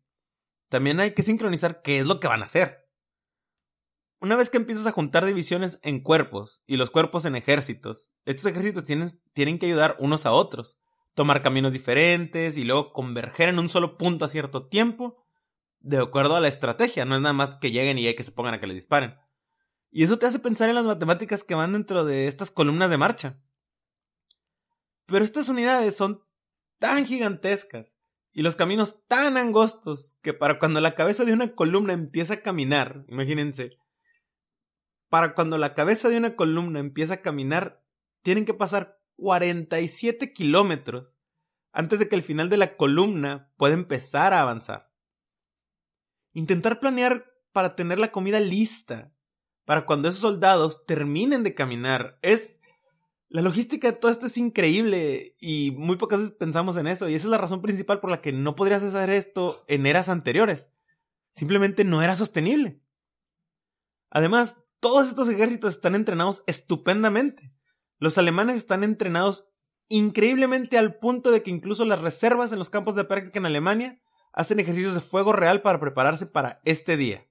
también 0.70 1.00
hay 1.00 1.14
que 1.14 1.24
sincronizar 1.24 1.82
qué 1.82 2.00
es 2.00 2.06
lo 2.06 2.20
que 2.20 2.28
van 2.28 2.42
a 2.42 2.46
hacer. 2.46 2.88
Una 4.20 4.36
vez 4.36 4.50
que 4.50 4.58
empiezas 4.58 4.88
a 4.88 4.92
juntar 4.92 5.26
divisiones 5.26 5.80
en 5.84 6.02
cuerpos 6.02 6.64
y 6.66 6.78
los 6.78 6.90
cuerpos 6.90 7.26
en 7.26 7.36
ejércitos, 7.36 8.12
estos 8.26 8.48
ejércitos 8.48 8.84
tienen, 8.84 9.22
tienen 9.34 9.60
que 9.60 9.68
ayudar 9.68 9.96
unos 10.00 10.26
a 10.26 10.32
otros, 10.32 10.80
tomar 11.14 11.42
caminos 11.42 11.74
diferentes 11.74 12.58
y 12.58 12.66
luego 12.66 12.94
converger 12.94 13.50
en 13.50 13.60
un 13.60 13.70
solo 13.70 13.98
punto 13.98 14.26
a 14.26 14.30
cierto 14.30 14.68
tiempo, 14.68 15.24
de 15.80 16.00
acuerdo 16.00 16.36
a 16.36 16.42
la 16.42 16.48
estrategia, 16.48 17.06
no 17.06 17.16
es 17.16 17.22
nada 17.22 17.34
más 17.34 17.58
que 17.58 17.72
lleguen 17.72 18.00
y 18.00 18.08
hay 18.08 18.16
que 18.16 18.24
se 18.24 18.32
pongan 18.32 18.56
a 18.56 18.60
que 18.60 18.68
les 18.68 18.76
disparen. 18.76 19.16
Y 19.92 20.04
eso 20.04 20.20
te 20.20 20.26
hace 20.26 20.40
pensar 20.40 20.70
en 20.70 20.76
las 20.76 20.86
matemáticas 20.86 21.44
que 21.44 21.56
van 21.56 21.74
dentro 21.74 22.06
de 22.06 22.28
estas 22.28 22.52
columnas 22.52 22.90
de 22.90 22.98
marcha. 22.98 23.40
Pero 25.06 25.24
estas 25.24 25.50
unidades 25.50 25.96
son 25.96 26.22
tan 26.80 27.06
gigantescas 27.06 27.98
y 28.34 28.42
los 28.42 28.56
caminos 28.56 29.06
tan 29.08 29.38
angostos 29.38 30.18
que 30.22 30.34
para 30.34 30.60
cuando 30.60 30.82
la 30.82 30.94
cabeza 30.94 31.26
de 31.26 31.34
una 31.34 31.56
columna 31.56 31.94
empieza 31.94 32.36
a 32.36 32.42
caminar, 32.42 33.06
imagínense, 33.08 33.78
para 35.10 35.34
cuando 35.34 35.58
la 35.58 35.74
cabeza 35.74 36.10
de 36.10 36.18
una 36.18 36.36
columna 36.36 36.80
empieza 36.80 37.16
a 37.16 37.22
caminar, 37.22 37.84
tienen 38.22 38.46
que 38.46 38.54
pasar 38.54 39.00
47 39.16 40.34
kilómetros 40.34 41.16
antes 41.72 42.00
de 42.00 42.10
que 42.10 42.16
el 42.16 42.24
final 42.24 42.50
de 42.50 42.58
la 42.58 42.76
columna 42.76 43.52
pueda 43.58 43.74
empezar 43.74 44.34
a 44.34 44.42
avanzar. 44.42 44.92
Intentar 46.34 46.80
planear 46.80 47.26
para 47.52 47.76
tener 47.76 47.98
la 47.98 48.12
comida 48.12 48.40
lista 48.40 49.14
para 49.68 49.86
cuando 49.86 50.08
esos 50.08 50.22
soldados 50.22 50.86
terminen 50.86 51.44
de 51.44 51.54
caminar 51.54 52.18
es 52.22 52.62
la 53.28 53.42
logística 53.42 53.92
de 53.92 53.98
todo 53.98 54.10
esto 54.10 54.28
es 54.28 54.38
increíble 54.38 55.36
y 55.42 55.72
muy 55.78 55.98
pocas 55.98 56.22
veces 56.22 56.36
pensamos 56.36 56.78
en 56.78 56.88
eso 56.88 57.10
y 57.10 57.16
esa 57.16 57.28
es 57.28 57.32
la 57.32 57.38
razón 57.38 57.62
principal 57.62 58.00
por 58.00 58.10
la 58.10 58.22
que 58.22 58.32
no 58.32 58.56
podrías 58.56 58.82
hacer 58.82 59.10
esto 59.10 59.66
en 59.68 59.86
eras 59.86 60.08
anteriores. 60.08 60.72
Simplemente 61.34 61.84
no 61.84 62.02
era 62.02 62.16
sostenible. 62.16 62.82
Además, 64.10 64.56
todos 64.80 65.10
estos 65.10 65.28
ejércitos 65.28 65.76
están 65.76 65.96
entrenados 65.96 66.44
estupendamente. 66.48 67.52
Los 68.00 68.18
alemanes 68.18 68.56
están 68.56 68.86
entrenados 68.86 69.50
increíblemente 69.90 70.78
al 70.78 70.96
punto 70.96 71.30
de 71.30 71.44
que 71.44 71.52
incluso 71.52 71.84
las 71.84 72.00
reservas 72.00 72.54
en 72.54 72.60
los 72.60 72.70
campos 72.70 72.96
de 72.96 73.04
práctica 73.04 73.40
en 73.40 73.46
Alemania 73.46 74.02
hacen 74.32 74.62
ejercicios 74.62 74.94
de 74.94 75.02
fuego 75.02 75.34
real 75.34 75.62
para 75.62 75.82
prepararse 75.82 76.26
para 76.26 76.56
este 76.64 76.96
día. 76.96 77.27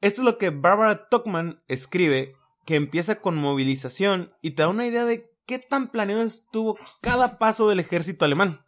Esto 0.00 0.20
es 0.20 0.24
lo 0.24 0.38
que 0.38 0.50
Barbara 0.50 1.08
Tuckman 1.08 1.62
escribe 1.68 2.32
que 2.64 2.76
empieza 2.76 3.20
con 3.20 3.36
movilización 3.36 4.34
y 4.42 4.52
te 4.52 4.62
da 4.62 4.68
una 4.68 4.86
idea 4.86 5.04
de 5.04 5.30
qué 5.46 5.58
tan 5.58 5.88
planeado 5.90 6.22
estuvo 6.22 6.78
cada 7.00 7.38
paso 7.38 7.68
del 7.68 7.80
ejército 7.80 8.24
alemán. 8.24 8.64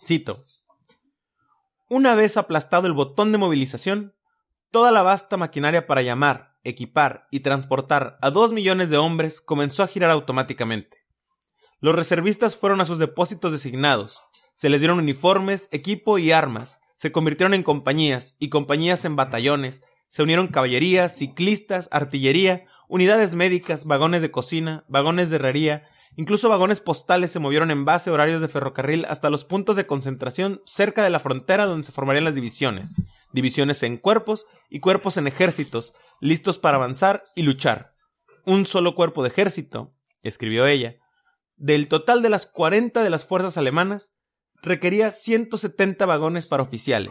Cito. 0.00 0.40
Una 1.88 2.14
vez 2.14 2.36
aplastado 2.36 2.86
el 2.86 2.92
botón 2.92 3.30
de 3.30 3.38
movilización, 3.38 4.14
toda 4.70 4.90
la 4.90 5.02
vasta 5.02 5.36
maquinaria 5.36 5.86
para 5.86 6.02
llamar, 6.02 6.56
equipar 6.64 7.28
y 7.30 7.40
transportar 7.40 8.18
a 8.20 8.30
dos 8.30 8.52
millones 8.52 8.90
de 8.90 8.96
hombres 8.96 9.40
comenzó 9.40 9.82
a 9.82 9.86
girar 9.86 10.10
automáticamente. 10.10 10.98
Los 11.80 11.94
reservistas 11.94 12.56
fueron 12.56 12.80
a 12.80 12.84
sus 12.84 12.98
depósitos 12.98 13.52
designados, 13.52 14.22
se 14.56 14.68
les 14.70 14.80
dieron 14.80 14.98
uniformes, 14.98 15.68
equipo 15.70 16.18
y 16.18 16.32
armas, 16.32 16.80
se 16.96 17.12
convirtieron 17.12 17.54
en 17.54 17.62
compañías 17.62 18.34
y 18.38 18.48
compañías 18.48 19.04
en 19.04 19.14
batallones, 19.14 19.82
se 20.14 20.22
unieron 20.22 20.46
caballerías, 20.46 21.16
ciclistas, 21.16 21.88
artillería, 21.90 22.68
Unidades 22.86 23.34
médicas, 23.34 23.84
vagones 23.84 24.22
de 24.22 24.30
cocina, 24.30 24.84
vagones 24.86 25.28
de 25.28 25.34
herrería, 25.34 25.88
incluso 26.14 26.48
vagones 26.48 26.80
postales 26.80 27.32
se 27.32 27.40
movieron 27.40 27.72
en 27.72 27.84
base 27.84 28.08
a 28.08 28.12
horarios 28.12 28.40
de 28.40 28.46
ferrocarril 28.46 29.04
hasta 29.06 29.28
los 29.28 29.44
puntos 29.44 29.74
de 29.74 29.88
concentración 29.88 30.62
cerca 30.64 31.02
de 31.02 31.10
la 31.10 31.18
frontera 31.18 31.66
donde 31.66 31.84
se 31.84 31.90
formarían 31.90 32.22
las 32.22 32.36
divisiones, 32.36 32.94
divisiones 33.32 33.82
en 33.82 33.96
cuerpos 33.96 34.46
y 34.70 34.78
cuerpos 34.78 35.16
en 35.16 35.26
ejércitos, 35.26 35.94
listos 36.20 36.58
para 36.60 36.76
avanzar 36.76 37.24
y 37.34 37.42
luchar. 37.42 37.96
Un 38.46 38.66
solo 38.66 38.94
cuerpo 38.94 39.24
de 39.24 39.30
ejército, 39.30 39.96
escribió 40.22 40.68
ella, 40.68 40.94
del 41.56 41.88
total 41.88 42.22
de 42.22 42.28
las 42.28 42.46
40 42.46 43.02
de 43.02 43.10
las 43.10 43.24
fuerzas 43.24 43.56
alemanas, 43.56 44.14
requería 44.62 45.10
170 45.10 46.06
vagones 46.06 46.46
para 46.46 46.62
oficiales, 46.62 47.10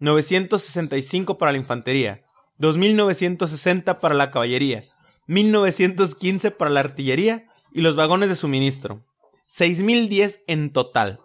965 0.00 1.38
para 1.38 1.52
la 1.52 1.56
infantería, 1.56 2.20
2.960 2.58 3.98
para 3.98 4.14
la 4.14 4.30
caballería, 4.30 4.82
1915 5.26 6.50
para 6.50 6.70
la 6.70 6.80
artillería 6.80 7.46
y 7.72 7.80
los 7.80 7.96
vagones 7.96 8.28
de 8.28 8.36
suministro. 8.36 9.04
6.010 9.50 10.40
en 10.46 10.72
total, 10.72 11.20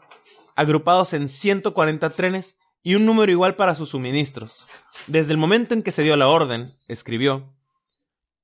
agrupados 0.56 1.14
en 1.14 1.28
140 1.28 2.10
trenes 2.12 2.58
y 2.84 2.96
un 2.96 3.06
número 3.06 3.32
igual 3.32 3.56
para 3.56 3.76
sus 3.76 3.90
suministros. 3.90 4.66
Desde 5.08 5.32
el 5.32 5.38
momento 5.38 5.74
en 5.74 5.82
que 5.82 5.92
se 5.92 6.04
dio 6.04 6.16
la 6.16 6.28
orden, 6.28 6.70
escribió, 6.88 7.50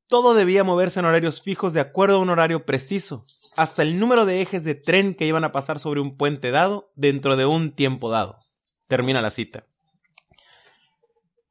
todo 0.08 0.34
debía 0.34 0.64
moverse 0.64 1.00
en 1.00 1.06
horarios 1.06 1.42
fijos 1.42 1.74
de 1.74 1.82
acuerdo 1.82 2.18
a 2.18 2.20
un 2.20 2.30
horario 2.30 2.66
preciso, 2.66 3.24
hasta 3.58 3.82
el 3.82 4.00
número 4.00 4.26
de 4.26 4.42
ejes 4.42 4.64
de 4.64 4.76
tren 4.76 5.16
que 5.16 5.26
iban 5.26 5.44
a 5.44 5.52
pasar 5.52 5.80
sobre 5.80 6.02
un 6.02 6.18
puente 6.18 6.52
dado 6.52 6.92
dentro 6.96 7.36
de 7.36 7.46
un 7.46 7.72
tiempo 7.72 8.10
dado. 8.10 8.40
Termina 8.88 9.22
la 9.22 9.32
cita. 9.32 9.66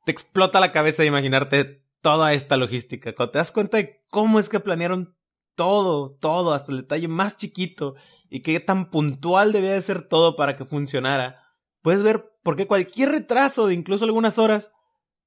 Te 0.04 0.12
explota 0.12 0.60
la 0.60 0.72
cabeza 0.72 1.02
de 1.02 1.08
imaginarte 1.08 1.84
toda 2.00 2.34
esta 2.34 2.56
logística. 2.56 3.14
Cuando 3.14 3.32
te 3.32 3.38
das 3.38 3.52
cuenta 3.52 3.78
de 3.78 4.04
cómo 4.10 4.38
es 4.38 4.48
que 4.48 4.60
planearon 4.60 5.16
todo, 5.54 6.08
todo, 6.08 6.52
hasta 6.52 6.72
el 6.72 6.82
detalle 6.82 7.08
más 7.08 7.36
chiquito, 7.38 7.94
y 8.28 8.40
qué 8.40 8.60
tan 8.60 8.90
puntual 8.90 9.52
debía 9.52 9.72
de 9.72 9.82
ser 9.82 10.06
todo 10.08 10.36
para 10.36 10.56
que 10.56 10.64
funcionara, 10.64 11.40
puedes 11.80 12.02
ver 12.02 12.32
por 12.42 12.56
qué 12.56 12.66
cualquier 12.66 13.10
retraso 13.10 13.66
de 13.66 13.74
incluso 13.74 14.04
algunas 14.04 14.38
horas 14.38 14.72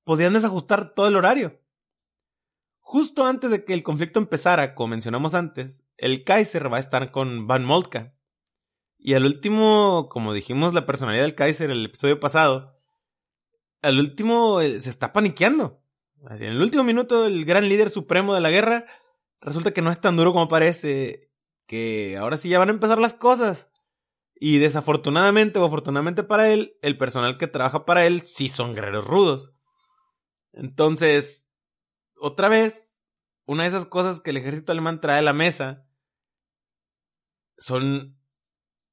podían 0.04 0.34
desajustar 0.34 0.94
todo 0.94 1.08
el 1.08 1.16
horario. 1.16 1.60
Justo 2.80 3.26
antes 3.26 3.52
de 3.52 3.66
que 3.66 3.74
el 3.74 3.84
conflicto 3.84 4.20
empezara, 4.20 4.74
como 4.76 4.90
mencionamos 4.90 5.34
antes, 5.34 5.86
el 5.98 6.24
Kaiser 6.24 6.72
va 6.72 6.78
a 6.78 6.82
estar 6.82 7.12
con 7.12 7.48
Van 7.48 7.66
Moltke. 7.66 8.14
Y 8.98 9.14
al 9.14 9.26
último, 9.26 10.08
como 10.10 10.34
dijimos 10.34 10.74
la 10.74 10.86
personalidad 10.86 11.24
del 11.24 11.36
Kaiser 11.36 11.70
en 11.70 11.78
el 11.78 11.86
episodio 11.86 12.20
pasado, 12.20 12.77
al 13.82 14.00
último 14.00 14.62
eh, 14.62 14.82
se 14.82 14.90
está 14.90 15.14
paniqueando. 15.14 15.82
En 16.30 16.44
el 16.44 16.62
último 16.62 16.84
minuto, 16.84 17.26
el 17.26 17.46
gran 17.46 17.70
líder 17.70 17.90
supremo 17.90 18.34
de 18.34 18.42
la 18.42 18.50
guerra 18.50 18.86
resulta 19.40 19.72
que 19.72 19.82
no 19.82 19.92
es 19.92 20.02
tan 20.02 20.18
duro 20.18 20.34
como 20.34 20.48
parece, 20.48 21.32
que 21.68 22.18
ahora 22.18 22.38
sí 22.38 22.50
ya 22.50 22.60
van 22.60 22.70
a 22.70 22.74
empezar 22.74 23.00
las 23.00 23.14
cosas. 23.14 23.70
Y 24.40 24.60
desafortunadamente 24.60 25.60
o 25.60 25.66
afortunadamente 25.66 26.24
para 26.24 26.50
él, 26.50 26.78
el 26.82 26.98
personal 26.98 27.38
que 27.38 27.48
trabaja 27.48 27.86
para 27.86 28.06
él 28.06 28.22
sí 28.22 28.50
son 28.50 28.76
guerreros 28.76 29.06
rudos. 29.06 29.54
Entonces, 30.54 31.50
otra 32.20 32.50
vez, 32.50 33.06
una 33.46 33.64
de 33.64 33.70
esas 33.70 33.86
cosas 33.86 34.22
que 34.22 34.32
el 34.32 34.38
ejército 34.38 34.72
alemán 34.72 35.02
trae 35.02 35.20
a 35.20 35.24
la 35.24 35.34
mesa 35.34 35.88
son 37.58 38.18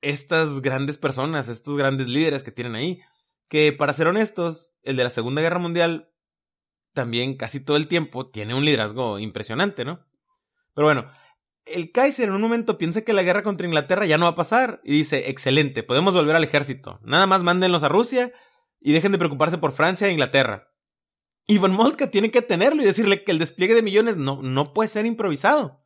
estas 0.01 0.61
grandes 0.61 0.99
personas, 0.99 1.49
estos 1.49 1.77
grandes 1.77 2.09
líderes 2.09 2.43
que 2.43 2.53
tienen 2.53 2.75
ahí. 2.75 3.03
Que 3.55 3.73
para 3.73 3.93
ser 3.93 4.09
honestos, 4.09 4.73
el 4.83 4.97
de 4.97 5.05
la 5.05 5.11
Segunda 5.11 5.41
Guerra 5.41 5.61
Mundial 5.61 6.11
también 6.93 7.37
casi 7.37 7.61
todo 7.61 7.77
el 7.77 7.87
tiempo 7.87 8.29
tiene 8.29 8.53
un 8.53 8.65
liderazgo 8.65 9.21
impresionante, 9.21 9.85
¿no? 9.85 10.05
Pero 10.75 10.89
bueno, 10.89 11.09
el 11.65 11.93
Kaiser 11.93 12.31
en 12.31 12.35
un 12.35 12.41
momento 12.41 12.79
piensa 12.79 13.03
que 13.03 13.13
la 13.13 13.23
guerra 13.23 13.45
contra 13.45 13.69
Inglaterra 13.69 14.07
ya 14.07 14.19
no 14.19 14.25
va 14.25 14.33
a 14.33 14.35
pasar 14.35 14.81
y 14.83 14.91
dice, 14.91 15.31
excelente, 15.31 15.85
podemos 15.85 16.15
volver 16.15 16.35
al 16.35 16.43
ejército, 16.43 16.99
nada 17.05 17.29
más 17.29 17.45
mándenlos 17.45 17.85
a 17.85 17.89
Rusia 17.89 18.33
y 18.81 18.91
dejen 18.91 19.13
de 19.13 19.19
preocuparse 19.19 19.57
por 19.57 19.71
Francia 19.71 20.09
e 20.09 20.13
Inglaterra. 20.13 20.73
Y 21.47 21.59
Von 21.59 21.77
Moltke 21.77 22.09
tiene 22.09 22.33
que 22.33 22.43
tenerlo 22.43 22.83
y 22.83 22.87
decirle 22.87 23.23
que 23.23 23.31
el 23.31 23.39
despliegue 23.39 23.75
de 23.75 23.83
millones 23.83 24.17
no, 24.17 24.43
no 24.43 24.73
puede 24.73 24.89
ser 24.89 25.07
improvisado. 25.07 25.84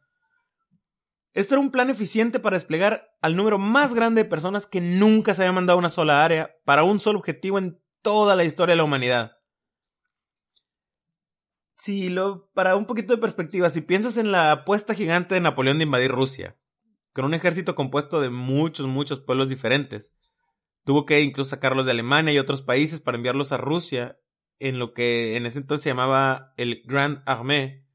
Esto 1.34 1.54
era 1.54 1.60
un 1.60 1.70
plan 1.70 1.90
eficiente 1.90 2.40
para 2.40 2.56
desplegar 2.56 3.16
al 3.20 3.36
número 3.36 3.58
más 3.58 3.94
grande 3.94 4.22
de 4.22 4.28
personas 4.28 4.66
que 4.66 4.80
nunca 4.80 5.34
se 5.34 5.42
había 5.42 5.52
mandado 5.52 5.78
a 5.78 5.80
una 5.80 5.90
sola 5.90 6.24
área 6.24 6.56
para 6.64 6.84
un 6.84 7.00
solo 7.00 7.18
objetivo 7.18 7.58
en 7.58 7.80
toda 8.02 8.34
la 8.34 8.44
historia 8.44 8.72
de 8.72 8.78
la 8.78 8.84
humanidad. 8.84 9.32
Si 11.76 12.08
lo, 12.08 12.50
para 12.54 12.74
un 12.74 12.86
poquito 12.86 13.14
de 13.14 13.20
perspectiva, 13.20 13.70
si 13.70 13.82
piensas 13.82 14.16
en 14.16 14.32
la 14.32 14.50
apuesta 14.50 14.94
gigante 14.94 15.34
de 15.34 15.40
Napoleón 15.40 15.78
de 15.78 15.84
invadir 15.84 16.10
Rusia, 16.10 16.56
con 17.12 17.24
un 17.24 17.34
ejército 17.34 17.74
compuesto 17.74 18.20
de 18.20 18.30
muchos, 18.30 18.86
muchos 18.86 19.20
pueblos 19.20 19.48
diferentes, 19.48 20.16
tuvo 20.84 21.04
que 21.04 21.20
incluso 21.20 21.50
sacarlos 21.50 21.84
de 21.84 21.92
Alemania 21.92 22.32
y 22.32 22.38
otros 22.38 22.62
países 22.62 23.00
para 23.00 23.16
enviarlos 23.16 23.52
a 23.52 23.58
Rusia 23.58 24.18
en 24.58 24.78
lo 24.78 24.92
que 24.92 25.36
en 25.36 25.46
ese 25.46 25.58
entonces 25.58 25.84
se 25.84 25.90
llamaba 25.90 26.52
el 26.56 26.82
Grand 26.84 27.22
Armée 27.26 27.87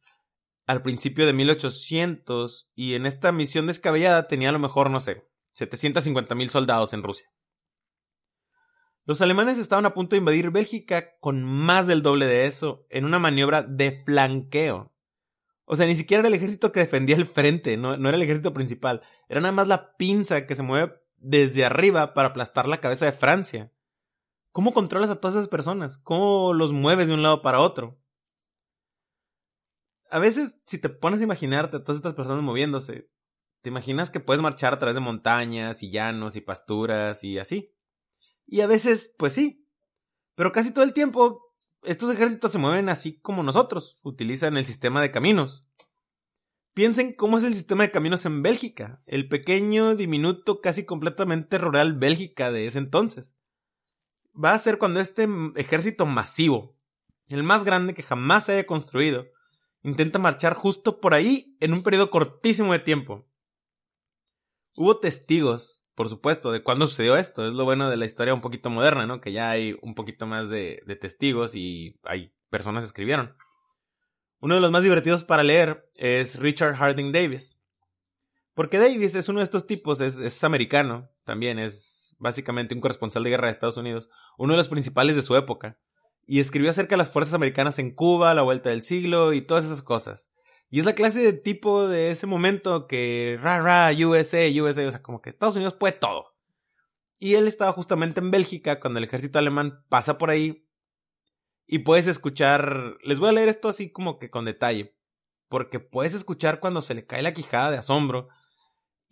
al 0.66 0.82
principio 0.82 1.26
de 1.26 1.34
1800 1.34 2.70
y 2.76 2.93
en 2.93 3.05
esta 3.05 3.32
misión 3.32 3.68
descabellada 3.68 4.28
tenía 4.28 4.49
a 4.49 4.53
lo 4.53 4.59
mejor, 4.59 4.89
no 4.89 5.01
sé, 5.01 5.28
750 5.53 6.36
mil 6.36 6.49
soldados 6.49 6.93
en 6.93 7.03
Rusia. 7.03 7.28
Los 9.05 9.22
alemanes 9.22 9.57
estaban 9.57 9.86
a 9.86 9.93
punto 9.93 10.16
de 10.16 10.20
invadir 10.20 10.49
Bélgica 10.49 11.18
con 11.20 11.43
más 11.43 11.88
del 11.88 12.01
doble 12.01 12.26
de 12.26 12.45
eso, 12.45 12.86
en 12.89 13.03
una 13.03 13.20
maniobra 13.20 13.61
de 13.61 14.01
flanqueo. 14.05 14.93
O 15.66 15.76
sea, 15.76 15.88
ni 15.88 15.95
siquiera 15.95 16.22
era 16.22 16.30
el 16.30 16.34
ejército 16.34 16.72
que 16.72 16.80
defendía 16.80 17.18
el 17.18 17.26
frente, 17.26 17.76
no, 17.76 17.97
no 17.97 18.07
era 18.07 18.16
el 18.16 18.24
ejército 18.24 18.53
principal, 18.53 19.01
era 19.28 19.41
nada 19.41 19.51
más 19.51 19.68
la 19.68 19.97
pinza 19.97 20.45
que 20.45 20.55
se 20.55 20.64
mueve 20.64 20.93
desde 21.18 21.66
arriba 21.66 22.14
para 22.14 22.30
aplastar 22.30 22.68
la 22.68 22.80
cabeza 22.80 23.05
de 23.05 23.11
Francia. 23.11 23.72
¿Cómo 24.51 24.74
controlas 24.74 25.09
a 25.09 25.16
todas 25.20 25.36
esas 25.36 25.49
personas? 25.49 25.97
¿Cómo 25.97 26.53
los 26.53 26.74
mueves 26.74 27.07
de 27.07 27.14
un 27.14 27.24
lado 27.24 27.41
para 27.41 27.59
otro? 27.59 27.97
A 30.14 30.20
veces, 30.20 30.59
si 30.66 30.78
te 30.78 30.89
pones 30.89 31.22
a 31.22 31.24
imaginarte 31.24 31.78
a 31.78 31.84
todas 31.84 31.97
estas 31.97 32.14
personas 32.14 32.43
moviéndose, 32.43 33.09
te 33.61 33.70
imaginas 33.70 34.11
que 34.11 34.20
puedes 34.20 34.41
marchar 34.41 34.74
a 34.74 34.80
través 34.80 34.95
de 34.95 35.01
montañas 35.01 35.82
y 35.82 35.89
llanos 35.89 36.36
y 36.36 36.41
pasturas 36.41 37.24
y 37.24 37.39
así. 37.39 37.74
Y 38.45 38.61
a 38.61 38.68
veces, 38.68 39.14
pues 39.18 39.34
sí. 39.34 39.68
Pero 40.36 40.51
casi 40.51 40.72
todo 40.72 40.84
el 40.84 40.93
tiempo, 40.93 41.53
estos 41.84 42.14
ejércitos 42.14 42.51
se 42.51 42.57
mueven 42.57 42.89
así 42.89 43.20
como 43.20 43.41
nosotros, 43.41 43.99
utilizan 44.03 44.57
el 44.57 44.66
sistema 44.66 45.01
de 45.01 45.11
caminos. 45.11 45.66
Piensen 46.74 47.14
cómo 47.14 47.38
es 47.38 47.43
el 47.43 47.53
sistema 47.53 47.84
de 47.84 47.91
caminos 47.91 48.26
en 48.26 48.41
Bélgica, 48.41 49.01
el 49.05 49.28
pequeño, 49.28 49.95
diminuto, 49.95 50.61
casi 50.61 50.86
completamente 50.86 51.57
rural 51.57 51.93
Bélgica 51.93 52.51
de 52.51 52.68
ese 52.68 52.80
entonces 52.80 53.36
va 54.34 54.53
a 54.53 54.59
ser 54.59 54.78
cuando 54.78 54.99
este 54.99 55.28
ejército 55.55 56.05
masivo, 56.05 56.76
el 57.28 57.43
más 57.43 57.64
grande 57.64 57.93
que 57.93 58.03
jamás 58.03 58.45
se 58.45 58.53
haya 58.53 58.66
construido, 58.66 59.26
intenta 59.84 60.19
marchar 60.19 60.53
justo 60.53 60.99
por 60.99 61.13
ahí 61.13 61.55
en 61.59 61.73
un 61.73 61.84
periodo 61.84 62.09
cortísimo 62.09 62.73
de 62.73 62.79
tiempo. 62.79 63.27
Hubo 64.75 64.99
testigos, 64.99 65.86
por 65.93 66.09
supuesto, 66.09 66.51
de 66.51 66.63
cuándo 66.63 66.88
sucedió 66.88 67.15
esto. 67.17 67.47
Es 67.47 67.53
lo 67.53 67.65
bueno 67.65 67.89
de 67.89 67.97
la 67.97 68.05
historia 68.05 68.34
un 68.34 68.41
poquito 68.41 68.69
moderna, 68.69 69.05
¿no? 69.05 69.21
Que 69.21 69.31
ya 69.31 69.51
hay 69.51 69.77
un 69.81 69.93
poquito 69.93 70.25
más 70.25 70.49
de, 70.49 70.81
testigos 70.99 71.53
y 71.53 71.99
hay 72.03 72.34
personas 72.49 72.84
que 72.84 72.88
escribieron. 72.88 73.36
Uno 74.39 74.55
de 74.55 74.61
los 74.61 74.71
más 74.71 74.84
divertidos 74.84 75.23
para 75.23 75.43
leer 75.43 75.88
es 75.95 76.39
Richard 76.39 76.75
Harding 76.75 77.11
Davis. 77.11 77.59
Porque 78.55 78.77
Davis 78.77 79.15
es 79.15 79.29
uno 79.29 79.39
de 79.39 79.45
estos 79.45 79.65
tipos, 79.65 79.99
es 79.99 80.43
americano, 80.43 81.09
también 81.23 81.57
es 81.59 82.15
básicamente 82.19 82.75
un 82.75 82.81
corresponsal 82.81 83.23
de 83.23 83.31
guerra 83.31 83.47
de 83.47 83.51
Estados 83.51 83.77
Unidos, 83.77 84.09
uno 84.38 84.53
de 84.53 84.57
los 84.57 84.69
principales 84.69 85.15
de 85.15 85.23
su 85.23 85.36
época, 85.36 85.79
y 86.26 86.39
escribió 86.39 86.71
acerca 86.71 86.91
de 86.91 86.97
las 86.97 87.09
fuerzas 87.09 87.34
americanas 87.34 87.80
en 87.80 87.91
Cuba, 87.91 88.34
la 88.34 88.41
vuelta 88.41 88.69
del 88.69 88.82
siglo 88.82 89.34
y 89.34 89.41
todas 89.41 89.65
esas 89.65 89.82
cosas. 89.82 90.30
Y 90.69 90.80
es 90.80 90.86
la 90.86 90.95
clase 90.95 91.19
de 91.19 91.34
tipo 91.34 91.88
de 91.88 92.11
ese 92.11 92.26
momento 92.26 92.88
que 92.88 93.38
ra 93.41 93.59
ra 93.59 93.91
USA, 93.91 94.47
USA, 94.61 94.88
o 94.88 94.91
sea, 94.91 95.03
como 95.03 95.21
que 95.21 95.30
Estados 95.30 95.55
Unidos 95.55 95.76
puede 95.76 95.93
todo. 95.93 96.36
Y 97.19 97.36
él 97.36 97.47
estaba 97.47 97.71
justamente 97.74 98.19
en 98.19 98.32
Bélgica 98.32 98.80
cuando 98.80 98.97
el 98.97 99.05
ejército 99.05 99.39
alemán 99.39 99.84
pasa 99.89 100.17
por 100.17 100.30
ahí 100.30 100.67
y 101.67 101.80
puedes 101.80 102.07
escuchar, 102.07 102.97
les 103.03 103.19
voy 103.19 103.30
a 103.30 103.34
leer 103.34 103.49
esto 103.49 103.69
así 103.69 103.91
como 103.91 104.19
que 104.19 104.30
con 104.30 104.45
detalle, 104.45 104.95
porque 105.47 105.80
puedes 105.80 106.13
escuchar 106.13 106.59
cuando 106.59 106.82
se 106.82 106.95
le 106.95 107.05
cae 107.05 107.21
la 107.21 107.34
quijada 107.34 107.71
de 107.71 107.78
asombro 107.78 108.30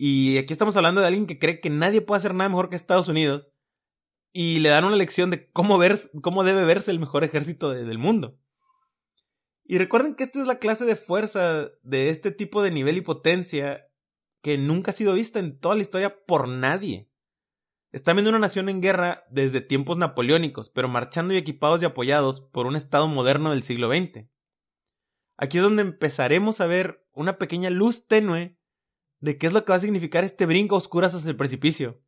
y 0.03 0.39
aquí 0.39 0.51
estamos 0.51 0.75
hablando 0.75 0.99
de 0.99 1.05
alguien 1.05 1.27
que 1.27 1.37
cree 1.37 1.61
que 1.61 1.69
nadie 1.69 2.01
puede 2.01 2.17
hacer 2.17 2.33
nada 2.33 2.49
mejor 2.49 2.69
que 2.69 2.75
Estados 2.75 3.07
Unidos. 3.07 3.53
Y 4.33 4.59
le 4.59 4.69
dan 4.69 4.85
una 4.85 4.95
lección 4.95 5.29
de 5.29 5.49
cómo, 5.51 5.77
ver, 5.77 5.99
cómo 6.21 6.43
debe 6.43 6.63
verse 6.63 6.91
el 6.91 6.99
mejor 6.99 7.23
ejército 7.23 7.71
del 7.71 7.97
mundo. 7.97 8.37
Y 9.65 9.77
recuerden 9.77 10.15
que 10.15 10.23
esta 10.23 10.39
es 10.39 10.47
la 10.47 10.59
clase 10.59 10.85
de 10.85 10.95
fuerza 10.95 11.69
de 11.81 12.09
este 12.09 12.31
tipo 12.31 12.61
de 12.61 12.71
nivel 12.71 12.97
y 12.97 13.01
potencia 13.01 13.87
que 14.41 14.57
nunca 14.57 14.91
ha 14.91 14.93
sido 14.93 15.13
vista 15.13 15.39
en 15.39 15.59
toda 15.59 15.75
la 15.75 15.81
historia 15.81 16.25
por 16.25 16.47
nadie. 16.47 17.09
Están 17.91 18.15
viendo 18.15 18.29
una 18.29 18.39
nación 18.39 18.69
en 18.69 18.81
guerra 18.81 19.25
desde 19.29 19.61
tiempos 19.61 19.97
napoleónicos, 19.97 20.69
pero 20.69 20.87
marchando 20.87 21.33
y 21.33 21.37
equipados 21.37 21.81
y 21.81 21.85
apoyados 21.85 22.39
por 22.39 22.65
un 22.65 22.75
Estado 22.75 23.07
moderno 23.07 23.51
del 23.51 23.63
siglo 23.63 23.89
XX. 23.89 24.27
Aquí 25.37 25.57
es 25.57 25.63
donde 25.63 25.81
empezaremos 25.81 26.61
a 26.61 26.67
ver 26.67 27.05
una 27.13 27.37
pequeña 27.37 27.69
luz 27.69 28.07
tenue 28.07 28.57
de 29.19 29.37
qué 29.37 29.47
es 29.47 29.53
lo 29.53 29.65
que 29.65 29.71
va 29.71 29.77
a 29.77 29.79
significar 29.79 30.23
este 30.23 30.45
brinco 30.45 30.75
a 30.75 30.77
oscuras 30.77 31.13
hacia 31.13 31.29
el 31.29 31.35
precipicio. 31.35 32.01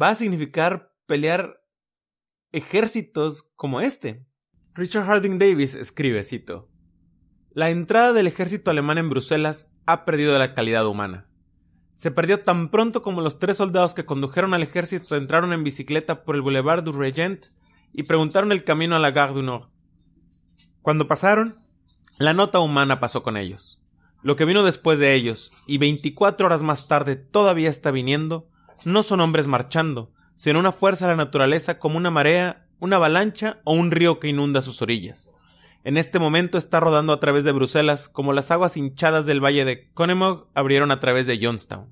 Va 0.00 0.10
a 0.10 0.14
significar 0.14 0.91
pelear 1.12 1.60
ejércitos 2.52 3.42
como 3.54 3.82
este. 3.82 4.24
Richard 4.72 5.04
Harding 5.04 5.38
Davis 5.38 5.74
escribe, 5.74 6.24
cito, 6.24 6.70
La 7.50 7.68
entrada 7.68 8.14
del 8.14 8.26
ejército 8.26 8.70
alemán 8.70 8.96
en 8.96 9.10
Bruselas 9.10 9.76
ha 9.84 10.06
perdido 10.06 10.38
la 10.38 10.54
calidad 10.54 10.86
humana. 10.86 11.28
Se 11.92 12.10
perdió 12.10 12.40
tan 12.40 12.70
pronto 12.70 13.02
como 13.02 13.20
los 13.20 13.38
tres 13.38 13.58
soldados 13.58 13.92
que 13.92 14.06
condujeron 14.06 14.54
al 14.54 14.62
ejército 14.62 15.16
entraron 15.16 15.52
en 15.52 15.64
bicicleta 15.64 16.24
por 16.24 16.34
el 16.34 16.40
Boulevard 16.40 16.82
du 16.82 16.92
Regent 16.92 17.48
y 17.92 18.04
preguntaron 18.04 18.50
el 18.50 18.64
camino 18.64 18.96
a 18.96 18.98
la 18.98 19.10
Gare 19.10 19.34
du 19.34 19.42
Nord. 19.42 19.68
Cuando 20.80 21.08
pasaron, 21.08 21.56
la 22.16 22.32
nota 22.32 22.58
humana 22.58 23.00
pasó 23.00 23.22
con 23.22 23.36
ellos. 23.36 23.82
Lo 24.22 24.34
que 24.34 24.46
vino 24.46 24.62
después 24.62 24.98
de 24.98 25.12
ellos, 25.12 25.52
y 25.66 25.76
veinticuatro 25.76 26.46
horas 26.46 26.62
más 26.62 26.88
tarde 26.88 27.16
todavía 27.16 27.68
está 27.68 27.90
viniendo, 27.90 28.48
no 28.86 29.02
son 29.02 29.20
hombres 29.20 29.46
marchando, 29.46 30.10
sino 30.34 30.58
una 30.58 30.72
fuerza 30.72 31.06
de 31.06 31.12
la 31.12 31.24
naturaleza 31.24 31.78
como 31.78 31.96
una 31.96 32.10
marea, 32.10 32.66
una 32.80 32.96
avalancha 32.96 33.60
o 33.64 33.72
un 33.74 33.90
río 33.90 34.18
que 34.18 34.28
inunda 34.28 34.62
sus 34.62 34.82
orillas. 34.82 35.30
En 35.84 35.96
este 35.96 36.18
momento 36.18 36.58
está 36.58 36.78
rodando 36.78 37.12
a 37.12 37.20
través 37.20 37.42
de 37.42 37.52
Bruselas 37.52 38.08
como 38.08 38.32
las 38.32 38.50
aguas 38.50 38.76
hinchadas 38.76 39.26
del 39.26 39.44
valle 39.44 39.64
de 39.64 39.90
Connemog 39.92 40.48
abrieron 40.54 40.90
a 40.92 41.00
través 41.00 41.26
de 41.26 41.38
Johnstown. 41.42 41.88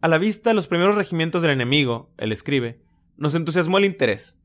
A 0.00 0.08
la 0.08 0.18
vista, 0.18 0.52
los 0.52 0.66
primeros 0.66 0.96
regimientos 0.96 1.40
del 1.40 1.52
enemigo, 1.52 2.10
él 2.18 2.32
escribe, 2.32 2.82
nos 3.16 3.34
entusiasmó 3.34 3.78
el 3.78 3.84
interés. 3.84 4.38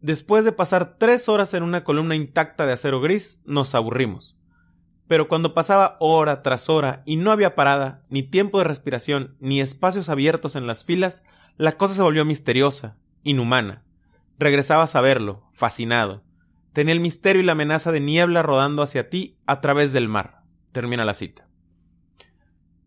Después 0.00 0.44
de 0.44 0.52
pasar 0.52 0.96
tres 0.96 1.28
horas 1.28 1.54
en 1.54 1.62
una 1.62 1.82
columna 1.82 2.14
intacta 2.14 2.66
de 2.66 2.72
acero 2.72 3.00
gris, 3.00 3.40
nos 3.44 3.74
aburrimos. 3.74 4.38
Pero 5.08 5.28
cuando 5.28 5.54
pasaba 5.54 5.96
hora 6.00 6.42
tras 6.42 6.68
hora 6.68 7.02
y 7.04 7.16
no 7.16 7.30
había 7.30 7.54
parada, 7.54 8.04
ni 8.08 8.22
tiempo 8.22 8.58
de 8.58 8.64
respiración, 8.64 9.36
ni 9.40 9.60
espacios 9.60 10.08
abiertos 10.08 10.56
en 10.56 10.66
las 10.66 10.84
filas, 10.84 11.22
la 11.56 11.72
cosa 11.76 11.94
se 11.94 12.02
volvió 12.02 12.24
misteriosa, 12.24 12.96
inhumana. 13.22 13.84
Regresaba 14.38 14.84
a 14.84 14.88
saberlo, 14.88 15.48
fascinado. 15.52 16.22
Tenía 16.72 16.92
el 16.92 17.00
misterio 17.00 17.40
y 17.40 17.44
la 17.44 17.52
amenaza 17.52 17.92
de 17.92 18.00
niebla 18.00 18.42
rodando 18.42 18.82
hacia 18.82 19.08
ti 19.08 19.38
a 19.46 19.60
través 19.60 19.92
del 19.92 20.08
mar. 20.08 20.42
Termina 20.72 21.04
la 21.04 21.14
cita. 21.14 21.48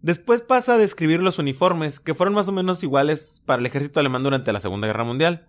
Después 0.01 0.41
pasa 0.41 0.75
a 0.75 0.77
describir 0.77 1.21
los 1.21 1.39
uniformes, 1.39 1.99
que 1.99 2.13
fueron 2.13 2.35
más 2.35 2.47
o 2.47 2.51
menos 2.51 2.83
iguales 2.83 3.41
para 3.45 3.59
el 3.59 3.65
ejército 3.65 3.99
alemán 3.99 4.23
durante 4.23 4.53
la 4.53 4.59
Segunda 4.59 4.87
Guerra 4.87 5.03
Mundial. 5.03 5.47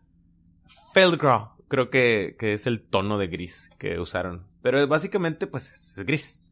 Feldgrau, 0.94 1.50
creo 1.68 1.90
que, 1.90 2.36
es 2.40 2.66
el 2.66 2.80
tono 2.80 3.18
de 3.18 3.26
gris 3.26 3.70
que 3.78 3.98
usaron. 3.98 4.46
Pero 4.62 4.86
básicamente, 4.86 5.46
pues 5.46 5.70
es, 5.72 6.06
gris. 6.06 6.42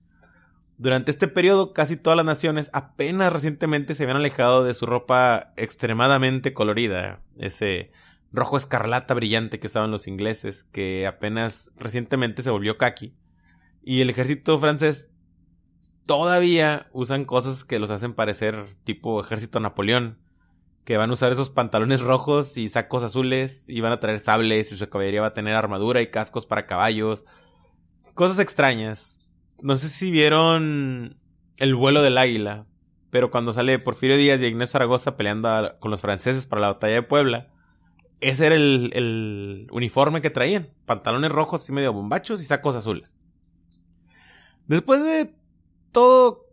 Durante 0.78 1.10
este 1.10 1.26
periodo, 1.26 1.72
casi 1.72 1.96
todas 1.96 2.18
las 2.18 2.26
naciones 2.26 2.68
apenas 2.74 3.32
recientemente 3.32 3.94
se 3.94 4.02
habían 4.02 4.18
alejado 4.18 4.62
de 4.62 4.74
su 4.74 4.84
ropa 4.84 5.52
extremadamente 5.56 6.52
colorida. 6.52 7.22
Ese 7.38 7.92
rojo 8.30 8.58
escarlata 8.58 9.14
brillante 9.14 9.58
que 9.58 9.68
usaban 9.68 9.90
los 9.90 10.06
ingleses, 10.06 10.64
que 10.64 11.06
apenas 11.06 11.72
recientemente 11.76 12.42
se 12.42 12.50
volvió 12.50 12.76
kaki. 12.76 13.14
Y 13.82 14.02
el 14.02 14.10
ejército 14.10 14.58
francés 14.58 15.12
todavía 16.04 16.88
usan 16.92 17.24
cosas 17.24 17.64
que 17.64 17.78
los 17.78 17.90
hacen 17.90 18.12
parecer 18.12 18.76
tipo 18.84 19.20
ejército 19.20 19.60
Napoleón. 19.60 20.18
Que 20.84 20.98
van 20.98 21.10
a 21.10 21.14
usar 21.14 21.32
esos 21.32 21.50
pantalones 21.50 22.00
rojos 22.00 22.56
y 22.56 22.68
sacos 22.68 23.02
azules 23.02 23.68
y 23.68 23.80
van 23.80 23.92
a 23.92 23.98
traer 23.98 24.20
sables 24.20 24.70
y 24.70 24.76
su 24.76 24.88
caballería 24.88 25.22
va 25.22 25.28
a 25.28 25.34
tener 25.34 25.54
armadura 25.54 26.00
y 26.00 26.10
cascos 26.12 26.46
para 26.46 26.66
caballos. 26.66 27.24
Cosas 28.14 28.38
extrañas. 28.38 29.25
No 29.60 29.76
sé 29.76 29.88
si 29.88 30.10
vieron 30.10 31.18
el 31.56 31.74
vuelo 31.74 32.02
del 32.02 32.18
águila, 32.18 32.66
pero 33.10 33.30
cuando 33.30 33.52
sale 33.52 33.78
Porfirio 33.78 34.16
Díaz 34.16 34.40
y 34.42 34.46
Ignacio 34.46 34.72
Zaragoza 34.72 35.16
peleando 35.16 35.76
con 35.80 35.90
los 35.90 36.00
franceses 36.00 36.46
para 36.46 36.62
la 36.62 36.68
batalla 36.68 36.94
de 36.94 37.02
Puebla, 37.02 37.48
ese 38.20 38.46
era 38.46 38.54
el, 38.56 38.90
el 38.94 39.68
uniforme 39.70 40.20
que 40.20 40.30
traían. 40.30 40.70
Pantalones 40.84 41.32
rojos 41.32 41.68
y 41.68 41.72
medio 41.72 41.92
bombachos 41.92 42.42
y 42.42 42.44
sacos 42.44 42.76
azules. 42.76 43.16
Después 44.66 45.04
de 45.04 45.34
todo 45.92 46.46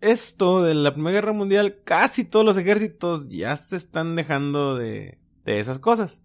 esto 0.00 0.62
de 0.62 0.74
la 0.74 0.92
Primera 0.92 1.14
Guerra 1.14 1.32
Mundial, 1.32 1.78
casi 1.84 2.24
todos 2.24 2.44
los 2.44 2.56
ejércitos 2.56 3.28
ya 3.28 3.56
se 3.56 3.76
están 3.76 4.14
dejando 4.14 4.76
de, 4.76 5.18
de 5.44 5.60
esas 5.60 5.78
cosas. 5.78 6.20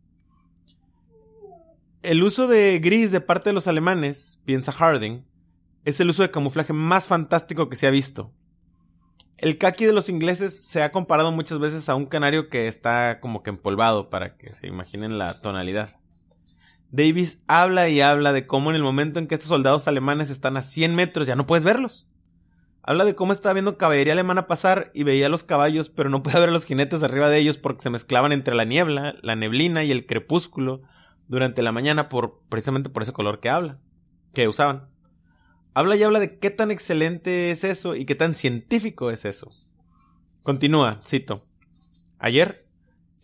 El 2.04 2.24
uso 2.24 2.48
de 2.48 2.80
gris 2.80 3.12
de 3.12 3.22
parte 3.22 3.50
de 3.50 3.54
los 3.54 3.68
alemanes, 3.68 4.40
piensa 4.46 4.72
Harding, 4.72 5.24
es 5.86 6.00
el 6.00 6.10
uso 6.10 6.24
de 6.24 6.32
camuflaje 6.32 6.74
más 6.74 7.08
fantástico 7.08 7.70
que 7.70 7.76
se 7.76 7.88
ha 7.88 7.92
visto. 7.92 8.32
El 9.38 9.58
kaki 9.58 9.86
de 9.86 9.94
los 9.94 10.10
ingleses 10.10 10.68
se 10.68 10.84
ha 10.84 10.92
comparado 10.92 11.32
muchas 11.32 11.58
veces 11.58 11.90
a 11.90 11.96
un 11.96 12.06
canario 12.06 12.50
que 12.50 12.68
está 12.68 13.20
como 13.20 13.42
que 13.42 13.50
empolvado, 13.50 14.12
para 14.12 14.38
que 14.38 14.54
se 14.54 14.68
imaginen 14.68 15.18
la 15.18 15.42
tonalidad. 15.42 15.98
Davis 16.92 17.42
habla 17.48 17.90
y 17.90 18.02
habla 18.02 18.34
de 18.34 18.46
cómo 18.46 18.70
en 18.70 18.76
el 18.76 18.84
momento 18.84 19.18
en 19.18 19.28
que 19.28 19.36
estos 19.36 19.50
soldados 19.50 19.88
alemanes 19.88 20.30
están 20.30 20.58
a 20.58 20.62
100 20.62 20.94
metros 20.94 21.26
ya 21.26 21.36
no 21.36 21.48
puedes 21.48 21.64
verlos. 21.64 22.08
Habla 22.84 23.06
de 23.06 23.16
cómo 23.16 23.32
estaba 23.32 23.54
viendo 23.54 23.78
caballería 23.78 24.14
alemana 24.14 24.48
pasar 24.48 24.92
y 24.94 25.04
veía 25.04 25.30
los 25.30 25.44
caballos, 25.44 25.90
pero 25.90 26.10
no 26.10 26.22
puede 26.22 26.40
ver 26.40 26.50
a 26.50 26.52
los 26.52 26.66
jinetes 26.66 27.02
arriba 27.02 27.30
de 27.30 27.38
ellos 27.38 27.58
porque 27.58 27.82
se 27.82 27.90
mezclaban 27.90 28.32
entre 28.34 28.56
la 28.56 28.66
niebla, 28.66 29.16
la 29.22 29.36
neblina 29.36 29.84
y 29.84 29.92
el 29.92 30.06
crepúsculo 30.06 30.82
durante 31.28 31.62
la 31.62 31.72
mañana 31.72 32.10
por 32.10 32.42
precisamente 32.50 32.90
por 32.90 33.04
ese 33.04 33.14
color 33.14 33.40
que 33.40 33.50
habla, 33.50 33.80
que 34.34 34.48
usaban. 34.48 34.91
Habla 35.74 35.96
y 35.96 36.04
habla 36.04 36.20
de 36.20 36.38
qué 36.38 36.50
tan 36.50 36.72
excelente 36.72 37.52
es 37.52 37.64
eso 37.64 37.96
y 37.96 38.06
qué 38.06 38.16
tan 38.16 38.34
científico 38.34 39.12
es 39.12 39.26
eso. 39.26 39.52
Continúa, 40.44 41.02
cito. 41.06 41.42
Ayer, 42.20 42.58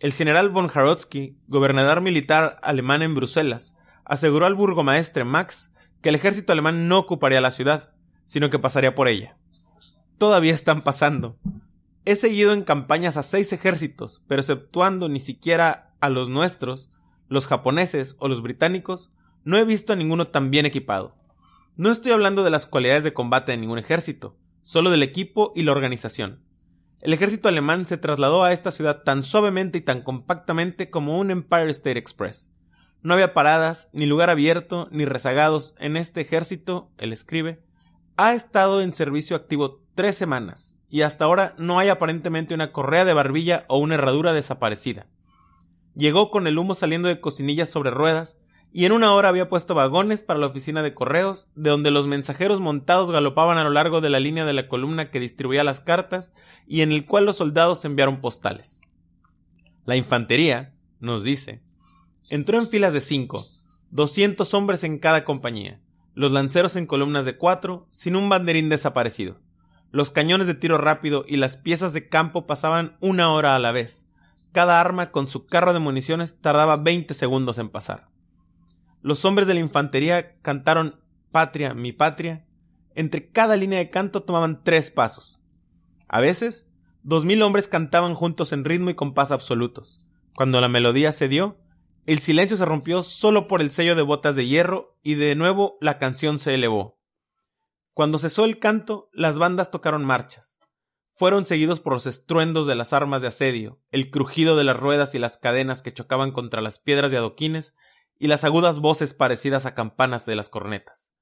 el 0.00 0.12
general 0.12 0.48
von 0.48 0.70
Harotsky, 0.72 1.36
gobernador 1.46 2.00
militar 2.00 2.58
alemán 2.62 3.02
en 3.02 3.14
Bruselas, 3.14 3.76
aseguró 4.04 4.46
al 4.46 4.54
burgomaestre 4.54 5.24
Max 5.24 5.72
que 6.00 6.08
el 6.08 6.14
ejército 6.14 6.52
alemán 6.52 6.88
no 6.88 6.98
ocuparía 6.98 7.40
la 7.40 7.50
ciudad, 7.50 7.92
sino 8.26 8.50
que 8.50 8.58
pasaría 8.58 8.94
por 8.94 9.08
ella 9.08 9.34
todavía 10.18 10.52
están 10.52 10.82
pasando. 10.82 11.38
He 12.04 12.16
seguido 12.16 12.52
en 12.52 12.64
campañas 12.64 13.16
a 13.16 13.22
seis 13.22 13.52
ejércitos, 13.52 14.22
pero 14.26 14.40
exceptuando 14.40 15.08
ni 15.08 15.20
siquiera 15.20 15.94
a 16.00 16.10
los 16.10 16.28
nuestros, 16.28 16.90
los 17.28 17.46
japoneses 17.46 18.16
o 18.18 18.28
los 18.28 18.42
británicos, 18.42 19.10
no 19.44 19.56
he 19.56 19.64
visto 19.64 19.92
a 19.92 19.96
ninguno 19.96 20.28
tan 20.28 20.50
bien 20.50 20.66
equipado. 20.66 21.14
No 21.78 21.92
estoy 21.92 22.10
hablando 22.10 22.42
de 22.42 22.50
las 22.50 22.66
cualidades 22.66 23.04
de 23.04 23.12
combate 23.12 23.52
de 23.52 23.58
ningún 23.58 23.78
ejército, 23.78 24.36
solo 24.62 24.90
del 24.90 25.04
equipo 25.04 25.52
y 25.54 25.62
la 25.62 25.70
organización. 25.70 26.42
El 27.00 27.12
ejército 27.12 27.48
alemán 27.48 27.86
se 27.86 27.96
trasladó 27.96 28.42
a 28.42 28.52
esta 28.52 28.72
ciudad 28.72 29.04
tan 29.04 29.22
suavemente 29.22 29.78
y 29.78 29.82
tan 29.82 30.02
compactamente 30.02 30.90
como 30.90 31.20
un 31.20 31.30
Empire 31.30 31.70
State 31.70 31.96
Express. 31.96 32.52
No 33.02 33.14
había 33.14 33.32
paradas, 33.32 33.90
ni 33.92 34.06
lugar 34.06 34.28
abierto, 34.28 34.88
ni 34.90 35.04
rezagados 35.04 35.76
en 35.78 35.96
este 35.96 36.20
ejército, 36.20 36.90
él 36.98 37.12
escribe, 37.12 37.62
ha 38.16 38.34
estado 38.34 38.80
en 38.80 38.92
servicio 38.92 39.36
activo 39.36 39.84
tres 39.94 40.16
semanas 40.16 40.74
y 40.90 41.02
hasta 41.02 41.26
ahora 41.26 41.54
no 41.58 41.78
hay 41.78 41.90
aparentemente 41.90 42.54
una 42.54 42.72
correa 42.72 43.04
de 43.04 43.14
barbilla 43.14 43.66
o 43.68 43.78
una 43.78 43.94
herradura 43.94 44.32
desaparecida. 44.32 45.06
Llegó 45.94 46.32
con 46.32 46.48
el 46.48 46.58
humo 46.58 46.74
saliendo 46.74 47.06
de 47.06 47.20
cocinillas 47.20 47.70
sobre 47.70 47.92
ruedas 47.92 48.36
y 48.72 48.84
en 48.84 48.92
una 48.92 49.12
hora 49.14 49.28
había 49.28 49.48
puesto 49.48 49.74
vagones 49.74 50.22
para 50.22 50.38
la 50.38 50.46
oficina 50.46 50.82
de 50.82 50.94
correos, 50.94 51.48
de 51.54 51.70
donde 51.70 51.90
los 51.90 52.06
mensajeros 52.06 52.60
montados 52.60 53.10
galopaban 53.10 53.58
a 53.58 53.64
lo 53.64 53.70
largo 53.70 54.00
de 54.00 54.10
la 54.10 54.20
línea 54.20 54.44
de 54.44 54.52
la 54.52 54.68
columna 54.68 55.10
que 55.10 55.20
distribuía 55.20 55.64
las 55.64 55.80
cartas 55.80 56.32
y 56.66 56.82
en 56.82 56.92
el 56.92 57.06
cual 57.06 57.24
los 57.24 57.36
soldados 57.36 57.84
enviaron 57.84 58.20
postales. 58.20 58.80
La 59.84 59.96
infantería, 59.96 60.74
nos 61.00 61.24
dice, 61.24 61.62
entró 62.28 62.58
en 62.58 62.68
filas 62.68 62.92
de 62.92 63.00
cinco, 63.00 63.46
doscientos 63.90 64.52
hombres 64.52 64.84
en 64.84 64.98
cada 64.98 65.24
compañía 65.24 65.80
los 66.18 66.32
lanceros 66.32 66.74
en 66.74 66.86
columnas 66.86 67.24
de 67.24 67.36
cuatro, 67.36 67.86
sin 67.92 68.16
un 68.16 68.28
banderín 68.28 68.68
desaparecido. 68.68 69.38
Los 69.92 70.10
cañones 70.10 70.48
de 70.48 70.56
tiro 70.56 70.76
rápido 70.76 71.24
y 71.28 71.36
las 71.36 71.56
piezas 71.56 71.92
de 71.92 72.08
campo 72.08 72.44
pasaban 72.44 72.96
una 72.98 73.32
hora 73.32 73.54
a 73.54 73.60
la 73.60 73.70
vez. 73.70 74.08
Cada 74.50 74.80
arma 74.80 75.12
con 75.12 75.28
su 75.28 75.46
carro 75.46 75.72
de 75.72 75.78
municiones 75.78 76.40
tardaba 76.40 76.76
veinte 76.76 77.14
segundos 77.14 77.58
en 77.58 77.68
pasar. 77.68 78.07
Los 79.00 79.24
hombres 79.24 79.46
de 79.46 79.54
la 79.54 79.60
infantería 79.60 80.40
cantaron 80.40 81.00
Patria, 81.30 81.74
mi 81.74 81.92
patria. 81.92 82.46
Entre 82.94 83.30
cada 83.30 83.56
línea 83.56 83.78
de 83.78 83.90
canto 83.90 84.22
tomaban 84.22 84.64
tres 84.64 84.90
pasos. 84.90 85.42
A 86.08 86.20
veces, 86.20 86.68
dos 87.02 87.24
mil 87.24 87.42
hombres 87.42 87.68
cantaban 87.68 88.14
juntos 88.14 88.52
en 88.52 88.64
ritmo 88.64 88.90
y 88.90 88.94
compás 88.94 89.30
absolutos. 89.30 90.00
Cuando 90.34 90.60
la 90.60 90.68
melodía 90.68 91.12
se 91.12 91.28
dio, 91.28 91.58
el 92.06 92.20
silencio 92.20 92.56
se 92.56 92.64
rompió 92.64 93.02
solo 93.02 93.46
por 93.46 93.60
el 93.60 93.70
sello 93.70 93.94
de 93.94 94.02
botas 94.02 94.34
de 94.34 94.46
hierro 94.46 94.98
y 95.02 95.14
de 95.14 95.34
nuevo 95.34 95.76
la 95.80 95.98
canción 95.98 96.38
se 96.38 96.54
elevó. 96.54 96.98
Cuando 97.92 98.18
cesó 98.18 98.44
el 98.44 98.58
canto, 98.58 99.10
las 99.12 99.38
bandas 99.38 99.70
tocaron 99.70 100.04
marchas. 100.04 100.58
Fueron 101.12 101.44
seguidos 101.44 101.80
por 101.80 101.92
los 101.92 102.06
estruendos 102.06 102.66
de 102.66 102.76
las 102.76 102.92
armas 102.92 103.20
de 103.20 103.28
asedio, 103.28 103.80
el 103.90 104.10
crujido 104.10 104.56
de 104.56 104.64
las 104.64 104.78
ruedas 104.78 105.14
y 105.14 105.18
las 105.18 105.36
cadenas 105.36 105.82
que 105.82 105.92
chocaban 105.92 106.30
contra 106.30 106.62
las 106.62 106.78
piedras 106.78 107.10
de 107.10 107.16
adoquines 107.16 107.74
y 108.18 108.26
las 108.26 108.44
agudas 108.44 108.80
voces 108.80 109.14
parecidas 109.14 109.66
a 109.66 109.74
campanas 109.74 110.26
de 110.26 110.36
las 110.36 110.48
cornetas. 110.48 111.12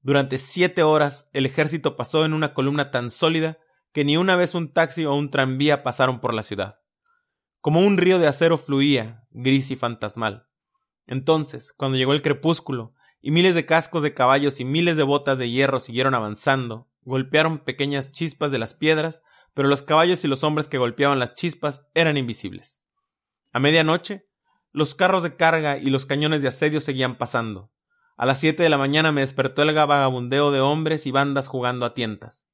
Durante 0.00 0.38
siete 0.38 0.82
horas 0.82 1.30
el 1.32 1.46
ejército 1.46 1.96
pasó 1.96 2.24
en 2.24 2.32
una 2.32 2.54
columna 2.54 2.90
tan 2.90 3.10
sólida 3.10 3.58
que 3.92 4.04
ni 4.04 4.16
una 4.16 4.36
vez 4.36 4.54
un 4.54 4.72
taxi 4.72 5.04
o 5.04 5.14
un 5.14 5.30
tranvía 5.30 5.82
pasaron 5.82 6.20
por 6.20 6.34
la 6.34 6.42
ciudad. 6.42 6.80
Como 7.60 7.80
un 7.80 7.96
río 7.96 8.18
de 8.18 8.26
acero 8.26 8.58
fluía, 8.58 9.26
gris 9.30 9.70
y 9.70 9.76
fantasmal. 9.76 10.46
Entonces, 11.06 11.72
cuando 11.72 11.96
llegó 11.96 12.12
el 12.12 12.22
crepúsculo, 12.22 12.94
y 13.20 13.30
miles 13.32 13.54
de 13.54 13.66
cascos 13.66 14.02
de 14.04 14.14
caballos 14.14 14.60
y 14.60 14.64
miles 14.64 14.96
de 14.96 15.02
botas 15.02 15.38
de 15.38 15.50
hierro 15.50 15.80
siguieron 15.80 16.14
avanzando, 16.14 16.88
golpearon 17.02 17.58
pequeñas 17.58 18.12
chispas 18.12 18.52
de 18.52 18.58
las 18.58 18.74
piedras, 18.74 19.22
pero 19.54 19.68
los 19.68 19.82
caballos 19.82 20.24
y 20.24 20.28
los 20.28 20.44
hombres 20.44 20.68
que 20.68 20.78
golpeaban 20.78 21.18
las 21.18 21.34
chispas 21.34 21.88
eran 21.94 22.16
invisibles. 22.16 22.84
A 23.52 23.58
medianoche, 23.58 24.25
los 24.76 24.94
carros 24.94 25.22
de 25.22 25.36
carga 25.36 25.78
y 25.78 25.90
los 25.90 26.06
cañones 26.06 26.42
de 26.42 26.48
asedio 26.48 26.80
seguían 26.80 27.16
pasando. 27.16 27.72
A 28.16 28.26
las 28.26 28.40
siete 28.40 28.62
de 28.62 28.68
la 28.68 28.78
mañana 28.78 29.10
me 29.10 29.22
despertó 29.22 29.62
el 29.62 29.74
vagabundeo 29.74 30.50
de 30.50 30.60
hombres 30.60 31.06
y 31.06 31.10
bandas 31.10 31.48
jugando 31.48 31.86
a 31.86 31.94
tientas. 31.94 32.46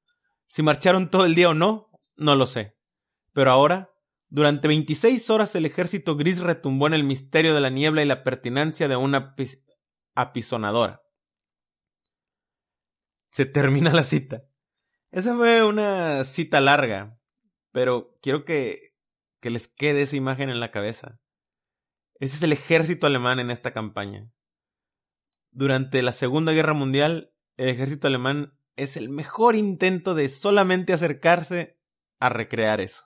Si 0.46 0.62
marcharon 0.62 1.10
todo 1.10 1.24
el 1.24 1.34
día 1.34 1.50
o 1.50 1.54
no, 1.54 1.90
no 2.16 2.36
lo 2.36 2.46
sé. 2.46 2.76
Pero 3.32 3.50
ahora 3.50 3.92
Durante 4.34 4.66
26 4.66 5.28
horas 5.28 5.54
el 5.56 5.66
ejército 5.66 6.16
gris 6.16 6.40
retumbó 6.40 6.86
en 6.86 6.94
el 6.94 7.04
misterio 7.04 7.54
de 7.54 7.60
la 7.60 7.68
niebla 7.68 8.02
y 8.02 8.06
la 8.06 8.24
pertinacia 8.24 8.88
de 8.88 8.96
una 8.96 9.36
apisonadora. 10.14 11.02
Se 13.30 13.44
termina 13.44 13.92
la 13.92 14.04
cita. 14.04 14.44
Esa 15.10 15.36
fue 15.36 15.62
una 15.62 16.24
cita 16.24 16.62
larga, 16.62 17.20
pero 17.72 18.18
quiero 18.22 18.46
que, 18.46 18.94
que 19.42 19.50
les 19.50 19.68
quede 19.68 20.00
esa 20.00 20.16
imagen 20.16 20.48
en 20.48 20.60
la 20.60 20.70
cabeza. 20.70 21.20
Ese 22.22 22.36
es 22.36 22.42
el 22.44 22.52
ejército 22.52 23.08
alemán 23.08 23.40
en 23.40 23.50
esta 23.50 23.72
campaña. 23.72 24.30
Durante 25.50 26.00
la 26.02 26.12
Segunda 26.12 26.52
Guerra 26.52 26.72
Mundial, 26.72 27.32
el 27.56 27.68
ejército 27.68 28.06
alemán 28.06 28.56
es 28.76 28.96
el 28.96 29.08
mejor 29.08 29.56
intento 29.56 30.14
de 30.14 30.28
solamente 30.28 30.92
acercarse 30.92 31.80
a 32.20 32.28
recrear 32.28 32.80
eso. 32.80 33.02